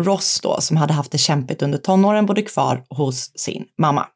Ross 0.00 0.40
då, 0.42 0.60
som 0.60 0.76
hade 0.76 0.92
haft 0.92 1.12
det 1.12 1.18
kämpigt 1.18 1.62
under 1.62 1.78
tonåren, 1.78 2.26
bodde 2.26 2.42
kvar 2.42 2.84
hos 2.90 3.38
sin 3.38 3.64
mamma. 3.78 4.06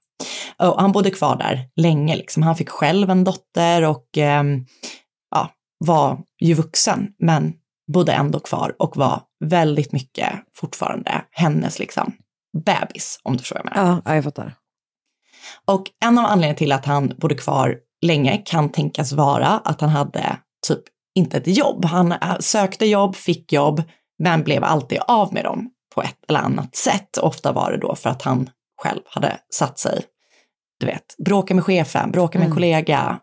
Och 0.59 0.81
han 0.81 0.93
bodde 0.93 1.11
kvar 1.11 1.37
där 1.37 1.69
länge, 1.77 2.17
liksom. 2.17 2.43
han 2.43 2.57
fick 2.57 2.69
själv 2.69 3.11
en 3.11 3.25
dotter 3.25 3.83
och 3.83 4.19
eh, 4.19 4.45
ja, 5.31 5.51
var 5.79 6.21
ju 6.41 6.55
vuxen, 6.55 7.09
men 7.19 7.55
bodde 7.93 8.13
ändå 8.13 8.41
kvar 8.41 8.77
och 8.79 8.97
var 8.97 9.23
väldigt 9.45 9.93
mycket 9.93 10.33
fortfarande 10.55 11.25
hennes 11.31 11.79
liksom 11.79 12.13
bebis, 12.67 13.21
om 13.23 13.33
du 13.33 13.39
förstår 13.39 13.57
vad 13.65 13.67
jag 13.67 13.75
menar. 13.83 13.91
Ja, 13.97 14.03
ja, 14.05 14.15
jag 14.15 14.25
fattar. 14.25 14.55
Och 15.65 15.83
en 16.05 16.19
av 16.19 16.25
anledningarna 16.25 16.57
till 16.59 16.73
att 16.73 16.85
han 16.85 17.13
bodde 17.17 17.35
kvar 17.35 17.77
länge 18.03 18.43
kan 18.47 18.69
tänkas 18.73 19.13
vara 19.13 19.47
att 19.49 19.81
han 19.81 19.91
hade 19.91 20.37
typ 20.67 20.83
inte 21.15 21.37
ett 21.37 21.57
jobb. 21.57 21.85
Han 21.85 22.13
äh, 22.13 22.37
sökte 22.41 22.87
jobb, 22.87 23.17
fick 23.17 23.53
jobb, 23.53 23.83
men 24.19 24.43
blev 24.45 24.65
alltid 24.65 24.99
av 25.09 25.33
med 25.35 25.45
dem 25.45 25.71
på 25.95 26.03
ett 26.03 26.19
eller 26.29 26.41
annat 26.41 26.77
sätt. 26.77 27.19
Ofta 27.19 27.53
var 27.53 27.71
det 27.73 27.79
då 27.79 27.95
för 27.95 28.11
att 28.11 28.23
han 28.23 28.51
själv 28.83 29.01
hade 29.07 29.37
satt 29.55 29.79
sig, 29.79 30.03
du 30.81 30.87
vet, 30.87 31.15
bråka 31.25 31.55
med 31.55 31.65
chefen, 31.65 32.11
bråka 32.11 32.39
med 32.39 32.45
en 32.47 32.53
Mm. 32.53 32.57
kollega. 32.57 33.21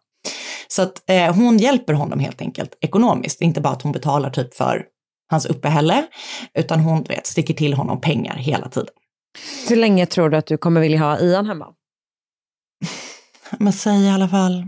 Så 0.67 0.81
att 0.81 1.09
eh, 1.09 1.36
hon 1.36 1.57
hjälper 1.57 1.93
honom 1.93 2.19
helt 2.19 2.41
enkelt 2.41 2.77
ekonomiskt, 2.81 3.41
inte 3.41 3.62
bara 3.62 3.73
att 3.73 3.81
hon 3.81 3.91
betalar 3.91 4.29
typ 4.29 4.55
för 4.55 4.86
hans 5.29 5.45
uppehälle, 5.45 6.05
utan 6.53 6.79
hon 6.79 7.03
du 7.03 7.13
vet, 7.13 7.27
sticker 7.27 7.53
till 7.53 7.73
honom 7.73 8.01
pengar 8.01 8.36
hela 8.36 8.69
tiden. 8.69 8.89
Hur 9.69 9.75
länge 9.75 10.05
tror 10.05 10.29
du 10.29 10.37
att 10.37 10.45
du 10.47 10.57
kommer 10.57 10.81
vilja 10.81 10.99
ha 10.99 11.19
Ian 11.19 11.45
hemma? 11.45 11.73
Men 13.57 13.73
säg 13.73 14.03
i 14.05 14.09
alla 14.09 14.29
fall 14.29 14.67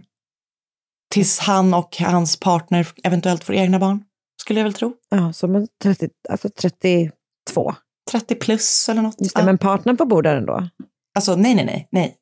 tills 1.11 1.39
han 1.39 1.73
och 1.73 1.97
hans 1.99 2.39
partner 2.39 2.87
eventuellt 3.03 3.43
får 3.43 3.55
egna 3.55 3.79
barn, 3.79 4.03
skulle 4.41 4.59
jag 4.59 4.63
väl 4.65 4.73
tro. 4.73 4.93
Ja, 5.09 5.33
som 5.33 5.55
en 5.55 5.67
30, 5.83 6.09
alltså 6.29 6.49
32. 6.49 7.75
30 8.11 8.35
plus 8.35 8.89
eller 8.89 9.01
något. 9.01 9.21
Just 9.21 9.35
det, 9.35 9.41
Ja. 9.41 9.45
men 9.45 9.57
partnern 9.57 9.97
får 9.97 10.05
bo 10.05 10.21
där 10.21 10.35
ändå? 10.35 10.69
Alltså 11.15 11.35
nej, 11.35 11.55
nej, 11.55 11.65
nej, 11.65 11.87
nej. 11.91 12.17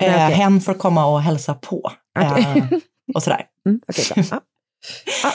Nej, 0.00 0.08
Eh. 0.10 0.16
Hen 0.16 0.60
får 0.60 0.74
komma 0.74 1.06
och 1.06 1.22
hälsa 1.22 1.54
på. 1.54 1.92
Okej. 2.18 2.44
Eh, 2.72 2.78
och 3.14 3.22
sådär. 3.22 3.46
Mm. 3.66 3.80
Ja. 4.16 4.42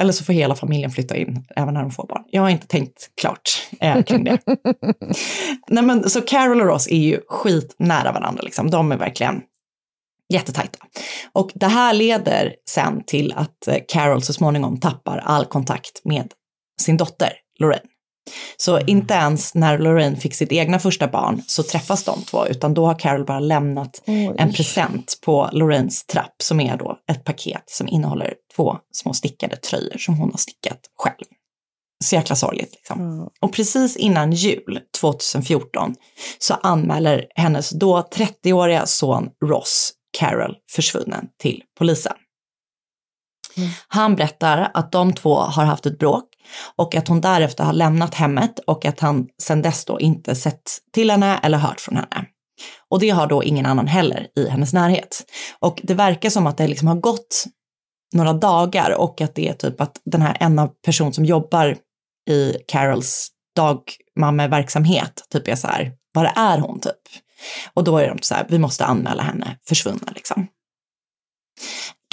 Eller 0.00 0.12
så 0.12 0.24
får 0.24 0.32
hela 0.32 0.54
familjen 0.54 0.90
flytta 0.90 1.16
in 1.16 1.44
även 1.56 1.74
när 1.74 1.82
de 1.82 1.90
får 1.90 2.06
barn. 2.06 2.22
Jag 2.30 2.42
har 2.42 2.50
inte 2.50 2.66
tänkt 2.66 3.10
klart 3.20 3.68
eh, 3.80 4.02
kring 4.02 4.24
det. 4.24 4.38
Nej, 5.68 5.84
men, 5.84 6.10
så 6.10 6.20
Carol 6.20 6.60
och 6.60 6.66
Ross 6.66 6.88
är 6.88 6.96
ju 6.96 7.20
skitnära 7.28 8.12
varandra. 8.12 8.42
Liksom. 8.42 8.70
De 8.70 8.92
är 8.92 8.96
verkligen 8.96 9.42
Jättetajta. 10.28 10.78
Och 11.32 11.50
det 11.54 11.66
här 11.66 11.94
leder 11.94 12.54
sen 12.70 13.02
till 13.06 13.32
att 13.36 13.68
eh, 13.68 13.76
Carol 13.88 14.22
så 14.22 14.32
småningom 14.32 14.80
tappar 14.80 15.18
all 15.18 15.44
kontakt 15.44 16.04
med 16.04 16.32
sin 16.80 16.96
dotter 16.96 17.32
Lorraine. 17.58 17.86
Så 18.56 18.80
inte 18.80 19.14
ens 19.14 19.54
när 19.54 19.78
Lorraine 19.78 20.16
fick 20.16 20.34
sitt 20.34 20.52
egna 20.52 20.78
första 20.78 21.08
barn 21.08 21.42
så 21.46 21.62
träffas 21.62 22.04
de 22.04 22.22
två, 22.22 22.46
utan 22.46 22.74
då 22.74 22.86
har 22.86 22.98
Carol 22.98 23.24
bara 23.24 23.40
lämnat 23.40 24.02
en 24.38 24.52
present 24.52 25.18
på 25.24 25.50
Lorraines 25.52 26.06
trapp 26.06 26.34
som 26.42 26.60
är 26.60 26.76
då 26.76 26.98
ett 27.10 27.24
paket 27.24 27.64
som 27.66 27.88
innehåller 27.88 28.34
två 28.56 28.76
små 28.92 29.12
stickade 29.12 29.56
tröjor 29.56 29.98
som 29.98 30.14
hon 30.14 30.30
har 30.30 30.38
stickat 30.38 30.80
själv. 30.98 31.26
Så 32.04 32.14
jäkla 32.14 32.36
sorgligt 32.36 32.72
liksom. 32.72 33.28
Och 33.40 33.52
precis 33.52 33.96
innan 33.96 34.32
jul 34.32 34.80
2014 35.00 35.94
så 36.38 36.54
anmäler 36.54 37.26
hennes 37.34 37.70
då 37.70 38.00
30-åriga 38.00 38.86
son 38.86 39.28
Ross 39.44 39.92
Carol 40.18 40.56
försvunnen 40.70 41.26
till 41.38 41.62
polisen. 41.78 42.12
Han 43.88 44.16
berättar 44.16 44.70
att 44.74 44.92
de 44.92 45.12
två 45.12 45.34
har 45.34 45.64
haft 45.64 45.86
ett 45.86 45.98
bråk 45.98 46.24
och 46.76 46.94
att 46.94 47.08
hon 47.08 47.20
därefter 47.20 47.64
har 47.64 47.72
lämnat 47.72 48.14
hemmet 48.14 48.58
och 48.66 48.84
att 48.84 49.00
han 49.00 49.26
sedan 49.42 49.62
dess 49.62 49.84
då 49.84 50.00
inte 50.00 50.34
sett 50.34 50.78
till 50.92 51.10
henne 51.10 51.40
eller 51.42 51.58
hört 51.58 51.80
från 51.80 51.96
henne. 51.96 52.26
Och 52.90 53.00
det 53.00 53.10
har 53.10 53.26
då 53.26 53.44
ingen 53.44 53.66
annan 53.66 53.86
heller 53.86 54.26
i 54.36 54.48
hennes 54.48 54.72
närhet. 54.72 55.24
Och 55.58 55.80
det 55.82 55.94
verkar 55.94 56.30
som 56.30 56.46
att 56.46 56.56
det 56.56 56.68
liksom 56.68 56.88
har 56.88 56.94
gått 56.94 57.44
några 58.14 58.32
dagar 58.32 58.90
och 58.90 59.20
att 59.20 59.34
det 59.34 59.48
är 59.48 59.54
typ 59.54 59.80
att 59.80 60.00
den 60.04 60.22
här 60.22 60.36
ena 60.40 60.68
person 60.68 61.12
som 61.12 61.24
jobbar 61.24 61.76
i 62.30 62.56
Carols 62.68 63.28
dagmammeverksamhet 63.56 65.26
typ 65.30 65.48
är 65.48 65.54
så 65.54 65.66
här, 65.66 65.92
var 66.12 66.32
är 66.36 66.58
hon 66.58 66.80
typ? 66.80 67.00
Och 67.74 67.84
då 67.84 67.98
är 67.98 68.08
de 68.08 68.18
så 68.22 68.34
här, 68.34 68.46
vi 68.48 68.58
måste 68.58 68.84
anmäla 68.84 69.22
henne 69.22 69.58
försvunnen 69.68 70.12
liksom. 70.14 70.46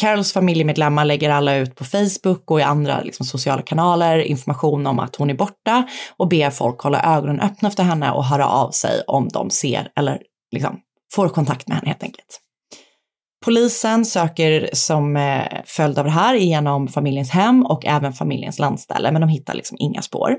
Carols 0.01 0.33
familjemedlemmar 0.33 1.05
lägger 1.05 1.29
alla 1.29 1.55
ut 1.55 1.75
på 1.75 1.83
Facebook 1.83 2.51
och 2.51 2.59
i 2.59 2.63
andra 2.63 3.01
liksom, 3.01 3.25
sociala 3.25 3.61
kanaler 3.61 4.19
information 4.19 4.87
om 4.87 4.99
att 4.99 5.15
hon 5.15 5.29
är 5.29 5.33
borta 5.33 5.87
och 6.17 6.27
ber 6.27 6.49
folk 6.49 6.81
hålla 6.81 7.17
ögonen 7.17 7.39
öppna 7.39 7.69
efter 7.69 7.83
henne 7.83 8.11
och 8.11 8.25
höra 8.25 8.47
av 8.47 8.71
sig 8.71 9.01
om 9.07 9.27
de 9.27 9.49
ser 9.49 9.91
eller 9.95 10.21
liksom, 10.51 10.79
får 11.13 11.29
kontakt 11.29 11.67
med 11.67 11.77
henne 11.77 11.87
helt 11.87 12.03
enkelt. 12.03 12.39
Polisen 13.45 14.05
söker 14.05 14.69
som 14.73 15.17
eh, 15.17 15.43
följd 15.65 15.99
av 15.99 16.05
det 16.05 16.11
här 16.11 16.35
igenom 16.35 16.87
familjens 16.87 17.29
hem 17.29 17.65
och 17.65 17.85
även 17.85 18.13
familjens 18.13 18.59
landställe, 18.59 19.11
men 19.11 19.21
de 19.21 19.29
hittar 19.29 19.53
liksom 19.53 19.77
inga 19.79 20.01
spår. 20.01 20.35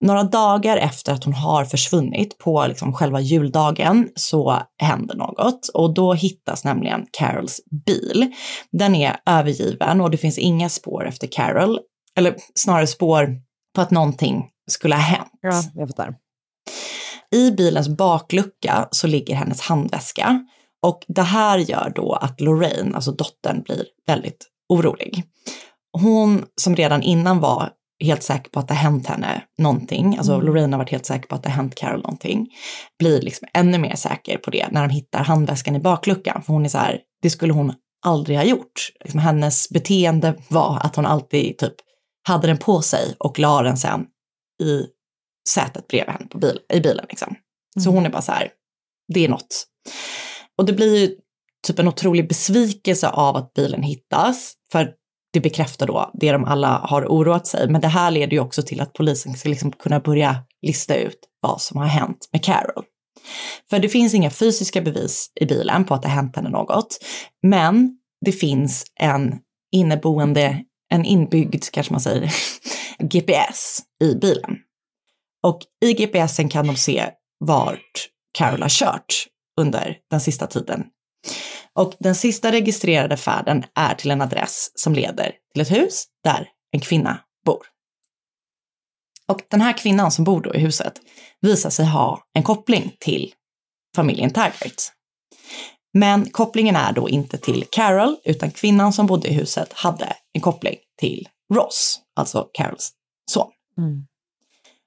Några 0.00 0.22
dagar 0.22 0.76
efter 0.76 1.12
att 1.12 1.24
hon 1.24 1.34
har 1.34 1.64
försvunnit 1.64 2.38
på 2.38 2.66
liksom 2.66 2.92
själva 2.92 3.20
juldagen 3.20 4.08
så 4.14 4.62
händer 4.82 5.14
något 5.16 5.68
och 5.74 5.94
då 5.94 6.14
hittas 6.14 6.64
nämligen 6.64 7.06
Carols 7.18 7.60
bil. 7.86 8.32
Den 8.72 8.94
är 8.94 9.16
övergiven 9.26 10.00
och 10.00 10.10
det 10.10 10.16
finns 10.16 10.38
inga 10.38 10.68
spår 10.68 11.06
efter 11.06 11.26
Carol, 11.26 11.78
eller 12.16 12.36
snarare 12.54 12.86
spår 12.86 13.28
på 13.74 13.80
att 13.80 13.90
någonting 13.90 14.48
skulle 14.70 14.94
ha 14.94 15.02
hänt. 15.02 15.30
Ja, 15.40 15.62
jag 15.74 15.88
fattar. 15.88 16.14
I 17.30 17.50
bilens 17.50 17.88
baklucka 17.88 18.88
så 18.90 19.06
ligger 19.06 19.34
hennes 19.34 19.60
handväska 19.60 20.46
och 20.82 21.04
det 21.08 21.22
här 21.22 21.58
gör 21.58 21.92
då 21.94 22.12
att 22.12 22.40
Lorraine, 22.40 22.94
alltså 22.94 23.12
dottern, 23.12 23.62
blir 23.62 23.84
väldigt 24.06 24.46
orolig. 24.68 25.24
Hon 25.92 26.44
som 26.60 26.76
redan 26.76 27.02
innan 27.02 27.40
var 27.40 27.70
helt 28.04 28.22
säker 28.22 28.50
på 28.50 28.60
att 28.60 28.68
det 28.68 28.74
har 28.74 28.82
hänt 28.82 29.06
henne 29.06 29.42
någonting, 29.58 30.16
alltså 30.16 30.34
Mm. 30.34 30.46
Lorraine 30.46 30.72
har 30.72 30.78
varit 30.78 30.90
helt 30.90 31.06
säker 31.06 31.28
på 31.28 31.34
att 31.34 31.42
det 31.42 31.48
har 31.48 31.56
hänt 31.56 31.74
Carol 31.74 32.02
någonting, 32.02 32.48
blir 32.98 33.20
liksom 33.20 33.48
ännu 33.54 33.78
mer 33.78 33.94
säker 33.94 34.38
på 34.38 34.50
det 34.50 34.68
när 34.70 34.88
de 34.88 34.94
hittar 34.94 35.24
handväskan 35.24 35.76
i 35.76 35.80
bakluckan, 35.80 36.42
för 36.42 36.52
hon 36.52 36.64
är 36.64 36.68
så 36.68 36.78
här, 36.78 37.00
det 37.22 37.30
skulle 37.30 37.52
hon 37.52 37.74
aldrig 38.04 38.36
ha 38.36 38.44
gjort. 38.44 38.90
Liksom 39.00 39.20
hennes 39.20 39.70
beteende 39.70 40.34
var 40.48 40.80
att 40.82 40.96
hon 40.96 41.06
alltid 41.06 41.58
typ 41.58 41.74
hade 42.28 42.46
den 42.46 42.58
på 42.58 42.82
sig 42.82 43.14
och 43.18 43.38
la 43.38 43.62
den 43.62 43.76
sen 43.76 44.06
i 44.62 44.86
sätet 45.48 45.88
bredvid 45.88 46.12
henne 46.12 46.26
på 46.26 46.38
bil, 46.38 46.58
i 46.72 46.80
bilen 46.80 47.06
liksom. 47.08 47.36
Så 47.80 47.90
hon 47.90 48.06
är 48.06 48.10
bara 48.10 48.22
så 48.22 48.32
här, 48.32 48.48
det 49.14 49.24
är 49.24 49.28
något. 49.28 49.66
Och 50.58 50.66
det 50.66 50.72
blir 50.72 50.96
ju 50.96 51.16
typ 51.66 51.78
en 51.78 51.88
otrolig 51.88 52.28
besvikelse 52.28 53.08
av 53.08 53.36
att 53.36 53.54
bilen 53.54 53.82
hittas, 53.82 54.54
för 54.72 54.92
det 55.36 55.40
bekräftar 55.40 55.86
då 55.86 56.10
det 56.14 56.32
de 56.32 56.44
alla 56.44 56.78
har 56.78 57.06
oroat 57.06 57.46
sig. 57.46 57.68
Men 57.68 57.80
det 57.80 57.88
här 57.88 58.10
leder 58.10 58.32
ju 58.32 58.40
också 58.40 58.62
till 58.62 58.80
att 58.80 58.92
polisen 58.92 59.34
ska 59.34 59.48
liksom 59.48 59.72
kunna 59.72 60.00
börja 60.00 60.36
lista 60.62 60.96
ut 60.96 61.18
vad 61.40 61.60
som 61.60 61.80
har 61.80 61.86
hänt 61.86 62.28
med 62.32 62.44
Carol. 62.44 62.84
För 63.70 63.78
det 63.78 63.88
finns 63.88 64.14
inga 64.14 64.30
fysiska 64.30 64.80
bevis 64.80 65.32
i 65.40 65.46
bilen 65.46 65.84
på 65.84 65.94
att 65.94 66.02
det 66.02 66.08
har 66.08 66.14
hänt 66.14 66.36
henne 66.36 66.50
något. 66.50 66.98
Men 67.42 67.98
det 68.24 68.32
finns 68.32 68.84
en 69.00 69.34
inneboende, 69.72 70.62
en 70.92 71.04
inbyggd 71.04 71.64
kanske 71.72 71.92
man 71.92 72.00
säger, 72.00 72.34
GPS 72.98 73.80
i 74.04 74.14
bilen. 74.14 74.56
Och 75.42 75.60
i 75.84 75.92
GPSen 75.92 76.48
kan 76.48 76.66
de 76.66 76.76
se 76.76 77.10
vart 77.38 78.08
Carol 78.38 78.62
har 78.62 78.68
kört 78.68 79.26
under 79.60 79.96
den 80.10 80.20
sista 80.20 80.46
tiden. 80.46 80.84
Och 81.76 81.94
den 81.98 82.14
sista 82.14 82.52
registrerade 82.52 83.16
färden 83.16 83.64
är 83.74 83.94
till 83.94 84.10
en 84.10 84.22
adress 84.22 84.70
som 84.74 84.94
leder 84.94 85.32
till 85.52 85.62
ett 85.62 85.70
hus 85.70 86.04
där 86.24 86.48
en 86.72 86.80
kvinna 86.80 87.18
bor. 87.44 87.66
Och 89.28 89.42
den 89.50 89.60
här 89.60 89.78
kvinnan 89.78 90.10
som 90.10 90.24
bor 90.24 90.40
då 90.40 90.54
i 90.54 90.58
huset 90.58 90.92
visar 91.40 91.70
sig 91.70 91.86
ha 91.86 92.22
en 92.32 92.42
koppling 92.42 92.96
till 93.00 93.32
familjen 93.96 94.30
Taggart. 94.30 94.82
Men 95.94 96.30
kopplingen 96.30 96.76
är 96.76 96.92
då 96.92 97.08
inte 97.08 97.38
till 97.38 97.64
Carol, 97.70 98.16
utan 98.24 98.50
kvinnan 98.50 98.92
som 98.92 99.06
bodde 99.06 99.28
i 99.28 99.32
huset 99.32 99.72
hade 99.72 100.16
en 100.32 100.40
koppling 100.40 100.76
till 100.98 101.28
Ross, 101.54 102.00
alltså 102.16 102.48
Carols 102.52 102.92
son. 103.30 103.50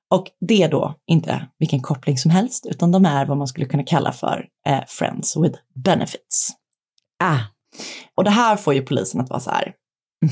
Och 0.09 0.27
det 0.47 0.63
är 0.63 0.69
då 0.69 0.95
inte 1.07 1.49
vilken 1.59 1.81
koppling 1.81 2.17
som 2.17 2.31
helst, 2.31 2.65
utan 2.65 2.91
de 2.91 3.05
är 3.05 3.25
vad 3.25 3.37
man 3.37 3.47
skulle 3.47 3.65
kunna 3.65 3.83
kalla 3.83 4.11
för 4.11 4.47
eh, 4.67 4.83
friends 4.87 5.37
with 5.37 5.59
benefits. 5.85 6.59
Ah. 7.23 7.39
Och 8.15 8.23
det 8.23 8.29
här 8.29 8.55
får 8.55 8.73
ju 8.73 8.81
polisen 8.81 9.21
att 9.21 9.29
vara 9.29 9.39
så 9.39 9.49
här, 9.51 9.73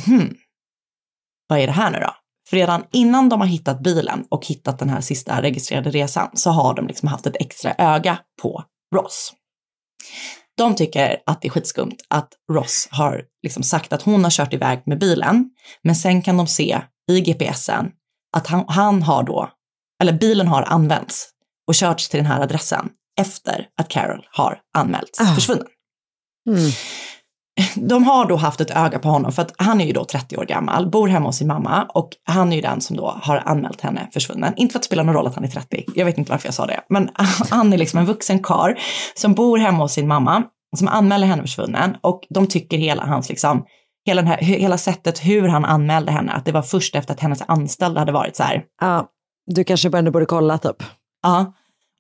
mhm, 0.08 0.36
vad 1.48 1.60
är 1.60 1.68
det 1.68 1.74
här 1.74 1.92
nu 1.92 2.00
då? 2.00 2.16
För 2.50 2.58
redan 2.58 2.84
innan 2.92 3.30
de 3.30 3.42
har 3.42 3.48
hittat 3.48 3.80
bilen 3.84 4.26
och 4.30 4.46
hittat 4.46 4.80
den 4.80 4.90
här 4.90 5.02
sista 5.02 5.42
registrerade 5.42 5.90
resan 5.90 6.30
så 6.34 6.50
har 6.50 6.74
de 6.76 6.88
liksom 6.88 7.08
haft 7.08 7.28
ett 7.28 7.36
extra 7.40 7.76
öga 7.78 8.20
på 8.42 8.64
Ross. 8.96 9.34
De 10.58 10.76
tycker 10.76 11.18
att 11.26 11.42
det 11.42 11.48
är 11.48 11.50
skitskumt 11.50 11.96
att 12.10 12.30
Ross 12.52 12.88
har 12.92 13.24
liksom 13.44 13.64
sagt 13.64 13.94
att 13.94 14.02
hon 14.02 14.24
har 14.24 14.32
kört 14.32 14.54
iväg 14.54 14.84
med 14.86 15.00
bilen, 15.00 15.50
men 15.84 15.96
sen 15.96 16.22
kan 16.22 16.38
de 16.38 16.48
se 16.48 16.82
i 17.12 17.22
GPSen 17.22 17.92
att 18.38 18.48
han, 18.48 18.66
han 18.68 19.04
har 19.04 19.24
då, 19.24 19.50
eller 20.02 20.14
bilen 20.14 20.48
har 20.48 20.62
använts 20.64 21.30
och 21.68 21.76
körts 21.76 22.10
till 22.10 22.18
den 22.18 22.26
här 22.26 22.42
adressen 22.42 22.90
efter 23.20 23.68
att 23.82 23.90
Carol 23.90 24.28
har 24.32 24.60
anmälts 24.78 25.20
Ah. 25.22 25.36
försvunnen. 25.36 25.68
Mm. 26.48 26.72
De 27.76 28.04
har 28.04 28.26
då 28.26 28.36
haft 28.36 28.62
ett 28.62 28.72
öga 28.72 29.00
på 29.00 29.10
honom 29.10 29.32
för 29.32 29.42
att 29.42 29.54
han 29.58 29.82
är 29.82 29.86
ju 29.86 29.94
då 29.94 30.06
30 30.06 30.38
år 30.38 30.46
gammal, 30.46 30.90
bor 30.90 31.08
hemma 31.08 31.26
hos 31.26 31.38
sin 31.38 31.48
mamma 31.48 31.88
och 31.94 32.10
han 32.24 32.52
är 32.52 32.56
ju 32.56 32.62
den 32.62 32.82
som 32.82 32.98
då 32.98 33.20
har 33.22 33.38
anmält 33.46 33.82
henne 33.82 34.10
försvunnen. 34.14 34.54
Inte 34.56 34.74
för 34.74 34.80
att 34.80 34.84
det 34.84 34.86
spelar 34.86 35.04
någon 35.04 35.16
roll 35.16 35.28
att 35.28 35.36
han 35.36 35.44
är 35.44 35.48
30, 35.48 35.84
jag 35.96 36.06
vet 36.06 36.18
inte 36.18 36.32
varför 36.32 36.48
jag 36.48 36.54
sa 36.54 36.66
det, 36.66 36.82
men 36.90 37.10
han 37.50 37.74
är 37.74 37.78
liksom 37.78 38.00
en 38.00 38.06
vuxen 38.06 38.40
karl 38.40 38.74
som 39.16 39.34
bor 39.34 39.58
hemma 39.58 39.78
hos 39.78 39.94
sin 39.94 40.08
mamma, 40.08 40.44
som 40.78 40.88
anmäler 40.88 41.28
henne 41.28 41.42
försvunnen 41.42 41.98
och 42.02 42.22
de 42.30 42.48
tycker 42.48 42.78
hela 42.78 43.06
hans 43.06 43.30
liksom, 43.30 43.66
hela, 44.06 44.22
här, 44.22 44.38
hela 44.38 44.78
sättet 44.78 45.26
hur 45.26 45.48
han 45.48 45.66
anmälde 45.66 46.12
henne, 46.12 46.32
att 46.32 46.46
det 46.46 46.52
var 46.52 46.62
först 46.62 46.96
efter 46.96 47.14
att 47.14 47.20
hennes 47.20 47.44
anställda 47.48 48.00
hade 48.00 48.12
varit 48.12 48.36
så 48.36 48.44
här, 48.44 48.64
Ja, 48.82 49.08
du 49.46 49.64
kanske 49.64 49.98
ändå 49.98 50.12
borde 50.12 50.26
kolla 50.26 50.58
typ. 50.58 50.84
Ja, 51.24 51.54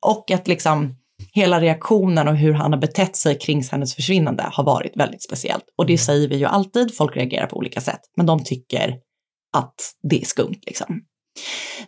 och 0.06 0.32
att 0.32 0.48
liksom 0.48 0.95
hela 1.38 1.62
reaktionen 1.62 2.28
och 2.28 2.36
hur 2.36 2.54
han 2.54 2.74
har 2.74 2.80
betett 2.80 3.16
sig 3.16 3.40
kring 3.40 3.64
hennes 3.72 3.96
försvinnande 3.96 4.50
har 4.52 4.64
varit 4.64 4.98
väldigt 4.98 5.24
speciellt. 5.24 5.64
Och 5.78 5.86
det 5.86 5.98
säger 5.98 6.28
vi 6.28 6.38
ju 6.38 6.46
alltid, 6.46 6.96
folk 6.96 7.18
reagerar 7.18 7.48
på 7.48 7.58
olika 7.58 7.82
sätt, 7.82 8.00
men 8.18 8.26
de 8.26 8.44
tycker 8.44 8.96
att 9.58 9.76
det 10.10 10.22
är 10.22 10.26
skumt 10.26 10.60
liksom. 10.62 11.02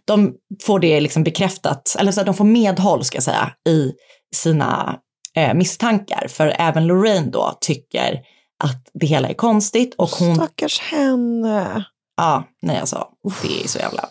De 0.05 0.35
får 0.63 0.79
det 0.79 1.01
liksom 1.01 1.23
bekräftat, 1.23 1.95
eller 1.99 2.11
så 2.11 2.23
de 2.23 2.33
får 2.33 2.45
medhåll 2.45 3.03
ska 3.03 3.15
jag 3.15 3.23
säga, 3.23 3.51
i 3.69 3.91
sina 4.35 4.99
eh, 5.35 5.53
misstankar. 5.53 6.27
För 6.27 6.55
även 6.59 6.87
Lorraine 6.87 7.31
då 7.31 7.57
tycker 7.61 8.21
att 8.63 8.89
det 8.93 9.07
hela 9.07 9.29
är 9.29 9.33
konstigt 9.33 9.95
och 9.95 10.09
hon... 10.09 10.35
Stackars 10.35 10.79
henne. 10.79 11.85
Ja, 12.17 12.43
nej 12.61 12.77
alltså, 12.79 13.07
det 13.41 13.63
är 13.63 13.67
så 13.67 13.79
jävla 13.79 14.09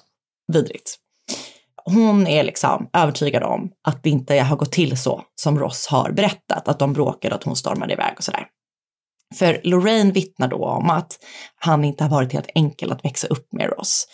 vidrigt. 0.52 0.98
Hon 1.88 2.26
är 2.26 2.44
liksom 2.44 2.88
övertygad 2.92 3.42
om 3.42 3.70
att 3.84 4.02
det 4.02 4.10
inte 4.10 4.34
har 4.40 4.56
gått 4.56 4.72
till 4.72 4.98
så 4.98 5.22
som 5.34 5.58
Ross 5.58 5.86
har 5.86 6.12
berättat, 6.12 6.68
att 6.68 6.78
de 6.78 6.92
bråkade, 6.92 7.34
att 7.34 7.44
hon 7.44 7.56
stormade 7.56 7.92
iväg 7.92 8.14
och 8.16 8.24
sådär. 8.24 8.46
För 9.34 9.60
Lorraine 9.64 10.12
vittnar 10.12 10.48
då 10.48 10.64
om 10.64 10.90
att 10.90 11.18
han 11.56 11.84
inte 11.84 12.04
har 12.04 12.10
varit 12.10 12.32
helt 12.32 12.50
enkel 12.54 12.92
att 12.92 13.04
växa 13.04 13.26
upp 13.26 13.52
med 13.52 13.70
Ross. 13.70 14.06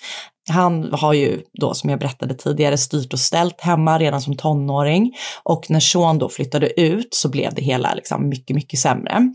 Han 0.51 0.93
har 0.93 1.13
ju 1.13 1.43
då, 1.61 1.75
som 1.75 1.91
jag 1.91 1.99
berättade 1.99 2.35
tidigare, 2.35 2.77
styrt 2.79 3.13
och 3.13 3.19
ställt 3.19 3.61
hemma 3.61 3.99
redan 3.99 4.21
som 4.21 4.37
tonåring. 4.37 5.13
Och 5.43 5.67
när 5.69 5.81
Sean 5.81 6.19
då 6.19 6.29
flyttade 6.29 6.81
ut 6.81 7.15
så 7.15 7.29
blev 7.29 7.55
det 7.55 7.63
hela 7.63 7.95
liksom 7.95 8.29
mycket, 8.29 8.57
mycket 8.57 8.81
sämre. 8.81 9.33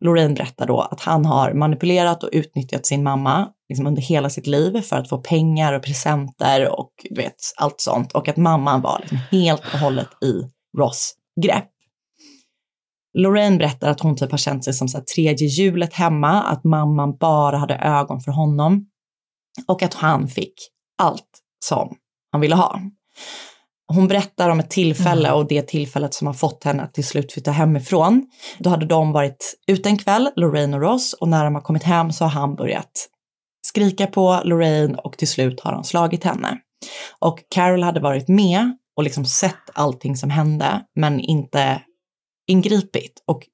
Lorraine 0.00 0.34
berättar 0.34 0.66
då 0.66 0.80
att 0.80 1.00
han 1.00 1.24
har 1.24 1.52
manipulerat 1.52 2.22
och 2.22 2.28
utnyttjat 2.32 2.86
sin 2.86 3.02
mamma 3.02 3.48
liksom 3.68 3.86
under 3.86 4.02
hela 4.02 4.30
sitt 4.30 4.46
liv 4.46 4.80
för 4.80 4.96
att 4.96 5.08
få 5.08 5.18
pengar 5.18 5.72
och 5.72 5.82
presenter 5.82 6.78
och 6.78 6.90
du 7.08 7.14
vet, 7.22 7.34
allt 7.56 7.80
sånt. 7.80 8.12
Och 8.12 8.28
att 8.28 8.36
mamman 8.36 8.80
var 8.80 8.98
liksom 9.00 9.18
helt 9.30 9.62
och 9.74 9.78
hållet 9.78 10.08
i 10.22 10.32
Ross 10.78 11.14
grepp. 11.42 11.68
Lorraine 13.14 13.58
berättar 13.58 13.90
att 13.90 14.00
hon 14.00 14.16
typ 14.16 14.30
har 14.30 14.38
känt 14.38 14.64
sig 14.64 14.74
som 14.74 14.88
så 14.88 14.98
här 14.98 15.04
tredje 15.04 15.48
hjulet 15.48 15.94
hemma, 15.94 16.42
att 16.42 16.64
mamman 16.64 17.16
bara 17.16 17.56
hade 17.56 17.74
ögon 17.74 18.20
för 18.20 18.32
honom 18.32 18.86
och 19.68 19.82
att 19.82 19.94
han 19.94 20.28
fick 20.28 20.54
allt 21.02 21.40
som 21.64 21.96
han 22.32 22.40
ville 22.40 22.54
ha. 22.54 22.80
Hon 23.92 24.08
berättar 24.08 24.50
om 24.50 24.60
ett 24.60 24.70
tillfälle 24.70 25.32
och 25.32 25.48
det 25.48 25.62
tillfället 25.62 26.14
som 26.14 26.26
har 26.26 26.34
fått 26.34 26.64
henne 26.64 26.82
att 26.82 26.94
till 26.94 27.06
slut 27.06 27.32
flytta 27.32 27.50
hemifrån. 27.50 28.26
Då 28.58 28.70
hade 28.70 28.86
de 28.86 29.12
varit 29.12 29.54
ute 29.66 29.88
en 29.88 29.98
kväll, 29.98 30.30
Lorraine 30.36 30.74
och 30.74 30.80
Ross, 30.80 31.12
och 31.12 31.28
när 31.28 31.44
de 31.44 31.54
har 31.54 31.62
kommit 31.62 31.82
hem 31.82 32.12
så 32.12 32.24
har 32.24 32.30
han 32.30 32.54
börjat 32.54 33.08
skrika 33.66 34.06
på 34.06 34.40
Lorraine 34.44 34.94
och 34.94 35.18
till 35.18 35.28
slut 35.28 35.60
har 35.60 35.72
han 35.72 35.84
slagit 35.84 36.24
henne. 36.24 36.58
Och 37.18 37.38
Carol 37.48 37.82
hade 37.82 38.00
varit 38.00 38.28
med 38.28 38.76
och 38.96 39.02
liksom 39.02 39.24
sett 39.24 39.70
allting 39.72 40.16
som 40.16 40.30
hände, 40.30 40.84
men 40.94 41.20
inte 41.20 41.82
ingripit. 42.46 43.22
Och 43.26 43.46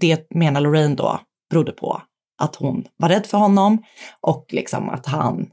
det 0.00 0.26
menar 0.34 0.60
Lorraine 0.60 0.96
då 0.96 1.20
berodde 1.50 1.72
på 1.72 2.02
att 2.44 2.56
hon 2.56 2.84
var 2.96 3.08
rädd 3.08 3.26
för 3.26 3.38
honom 3.38 3.84
och 4.20 4.46
liksom 4.48 4.88
att 4.88 5.06
han, 5.06 5.50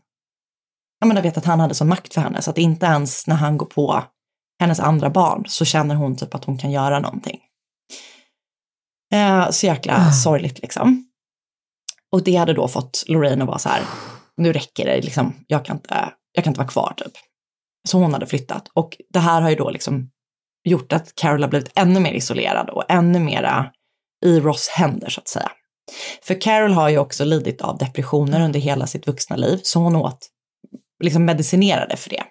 jag 0.99 1.07
menar 1.07 1.21
vet 1.21 1.37
att 1.37 1.45
han 1.45 1.59
hade 1.59 1.73
sån 1.75 1.89
makt 1.89 2.13
för 2.13 2.21
henne 2.21 2.41
så 2.41 2.49
att 2.51 2.57
inte 2.57 2.85
ens 2.85 3.27
när 3.27 3.35
han 3.35 3.57
går 3.57 3.65
på 3.65 4.03
hennes 4.59 4.79
andra 4.79 5.09
barn 5.09 5.43
så 5.47 5.65
känner 5.65 5.95
hon 5.95 6.15
typ 6.15 6.35
att 6.35 6.45
hon 6.45 6.57
kan 6.57 6.71
göra 6.71 6.99
någonting. 6.99 7.39
Eh, 9.13 9.49
så 9.49 9.65
jäkla 9.65 9.93
Ah. 9.95 10.11
sorgligt 10.11 10.59
liksom. 10.61 11.07
Och 12.11 12.23
det 12.23 12.35
hade 12.35 12.53
då 12.53 12.67
fått 12.67 13.03
Lorraine 13.07 13.41
att 13.41 13.47
vara 13.47 13.57
så 13.59 13.69
här, 13.69 13.81
nu 14.37 14.53
räcker 14.53 14.85
det, 14.85 15.01
liksom, 15.01 15.33
jag, 15.47 15.65
kan 15.65 15.75
inte, 15.75 16.13
jag 16.31 16.43
kan 16.43 16.51
inte 16.51 16.59
vara 16.59 16.69
kvar 16.69 16.93
typ. 16.97 17.13
Så 17.87 17.97
hon 17.97 18.13
hade 18.13 18.25
flyttat. 18.25 18.67
Och 18.73 18.97
det 19.09 19.19
här 19.19 19.41
har 19.41 19.49
ju 19.49 19.55
då 19.55 19.69
liksom 19.69 20.09
gjort 20.63 20.93
att 20.93 21.15
Carol 21.15 21.41
har 21.41 21.49
blivit 21.49 21.71
ännu 21.75 21.99
mer 21.99 22.13
isolerad 22.13 22.69
och 22.69 22.83
ännu 22.89 23.19
mera 23.19 23.71
i 24.25 24.39
Ross 24.39 24.67
händer 24.69 25.09
så 25.09 25.21
att 25.21 25.27
säga. 25.27 25.51
För 26.23 26.41
Carol 26.41 26.71
har 26.71 26.89
ju 26.89 26.97
också 26.97 27.25
lidit 27.25 27.61
av 27.61 27.77
depressioner 27.77 28.45
under 28.45 28.59
hela 28.59 28.87
sitt 28.87 29.07
vuxna 29.07 29.35
liv, 29.35 29.59
så 29.63 29.79
hon 29.79 29.95
åt 29.95 30.27
liksom 31.03 31.25
medicinerade 31.25 31.97
för 31.97 32.09
det. 32.09 32.23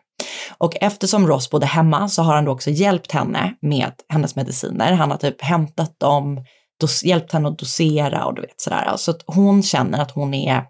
Och 0.58 0.76
eftersom 0.80 1.26
Ross 1.26 1.50
bodde 1.50 1.66
hemma 1.66 2.08
så 2.08 2.22
har 2.22 2.34
han 2.34 2.44
då 2.44 2.52
också 2.52 2.70
hjälpt 2.70 3.12
henne 3.12 3.54
med 3.62 3.92
hennes 4.08 4.36
mediciner. 4.36 4.92
Han 4.92 5.10
har 5.10 5.18
typ 5.18 5.42
hämtat 5.42 6.00
dem, 6.00 6.44
dos- 6.80 7.04
hjälpt 7.04 7.32
henne 7.32 7.48
att 7.48 7.58
dosera 7.58 8.24
och 8.24 8.34
du 8.34 8.40
vet 8.40 8.60
sådär. 8.60 8.96
Så 8.96 9.10
att 9.10 9.22
hon 9.26 9.62
känner 9.62 10.02
att 10.02 10.10
hon 10.10 10.34
är 10.34 10.64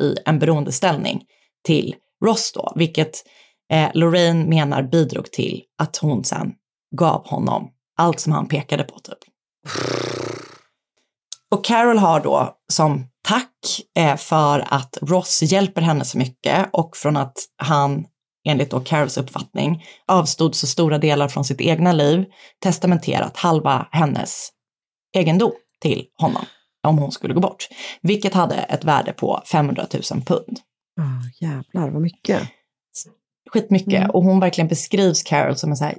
i 0.00 0.16
en 0.26 0.38
beroendeställning 0.38 1.22
till 1.66 1.94
Ross 2.24 2.52
då, 2.54 2.72
vilket 2.76 3.24
eh, 3.72 3.90
Lorraine 3.94 4.48
menar 4.48 4.82
bidrog 4.82 5.32
till 5.32 5.62
att 5.78 5.96
hon 5.96 6.24
sen 6.24 6.52
gav 6.96 7.28
honom 7.28 7.70
allt 7.98 8.20
som 8.20 8.32
han 8.32 8.48
pekade 8.48 8.84
på 8.84 8.98
typ. 8.98 9.18
Och 11.52 11.64
Carol 11.64 11.98
har 11.98 12.20
då 12.20 12.56
som 12.72 13.06
tack 13.24 13.80
eh, 13.98 14.16
för 14.16 14.64
att 14.68 14.98
Ross 15.02 15.42
hjälper 15.42 15.82
henne 15.82 16.04
så 16.04 16.18
mycket 16.18 16.68
och 16.72 16.96
från 16.96 17.16
att 17.16 17.36
han, 17.56 18.06
enligt 18.48 18.70
då 18.70 18.80
Carols 18.80 19.18
uppfattning, 19.18 19.84
avstod 20.06 20.54
så 20.54 20.66
stora 20.66 20.98
delar 20.98 21.28
från 21.28 21.44
sitt 21.44 21.60
egna 21.60 21.92
liv, 21.92 22.24
testamenterat 22.62 23.36
halva 23.36 23.88
hennes 23.90 24.48
egendom 25.16 25.52
till 25.80 26.04
honom 26.20 26.44
om 26.86 26.98
hon 26.98 27.12
skulle 27.12 27.34
gå 27.34 27.40
bort, 27.40 27.68
vilket 28.02 28.34
hade 28.34 28.54
ett 28.54 28.84
värde 28.84 29.12
på 29.12 29.42
500 29.52 29.86
000 29.92 30.22
pund. 30.22 30.58
Ah, 31.00 31.46
jävlar 31.46 31.90
vad 31.90 32.02
mycket. 32.02 32.42
Skitmycket. 33.50 33.94
Mm. 34.00 34.10
Och 34.10 34.24
hon 34.24 34.40
verkligen 34.40 34.68
beskrivs 34.68 35.22
Carol 35.22 35.56
som 35.56 35.70
en 35.70 35.76
så 35.76 35.84
här 35.84 35.98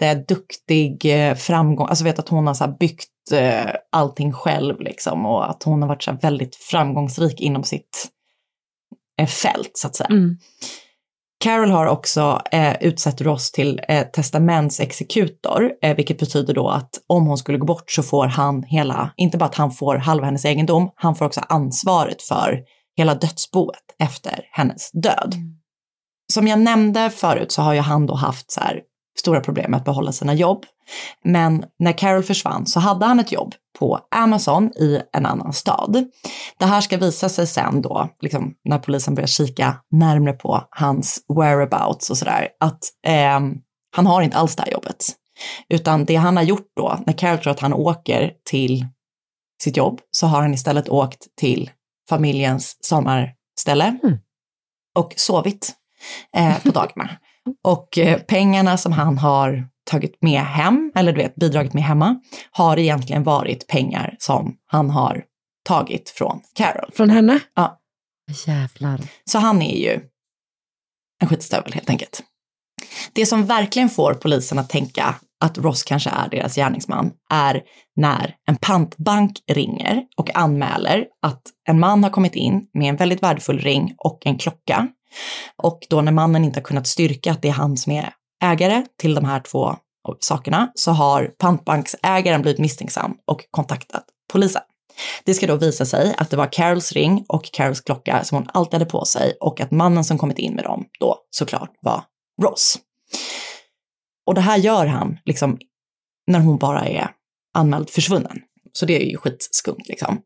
jätteduktig 0.00 1.04
eh, 1.04 1.34
framgång, 1.34 1.88
alltså 1.88 2.04
vet 2.04 2.18
att 2.18 2.28
hon 2.28 2.46
har 2.46 2.54
så 2.54 2.76
byggt 2.80 3.32
eh, 3.32 3.70
allting 3.92 4.32
själv 4.32 4.80
liksom 4.80 5.26
och 5.26 5.50
att 5.50 5.62
hon 5.62 5.82
har 5.82 5.88
varit 5.88 6.02
så 6.02 6.12
väldigt 6.22 6.56
framgångsrik 6.56 7.40
inom 7.40 7.64
sitt 7.64 8.08
eh, 9.20 9.26
fält 9.26 9.70
så 9.74 9.86
att 9.86 9.96
säga. 9.96 10.08
Mm. 10.10 10.36
Carol 11.44 11.70
har 11.70 11.86
också 11.86 12.42
eh, 12.52 12.82
utsett 12.82 13.20
Ross 13.20 13.52
till 13.52 13.80
eh, 13.88 14.06
testamentsexekutor, 14.06 15.72
eh, 15.82 15.96
vilket 15.96 16.18
betyder 16.18 16.54
då 16.54 16.68
att 16.68 16.90
om 17.06 17.26
hon 17.26 17.38
skulle 17.38 17.58
gå 17.58 17.66
bort 17.66 17.90
så 17.90 18.02
får 18.02 18.26
han 18.26 18.62
hela, 18.62 19.10
inte 19.16 19.38
bara 19.38 19.44
att 19.44 19.54
han 19.54 19.70
får 19.70 19.96
halva 19.96 20.24
hennes 20.24 20.44
egendom, 20.44 20.90
han 20.94 21.14
får 21.14 21.24
också 21.24 21.40
ansvaret 21.48 22.22
för 22.22 22.60
hela 22.96 23.14
dödsboet 23.14 23.84
efter 23.98 24.48
hennes 24.52 24.90
död. 24.92 25.34
Som 26.32 26.48
jag 26.48 26.58
nämnde 26.58 27.10
förut 27.10 27.52
så 27.52 27.62
har 27.62 27.74
ju 27.74 27.80
han 27.80 28.06
då 28.06 28.14
haft 28.14 28.50
så 28.50 28.60
här 28.60 28.80
stora 29.18 29.40
problem 29.40 29.70
med 29.70 29.78
att 29.78 29.84
behålla 29.84 30.12
sina 30.12 30.34
jobb. 30.34 30.64
Men 31.24 31.64
när 31.78 31.92
Carol 31.92 32.22
försvann 32.22 32.66
så 32.66 32.80
hade 32.80 33.06
han 33.06 33.20
ett 33.20 33.32
jobb 33.32 33.54
på 33.78 34.00
Amazon 34.10 34.72
i 34.76 35.00
en 35.12 35.26
annan 35.26 35.52
stad. 35.52 36.04
Det 36.58 36.64
här 36.64 36.80
ska 36.80 36.96
visa 36.96 37.28
sig 37.28 37.46
sen 37.46 37.82
då, 37.82 38.08
liksom, 38.20 38.54
när 38.64 38.78
polisen 38.78 39.14
börjar 39.14 39.26
kika 39.26 39.76
närmre 39.90 40.32
på 40.32 40.62
hans 40.70 41.24
whereabouts 41.36 42.10
och 42.10 42.18
sådär, 42.18 42.48
att 42.60 42.78
ehm, 43.06 43.54
han 43.96 44.06
har 44.06 44.22
inte 44.22 44.36
alls 44.36 44.56
det 44.56 44.62
här 44.62 44.72
jobbet. 44.72 45.06
Utan 45.68 46.04
det 46.04 46.16
han 46.16 46.36
har 46.36 46.44
gjort 46.44 46.72
då, 46.76 46.98
när 47.06 47.12
Carol 47.12 47.38
tror 47.38 47.50
att 47.50 47.60
han 47.60 47.72
åker 47.72 48.32
till 48.44 48.86
sitt 49.62 49.76
jobb, 49.76 50.00
så 50.10 50.26
har 50.26 50.42
han 50.42 50.54
istället 50.54 50.88
åkt 50.88 51.26
till 51.36 51.70
familjens 52.08 52.76
sommarställe 52.80 53.98
och 54.94 55.14
sovit 55.16 55.74
eh, 56.36 56.62
på 56.62 56.70
dagarna. 56.70 57.10
Och 57.64 57.98
eh, 57.98 58.18
pengarna 58.18 58.76
som 58.76 58.92
han 58.92 59.18
har 59.18 59.68
tagit 59.90 60.22
med 60.22 60.40
hem, 60.40 60.92
eller 60.94 61.12
du 61.12 61.18
vet 61.22 61.34
bidragit 61.34 61.74
med 61.74 61.82
hemma, 61.82 62.20
har 62.50 62.78
egentligen 62.78 63.22
varit 63.22 63.66
pengar 63.66 64.16
som 64.18 64.56
han 64.66 64.90
har 64.90 65.24
tagit 65.64 66.10
från 66.10 66.40
Carol. 66.54 66.90
Från 66.94 67.10
henne? 67.10 67.40
Ja. 67.54 67.80
Jävlar. 68.46 69.00
Så 69.24 69.38
han 69.38 69.62
är 69.62 69.76
ju 69.76 70.00
en 71.22 71.28
skitstövel 71.28 71.72
helt 71.72 71.90
enkelt. 71.90 72.22
Det 73.12 73.26
som 73.26 73.46
verkligen 73.46 73.88
får 73.88 74.14
polisen 74.14 74.58
att 74.58 74.68
tänka 74.68 75.14
att 75.44 75.58
Ross 75.58 75.82
kanske 75.82 76.10
är 76.10 76.28
deras 76.28 76.54
gärningsman 76.54 77.12
är 77.30 77.62
när 77.96 78.34
en 78.48 78.56
pantbank 78.56 79.38
ringer 79.52 80.02
och 80.16 80.36
anmäler 80.36 81.06
att 81.22 81.42
en 81.68 81.80
man 81.80 82.04
har 82.04 82.10
kommit 82.10 82.34
in 82.34 82.66
med 82.74 82.88
en 82.88 82.96
väldigt 82.96 83.22
värdefull 83.22 83.58
ring 83.58 83.94
och 83.98 84.26
en 84.26 84.38
klocka. 84.38 84.88
Och 85.56 85.86
då 85.90 86.00
när 86.00 86.12
mannen 86.12 86.44
inte 86.44 86.60
har 86.60 86.64
kunnat 86.64 86.86
styrka 86.86 87.32
att 87.32 87.42
det 87.42 87.48
är 87.48 87.52
han 87.52 87.76
som 87.76 87.92
är 87.92 88.12
ägare 88.44 88.84
till 88.98 89.14
de 89.14 89.24
här 89.24 89.40
två 89.40 89.76
sakerna 90.20 90.72
så 90.74 90.90
har 90.90 91.26
pantbanksägaren 91.38 92.42
blivit 92.42 92.60
misstänksam 92.60 93.14
och 93.26 93.44
kontaktat 93.50 94.04
polisen. 94.32 94.62
Det 95.24 95.34
ska 95.34 95.46
då 95.46 95.56
visa 95.56 95.84
sig 95.84 96.14
att 96.18 96.30
det 96.30 96.36
var 96.36 96.52
Carols 96.52 96.92
ring 96.92 97.24
och 97.28 97.44
Carols 97.44 97.80
klocka 97.80 98.24
som 98.24 98.38
hon 98.38 98.48
alltid 98.52 98.74
hade 98.74 98.90
på 98.90 99.04
sig 99.04 99.36
och 99.40 99.60
att 99.60 99.70
mannen 99.70 100.04
som 100.04 100.18
kommit 100.18 100.38
in 100.38 100.54
med 100.54 100.64
dem 100.64 100.84
då 101.00 101.18
såklart 101.30 101.70
var 101.80 102.04
Ross. 102.42 102.78
Och 104.26 104.34
det 104.34 104.40
här 104.40 104.56
gör 104.56 104.86
han 104.86 105.18
liksom 105.24 105.58
när 106.26 106.40
hon 106.40 106.58
bara 106.58 106.86
är 106.86 107.10
anmäld 107.54 107.90
försvunnen. 107.90 108.38
Så 108.72 108.86
det 108.86 109.02
är 109.02 109.10
ju 109.10 109.16
skitskumt 109.16 109.88
liksom. 109.88 110.20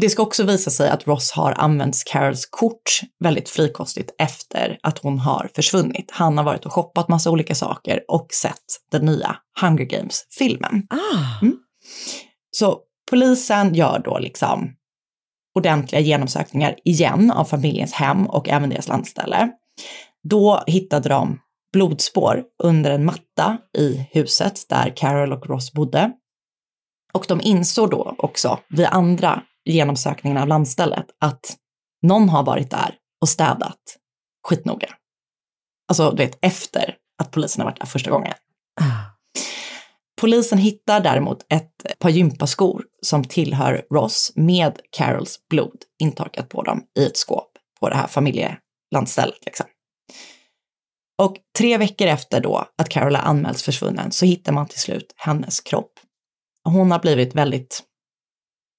Det 0.00 0.10
ska 0.10 0.22
också 0.22 0.44
visa 0.44 0.70
sig 0.70 0.90
att 0.90 1.06
Ross 1.06 1.32
har 1.32 1.52
använt 1.52 2.04
Carols 2.06 2.46
kort 2.46 3.00
väldigt 3.20 3.48
frikostigt 3.48 4.14
efter 4.18 4.78
att 4.82 4.98
hon 4.98 5.18
har 5.18 5.50
försvunnit. 5.54 6.10
Han 6.12 6.38
har 6.38 6.44
varit 6.44 6.66
och 6.66 6.72
shoppat 6.72 7.08
massa 7.08 7.30
olika 7.30 7.54
saker 7.54 8.00
och 8.08 8.26
sett 8.32 8.64
den 8.90 9.04
nya 9.04 9.36
Hunger 9.60 9.84
Games-filmen. 9.84 10.86
Mm. 11.42 11.56
Så 12.50 12.78
polisen 13.10 13.74
gör 13.74 13.98
då 14.04 14.18
liksom 14.18 14.74
ordentliga 15.54 16.00
genomsökningar 16.00 16.76
igen 16.84 17.30
av 17.30 17.44
familjens 17.44 17.92
hem 17.92 18.26
och 18.26 18.48
även 18.48 18.70
deras 18.70 18.88
landställe. 18.88 19.50
Då 20.22 20.62
hittade 20.66 21.08
de 21.08 21.40
blodspår 21.72 22.44
under 22.62 22.90
en 22.90 23.04
matta 23.04 23.58
i 23.78 24.08
huset 24.12 24.68
där 24.68 24.92
Carol 24.96 25.32
och 25.32 25.46
Ross 25.46 25.72
bodde. 25.72 26.12
Och 27.12 27.24
de 27.28 27.40
insåg 27.40 27.90
då 27.90 28.14
också 28.18 28.58
vid 28.68 28.86
andra 28.86 29.42
genomsökningen 29.68 30.38
av 30.38 30.48
landstället 30.48 31.06
att 31.20 31.56
någon 32.02 32.28
har 32.28 32.42
varit 32.42 32.70
där 32.70 32.94
och 33.20 33.28
städat 33.28 33.80
skitnoga. 34.48 34.94
Alltså, 35.88 36.10
du 36.10 36.16
vet, 36.16 36.38
efter 36.42 36.96
att 37.22 37.30
polisen 37.30 37.60
har 37.60 37.70
varit 37.70 37.80
där 37.80 37.86
första 37.86 38.10
gången. 38.10 38.34
Polisen 40.20 40.58
hittar 40.58 41.00
däremot 41.00 41.46
ett 41.48 41.98
par 41.98 42.10
gympaskor 42.10 42.84
som 43.02 43.24
tillhör 43.24 43.82
Ross 43.90 44.32
med 44.34 44.80
Carols 44.90 45.38
blod 45.50 45.84
intorkat 46.02 46.48
på 46.48 46.62
dem 46.62 46.82
i 46.98 47.06
ett 47.06 47.16
skåp 47.16 47.50
på 47.80 47.88
det 47.88 47.96
här 47.96 48.06
familje, 48.06 48.58
landstället. 48.94 49.44
Liksom. 49.44 49.66
Och 51.22 51.36
tre 51.58 51.78
veckor 51.78 52.06
efter 52.06 52.40
då 52.40 52.68
att 52.78 52.88
Carol 52.88 53.16
har 53.16 53.22
anmälts 53.22 53.62
försvunnen 53.62 54.12
så 54.12 54.26
hittar 54.26 54.52
man 54.52 54.68
till 54.68 54.80
slut 54.80 55.14
hennes 55.16 55.60
kropp. 55.60 55.92
Hon 56.64 56.90
har 56.90 56.98
blivit 56.98 57.34
väldigt 57.34 57.82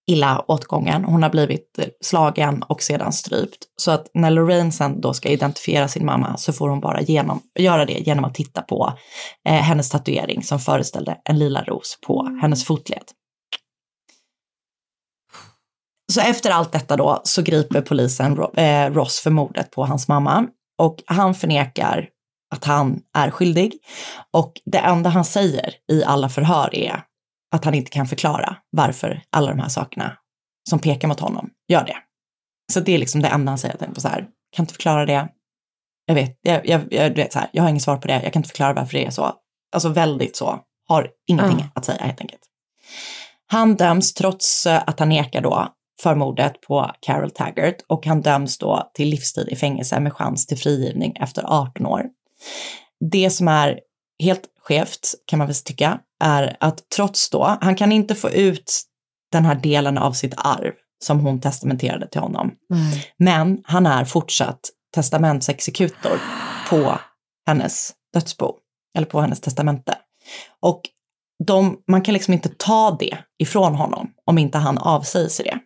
illa 0.09 0.45
åtgången. 0.47 1.03
Hon 1.03 1.23
har 1.23 1.29
blivit 1.29 1.79
slagen 2.01 2.63
och 2.63 2.81
sedan 2.81 3.13
strypt. 3.13 3.57
Så 3.75 3.91
att 3.91 4.07
när 4.13 4.31
Lorraine 4.31 4.71
sen 4.71 5.01
då 5.01 5.13
ska 5.13 5.29
identifiera 5.29 5.87
sin 5.87 6.05
mamma 6.05 6.37
så 6.37 6.53
får 6.53 6.69
hon 6.69 6.79
bara 6.79 7.01
genom, 7.01 7.41
göra 7.59 7.85
det 7.85 7.93
genom 7.93 8.25
att 8.25 8.35
titta 8.35 8.61
på 8.61 8.93
eh, 9.47 9.53
hennes 9.53 9.89
tatuering 9.89 10.43
som 10.43 10.59
föreställde 10.59 11.17
en 11.23 11.39
lila 11.39 11.63
ros 11.63 11.99
på 12.07 12.37
hennes 12.41 12.65
fotled. 12.65 13.03
Så 16.11 16.21
efter 16.21 16.49
allt 16.49 16.71
detta 16.71 16.95
då 16.95 17.21
så 17.23 17.41
griper 17.41 17.81
polisen 17.81 18.39
eh, 18.53 18.91
Ross 18.91 19.19
för 19.19 19.31
mordet 19.31 19.71
på 19.71 19.85
hans 19.85 20.07
mamma 20.07 20.47
och 20.77 21.03
han 21.05 21.35
förnekar 21.35 22.09
att 22.55 22.65
han 22.65 22.99
är 23.17 23.31
skyldig 23.31 23.73
och 24.33 24.53
det 24.65 24.77
enda 24.77 25.09
han 25.09 25.25
säger 25.25 25.73
i 25.91 26.03
alla 26.03 26.29
förhör 26.29 26.75
är 26.75 27.03
att 27.51 27.65
han 27.65 27.73
inte 27.73 27.91
kan 27.91 28.07
förklara 28.07 28.57
varför 28.71 29.21
alla 29.29 29.49
de 29.51 29.59
här 29.59 29.69
sakerna 29.69 30.17
som 30.69 30.79
pekar 30.79 31.07
mot 31.07 31.19
honom 31.19 31.49
gör 31.67 31.85
det. 31.85 31.97
Så 32.73 32.79
det 32.79 32.91
är 32.95 32.97
liksom 32.97 33.21
det 33.21 33.27
enda 33.27 33.51
han 33.51 33.57
säger, 33.57 33.75
att 33.75 33.81
han 33.81 33.95
så 33.95 34.07
här, 34.07 34.27
kan 34.55 34.63
inte 34.63 34.73
förklara 34.73 35.05
det. 35.05 35.27
Jag 36.05 36.15
vet, 36.15 36.39
jag, 36.41 36.67
jag, 36.67 36.93
jag, 36.93 37.15
vet 37.15 37.33
så 37.33 37.39
här, 37.39 37.49
jag 37.51 37.63
har 37.63 37.69
inget 37.69 37.83
svar 37.83 37.97
på 37.97 38.07
det, 38.07 38.23
jag 38.23 38.33
kan 38.33 38.39
inte 38.39 38.49
förklara 38.49 38.73
varför 38.73 38.93
det 38.93 39.05
är 39.05 39.09
så. 39.11 39.33
Alltså 39.71 39.89
väldigt 39.89 40.35
så, 40.35 40.59
har 40.87 41.09
ingenting 41.27 41.59
Mm. 41.59 41.71
att 41.75 41.85
säga 41.85 42.03
helt 42.03 42.21
enkelt. 42.21 42.41
Han 43.47 43.75
döms 43.75 44.13
trots 44.13 44.65
eh, 44.65 44.83
att 44.87 44.99
han 44.99 45.09
nekar 45.09 45.41
då 45.41 45.67
för 46.01 46.15
mordet 46.15 46.61
på 46.61 46.91
Carol 46.99 47.31
Taggart 47.31 47.75
och 47.87 48.05
han 48.05 48.21
döms 48.21 48.57
då 48.57 48.91
till 48.93 49.09
livstid 49.09 49.49
i 49.49 49.55
fängelse 49.55 49.99
med 49.99 50.13
chans 50.13 50.45
till 50.45 50.57
frigivning 50.57 51.17
efter 51.19 51.43
18 51.43 51.85
år. 51.85 52.05
Det 53.11 53.29
som 53.29 53.47
är 53.47 53.79
helt 54.23 54.43
skevt 54.59 55.13
kan 55.25 55.39
man 55.39 55.47
väl 55.47 55.55
tycka 55.55 55.99
är 56.19 56.57
att 56.59 56.89
trots 56.95 57.29
då, 57.29 57.57
han 57.61 57.75
kan 57.75 57.91
inte 57.91 58.15
få 58.15 58.29
ut 58.29 58.81
den 59.31 59.45
här 59.45 59.55
delen 59.55 59.97
av 59.97 60.11
sitt 60.11 60.33
arv 60.37 60.73
som 61.03 61.19
hon 61.19 61.41
testamenterade 61.41 62.07
till 62.07 62.21
honom. 62.21 62.51
Men 63.17 63.61
han 63.63 63.85
är 63.85 64.05
fortsatt 64.05 64.59
testamentsexekutor 64.95 66.19
på 66.69 66.99
hennes 67.47 67.93
dödsbo, 68.13 68.53
eller 68.97 69.07
på 69.07 69.21
hennes 69.21 69.41
testamente. 69.41 69.97
Och 70.61 70.81
de, 71.45 71.77
man 71.87 72.01
kan 72.01 72.13
liksom 72.13 72.33
inte 72.33 72.49
ta 72.49 72.97
det 72.99 73.17
ifrån 73.39 73.75
honom 73.75 74.11
om 74.25 74.37
inte 74.37 74.57
han 74.57 74.77
avsäger 74.77 75.29
sig 75.29 75.45
det. 75.45 75.59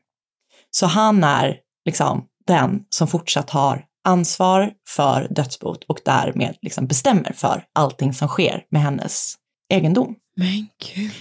Så 0.72 0.86
han 0.86 1.24
är 1.24 1.58
liksom 1.86 2.26
den 2.48 2.84
som 2.90 3.08
fortsatt 3.08 3.50
har 3.50 3.86
ansvar 4.08 4.72
för 4.90 5.28
dödsbot 5.30 5.84
och 5.84 6.00
därmed 6.06 6.58
liksom 6.62 6.88
bestämmer 6.88 7.34
för 7.34 7.66
allting 7.74 8.14
som 8.14 8.28
sker 8.28 8.66
med 8.70 8.82
hennes 8.82 9.36
egendom. 9.70 10.16
Men 10.36 10.68
gud. 10.96 11.12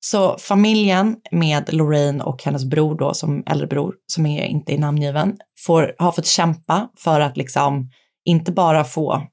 Så 0.00 0.38
familjen 0.38 1.16
med 1.30 1.72
Lorraine 1.74 2.20
och 2.20 2.42
hennes 2.42 2.64
bror 2.64 2.98
då, 2.98 3.14
som 3.14 3.42
äldre 3.46 3.66
bror, 3.66 3.94
som 4.06 4.26
är 4.26 4.44
inte 4.44 4.74
är 4.74 4.78
namngiven, 4.78 5.36
får, 5.58 5.94
har 5.98 6.12
fått 6.12 6.26
kämpa 6.26 6.88
för 6.98 7.20
att 7.20 7.36
liksom 7.36 7.90
inte 8.24 8.52
bara 8.52 8.84
få 8.84 9.26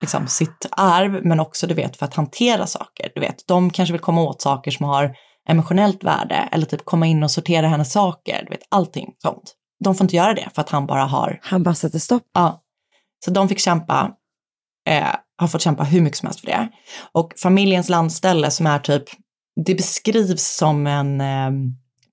liksom 0.00 0.28
sitt 0.28 0.66
arv, 0.70 1.20
men 1.24 1.40
också 1.40 1.66
du 1.66 1.74
vet 1.74 1.96
för 1.96 2.06
att 2.06 2.14
hantera 2.14 2.66
saker. 2.66 3.12
Du 3.14 3.20
vet, 3.20 3.46
de 3.46 3.70
kanske 3.70 3.92
vill 3.92 4.00
komma 4.00 4.22
åt 4.22 4.42
saker 4.42 4.70
som 4.70 4.86
har 4.86 5.16
emotionellt 5.48 6.04
värde 6.04 6.48
eller 6.52 6.66
typ 6.66 6.84
komma 6.84 7.06
in 7.06 7.22
och 7.22 7.30
sortera 7.30 7.68
hennes 7.68 7.92
saker, 7.92 8.44
du 8.44 8.50
vet 8.50 8.66
allting 8.68 9.12
sånt. 9.22 9.54
De 9.84 9.94
får 9.94 10.04
inte 10.04 10.16
göra 10.16 10.34
det 10.34 10.48
för 10.54 10.62
att 10.62 10.70
han 10.70 10.86
bara 10.86 11.04
har... 11.04 11.38
Han 11.42 11.62
bara 11.62 11.74
sätter 11.74 11.98
stopp. 11.98 12.22
Ja. 12.34 12.62
Så 13.24 13.30
de 13.30 13.48
fick 13.48 13.58
kämpa, 13.58 14.12
eh, 14.88 15.14
har 15.38 15.48
fått 15.48 15.62
kämpa 15.62 15.84
hur 15.84 16.00
mycket 16.00 16.18
som 16.18 16.26
helst 16.26 16.40
för 16.40 16.46
det. 16.46 16.68
Och 17.12 17.32
familjens 17.42 17.88
landställe 17.88 18.50
som 18.50 18.66
är 18.66 18.78
typ, 18.78 19.04
det 19.66 19.74
beskrivs 19.74 20.56
som 20.56 20.86
en 20.86 21.20
eh, 21.20 21.50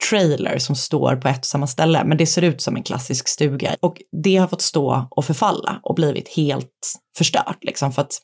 trailer 0.10 0.58
som 0.58 0.76
står 0.76 1.16
på 1.16 1.28
ett 1.28 1.40
och 1.40 1.46
samma 1.46 1.68
ställe, 1.68 2.04
men 2.04 2.18
det 2.18 2.26
ser 2.26 2.42
ut 2.42 2.62
som 2.62 2.76
en 2.76 2.84
klassisk 2.84 3.28
stuga. 3.28 3.76
Och 3.82 4.02
det 4.24 4.36
har 4.36 4.48
fått 4.48 4.62
stå 4.62 5.08
och 5.12 5.26
förfalla 5.26 5.80
och 5.84 5.96
blivit 5.96 6.30
helt 6.36 6.94
förstört 7.18 7.64
liksom 7.64 7.92
för 7.92 8.02
att 8.02 8.22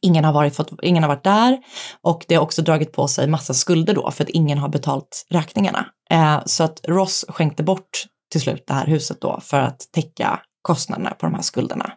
ingen 0.00 0.24
har, 0.24 0.32
varit, 0.32 0.56
fått, 0.56 0.72
ingen 0.82 1.02
har 1.02 1.08
varit 1.08 1.24
där 1.24 1.58
och 2.02 2.24
det 2.28 2.34
har 2.34 2.42
också 2.42 2.62
dragit 2.62 2.92
på 2.92 3.08
sig 3.08 3.28
massa 3.28 3.54
skulder 3.54 3.94
då 3.94 4.10
för 4.10 4.24
att 4.24 4.30
ingen 4.30 4.58
har 4.58 4.68
betalt 4.68 5.26
räkningarna. 5.30 5.86
Eh, 6.10 6.40
så 6.46 6.64
att 6.64 6.80
Ross 6.88 7.24
skänkte 7.28 7.62
bort 7.62 7.90
till 8.32 8.40
slut 8.40 8.64
det 8.66 8.74
här 8.74 8.86
huset 8.86 9.20
då 9.20 9.40
för 9.42 9.60
att 9.60 9.80
täcka 9.92 10.40
kostnaderna 10.62 11.10
på 11.10 11.26
de 11.26 11.34
här 11.34 11.42
skulderna. 11.42 11.92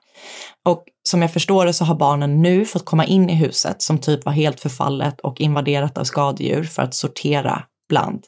Och 0.66 0.84
som 1.10 1.22
jag 1.22 1.34
förstår 1.34 1.66
det 1.66 1.74
så 1.74 1.86
har 1.86 1.96
barnen 1.96 2.42
nu 2.42 2.66
fått 2.66 2.86
komma 2.86 3.06
in 3.06 3.30
i 3.30 3.36
huset 3.36 3.82
som 3.82 4.00
typ 4.00 4.26
var 4.26 4.32
helt 4.34 4.60
förfallet 4.60 5.20
och 5.20 5.42
invaderat 5.42 5.98
av 5.98 6.04
skadedjur 6.04 6.64
för 6.64 6.82
att 6.82 6.96
sortera 6.96 7.64
bland 7.90 8.26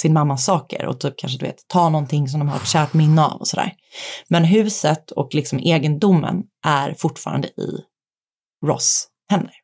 sin 0.00 0.12
mammas 0.12 0.44
saker 0.44 0.86
och 0.86 1.00
typ 1.00 1.14
kanske 1.16 1.38
du 1.38 1.46
vet 1.46 1.68
ta 1.68 1.88
någonting 1.88 2.28
som 2.28 2.40
de 2.40 2.48
har 2.48 2.56
ett 2.56 2.68
kärt 2.68 2.94
minne 2.94 3.24
av 3.24 3.40
och 3.40 3.48
sådär. 3.48 3.72
Men 4.28 4.44
huset 4.44 5.10
och 5.10 5.34
liksom 5.34 5.58
egendomen 5.58 6.42
är 6.66 6.94
fortfarande 6.98 7.48
i 7.48 7.84
Ross 8.66 9.08
händer. 9.30 9.54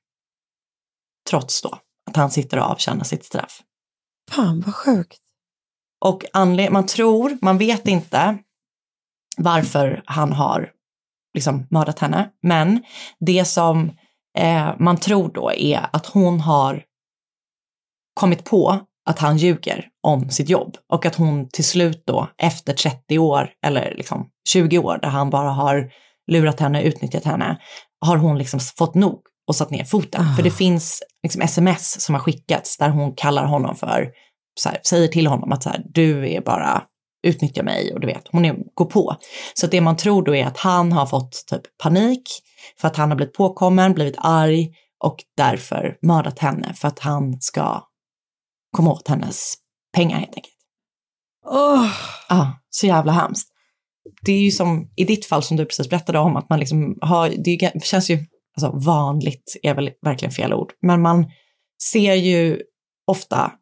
Trots 1.31 1.63
då 1.63 1.79
att 2.11 2.17
han 2.17 2.31
sitter 2.31 2.59
och 2.59 2.65
avtjänar 2.65 3.05
sitt 3.05 3.25
straff. 3.25 3.61
Fan 4.31 4.61
vad 4.61 4.75
sjukt. 4.75 5.21
Och 6.05 6.25
anled- 6.33 6.73
man 6.73 6.87
tror, 6.87 7.39
man 7.43 7.59
vet 7.59 7.89
inte 7.89 8.39
varför 9.37 10.03
han 10.07 10.33
har 10.33 10.71
liksom 11.35 11.67
mördat 11.71 11.99
henne, 11.99 12.29
men 12.43 12.83
det 13.21 13.45
som 13.45 13.91
eh, 14.39 14.71
man 14.79 14.97
tror 14.97 15.31
då 15.35 15.53
är 15.53 15.87
att 15.93 16.07
hon 16.07 16.41
har 16.41 16.83
kommit 18.21 18.45
på 18.45 18.81
att 19.11 19.19
han 19.19 19.37
ljuger 19.37 19.89
om 20.03 20.31
sitt 20.31 20.49
jobb. 20.49 20.77
Och 20.93 21.07
att 21.07 21.15
hon 21.15 21.49
till 21.49 21.65
slut 21.65 22.03
då 22.07 22.29
efter 22.43 22.73
30 22.73 23.19
år 23.19 23.51
eller 23.67 23.95
liksom 23.97 24.29
20 24.49 24.79
år 24.79 24.99
där 25.03 25.09
han 25.09 25.31
bara 25.31 25.51
har 25.51 25.93
lurat 26.31 26.61
henne, 26.61 26.83
utnyttjat 26.83 27.25
henne, 27.25 27.59
har 28.01 28.17
hon 28.17 28.39
liksom 28.39 28.61
fått 28.61 28.95
nog 28.95 29.21
och 29.49 29.57
satt 29.57 29.71
ner 29.71 29.85
foten. 29.85 30.25
För 30.37 30.43
det 30.43 30.51
finns 30.51 31.03
liksom 31.23 31.43
sms 31.43 32.01
som 32.05 32.15
har 32.15 32.23
skickats 32.23 32.77
där 32.77 32.89
hon 32.89 33.15
kallar 33.15 33.45
honom 33.45 33.77
för, 33.77 34.09
så 34.61 34.69
här, 34.69 34.79
säger 34.83 35.09
till 35.09 35.27
honom 35.27 35.53
att 35.53 35.63
så 35.63 35.69
här, 35.69 35.83
du 35.85 36.29
är 36.29 36.41
bara 36.41 36.83
utnyttja 37.23 37.63
mig 37.63 37.95
och 37.95 38.01
du 38.01 38.07
vet, 38.07 38.29
hon 38.31 38.45
är, 38.45 38.57
går 38.75 38.85
på. 38.85 39.17
Så 39.55 39.67
det 39.67 39.81
man 39.81 39.97
tror 39.97 40.23
då 40.23 40.37
är 40.37 40.47
att 40.47 40.59
han 40.59 40.93
har 40.93 41.07
fått 41.07 41.45
typ 41.47 41.79
panik 41.83 42.23
för 42.81 42.89
att 42.89 42.97
han 42.97 43.09
har 43.11 43.17
blivit 43.17 43.35
påkommen, 43.35 43.95
blivit 43.95 44.17
arg 44.19 44.71
och 45.05 45.17
därför 45.37 45.99
mördat 46.03 46.39
henne 46.39 46.75
för 46.75 46.89
att 46.89 46.99
han 46.99 47.41
ska 47.41 47.83
komma 48.77 48.93
åt 48.93 49.09
hennes 49.09 49.55
pengar 49.97 50.19
helt 50.19 50.35
enkelt. 50.35 50.55
Oh. 51.47 51.91
Ja, 52.29 52.61
så 52.71 52.87
jävla 52.87 53.13
hemskt. 53.13 53.49
Det 54.23 54.33
är 54.33 54.41
ju 54.41 54.51
som 54.51 54.91
i 54.97 55.05
ditt 55.05 55.27
fall 55.27 55.43
som 55.43 55.57
du 55.57 55.65
precis 55.65 55.91
berättade 55.91 56.19
om 56.19 56.37
att 56.37 56.49
man 56.51 56.59
liksom 56.61 56.99
har, 57.01 57.29
det 57.29 57.85
känns 57.85 58.11
ju, 58.11 58.19
alltså 58.57 58.79
vanligt 58.79 59.57
är 59.63 59.75
väl 59.75 59.91
verkligen 60.03 60.33
fel 60.33 60.55
ord, 60.55 60.73
men 60.83 61.03
man 61.03 61.31
ser 61.83 62.15
ju 62.15 62.61
ofta 63.07 63.53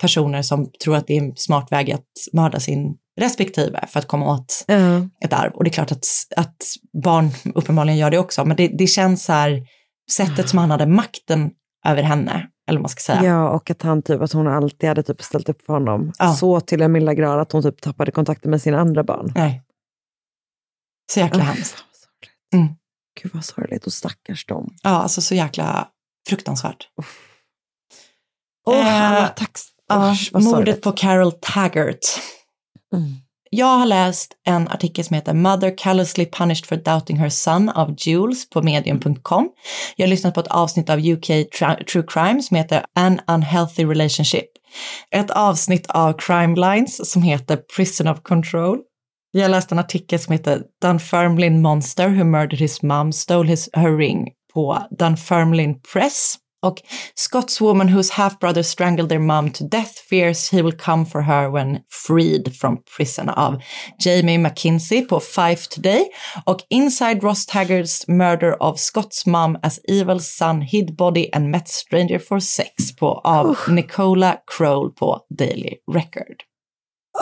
personer 0.00 0.42
som 0.42 0.70
tror 0.84 0.96
att 0.96 1.06
det 1.06 1.16
är 1.16 1.22
en 1.22 1.36
smart 1.36 1.72
väg 1.72 1.90
att 1.90 2.06
mörda 2.32 2.60
sin 2.60 2.96
respektive 3.20 3.86
för 3.88 3.98
att 4.00 4.06
komma 4.08 4.32
åt 4.34 4.64
Ja. 4.66 5.08
ett 5.24 5.32
arv. 5.32 5.52
Och 5.52 5.64
det 5.64 5.70
är 5.70 5.72
klart 5.72 5.92
att, 5.92 6.06
att 6.36 6.56
barn 7.02 7.30
uppenbarligen 7.54 7.98
gör 7.98 8.10
det 8.10 8.18
också, 8.18 8.44
men 8.44 8.56
det, 8.56 8.68
det 8.68 8.86
känns 8.86 9.24
så 9.24 9.32
här, 9.32 9.62
sättet 10.10 10.48
som 10.48 10.58
han 10.58 10.70
hade 10.70 10.86
makten 10.86 11.50
över 11.86 12.02
henne, 12.02 12.48
eller 12.68 12.78
vad 12.78 12.82
man 12.82 12.88
ska 12.88 13.00
säga. 13.12 13.24
Ja, 13.24 13.48
och 13.50 13.70
att, 13.70 13.82
han 13.82 14.02
typ, 14.02 14.22
att 14.22 14.32
hon 14.32 14.46
alltid 14.48 14.88
hade 14.88 15.02
typ 15.02 15.22
ställt 15.22 15.48
upp 15.48 15.62
för 15.62 15.72
honom. 15.72 16.12
Ja. 16.18 16.34
Så 16.34 16.60
till 16.60 16.82
en 16.82 16.92
milda 16.92 17.14
grad 17.14 17.40
att 17.40 17.52
hon 17.52 17.62
typ 17.62 17.80
tappade 17.80 18.10
kontakten 18.10 18.50
med 18.50 18.62
sina 18.62 18.78
andra 18.80 19.04
barn. 19.04 19.32
Nej. 19.34 19.62
Så 21.12 21.20
jäkla 21.20 21.42
Uff, 21.42 21.48
hemskt. 21.48 21.84
vad. 22.52 22.60
Mm. 22.60 22.74
Gud 23.22 23.34
vad 23.34 23.44
sorgligt 23.44 23.86
och 23.86 23.92
stackars 23.92 24.46
dem. 24.46 24.74
Ja, 24.82 24.90
alltså 24.90 25.20
så 25.22 25.34
jäkla 25.34 25.88
fruktansvärt. 26.28 26.88
Åh, 28.66 28.78
Eh, 28.78 28.84
Hanna, 28.84 29.28
tack. 29.28 29.50
Usch, 30.12 30.30
mordet 30.34 30.82
på 30.82 30.92
Carol 30.92 31.32
Taggart. 31.32 31.98
Mm. 32.96 33.14
Jag 33.50 33.78
har 33.78 33.86
läst 33.86 34.32
en 34.46 34.68
artikel 34.68 35.04
som 35.04 35.14
heter 35.14 35.34
Mother 35.34 35.78
callously 35.78 36.26
punished 36.26 36.66
for 36.66 36.76
doubting 36.76 37.16
her 37.16 37.28
son 37.28 37.68
av 37.68 37.94
Jules 37.98 38.50
på 38.50 38.62
medium.com. 38.62 39.48
Jag 39.96 40.06
har 40.06 40.10
lyssnat 40.10 40.34
på 40.34 40.40
ett 40.40 40.46
avsnitt 40.46 40.90
av 40.90 40.98
UK 40.98 41.26
True 41.92 42.04
Crime 42.08 42.42
som 42.42 42.56
heter 42.56 42.84
An 42.94 43.20
Unhealthy 43.26 43.84
Relationship. 43.84 44.46
Ett 45.10 45.30
avsnitt 45.30 45.86
av 45.86 46.12
Crime 46.12 46.56
Lines 46.56 47.10
som 47.10 47.22
heter 47.22 47.56
Prison 47.76 48.08
of 48.08 48.22
Control. 48.22 48.78
Jag 49.32 49.50
läste 49.50 49.74
en 49.74 49.78
artikel 49.78 50.18
som 50.18 50.32
heter 50.32 50.62
Dunfermline 50.82 51.62
Monster 51.62 52.08
Who 52.08 52.24
Murdered 52.24 52.60
His 52.60 52.82
Mom 52.82 53.12
Stole 53.12 53.48
his, 53.48 53.68
Her 53.72 53.96
Ring 53.96 54.28
på 54.54 54.82
Dunfermline 54.98 55.74
Press. 55.92 56.36
Och 56.66 56.82
Scotswoman 57.14 57.88
whose 57.88 58.12
half-brother 58.12 58.62
strangled 58.62 59.08
their 59.08 59.20
mom 59.20 59.50
to 59.50 59.64
death 59.64 59.92
fears 60.10 60.50
he 60.50 60.62
will 60.62 60.76
come 60.78 61.06
for 61.06 61.22
her 61.22 61.50
when 61.50 61.78
freed 62.06 62.56
from 62.56 62.78
prison 62.96 63.28
av 63.28 63.62
Jamie 64.04 64.38
McKinsey 64.38 65.02
på 65.02 65.20
Fife 65.20 65.68
Today. 65.70 66.04
Och 66.44 66.60
Inside 66.70 67.22
Ross 67.22 67.46
Taggarts 67.46 68.08
Murder 68.08 68.62
of 68.62 68.76
Scott's 68.76 69.26
Mom 69.26 69.58
as 69.62 69.80
Evil 69.88 70.20
Son 70.20 70.60
Hid 70.60 70.96
Body 70.96 71.30
and 71.32 71.50
Met 71.50 71.68
Stranger 71.68 72.18
for 72.18 72.40
Sex 72.40 72.96
på 72.96 73.20
av 73.24 73.56
Nicola 73.68 74.36
Crowell 74.46 74.90
på 74.90 75.20
Daily 75.38 75.74
Record. 75.92 76.42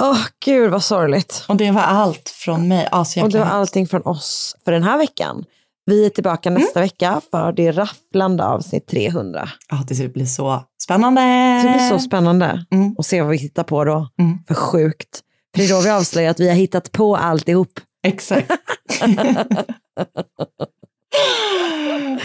Åh 0.00 0.12
oh, 0.12 0.26
gud 0.44 0.70
vad 0.70 0.84
sorgligt. 0.84 1.44
Och 1.48 1.56
det 1.56 1.70
var 1.70 1.82
allt 1.82 2.28
från 2.28 2.68
mig. 2.68 2.88
Ja, 2.92 3.04
och 3.22 3.30
det 3.30 3.38
var 3.38 3.46
allting 3.46 3.86
från 3.86 4.02
oss 4.02 4.56
för 4.64 4.72
den 4.72 4.82
här 4.82 4.98
veckan. 4.98 5.44
Vi 5.86 6.06
är 6.06 6.10
tillbaka 6.10 6.48
Mm. 6.48 6.62
nästa 6.62 6.80
vecka 6.80 7.20
för 7.30 7.52
det 7.52 7.72
rafflande 7.72 8.44
avsnitt 8.44 8.86
300. 8.86 9.48
Ja, 9.70 9.84
det 9.88 10.12
blir 10.12 10.26
så 10.26 10.62
spännande. 10.82 11.20
Det 11.64 11.68
blir 11.78 11.88
så 11.88 11.98
spännande 11.98 12.64
Mm. 12.72 12.94
att 12.98 13.06
se 13.06 13.22
vad 13.22 13.30
vi 13.30 13.36
hittar 13.36 13.62
på 13.64 13.84
då. 13.84 14.08
För 14.48 14.54
sjukt. 14.54 15.20
För 15.54 15.62
det 15.62 15.68
är 15.68 15.68
då 15.74 15.80
vi 15.80 15.90
avslöjar 15.90 16.30
att 16.30 16.40
vi 16.40 16.48
har 16.48 16.56
hittat 16.56 16.92
på 16.92 17.16
alltihop. 17.16 17.80
Exakt. 18.06 18.52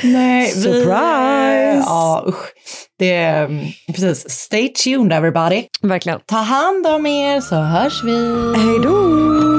Nej, 0.04 0.54
vi- 0.56 0.62
Surprise! 0.62 1.84
Ja, 1.86 2.26
usch. 2.28 2.54
Det 3.00 3.14
är 3.14 3.46
mm, 3.46 3.66
precis. 3.88 4.30
Stay 4.30 4.70
tuned 4.74 5.14
everybody. 5.18 5.64
Verkligen. 5.82 6.20
Ta 6.26 6.36
hand 6.38 6.88
om 6.88 7.06
er 7.06 7.42
så 7.42 7.56
hörs 7.56 8.04
vi. 8.04 8.16
Hej 8.58 8.80
då! 8.84 9.59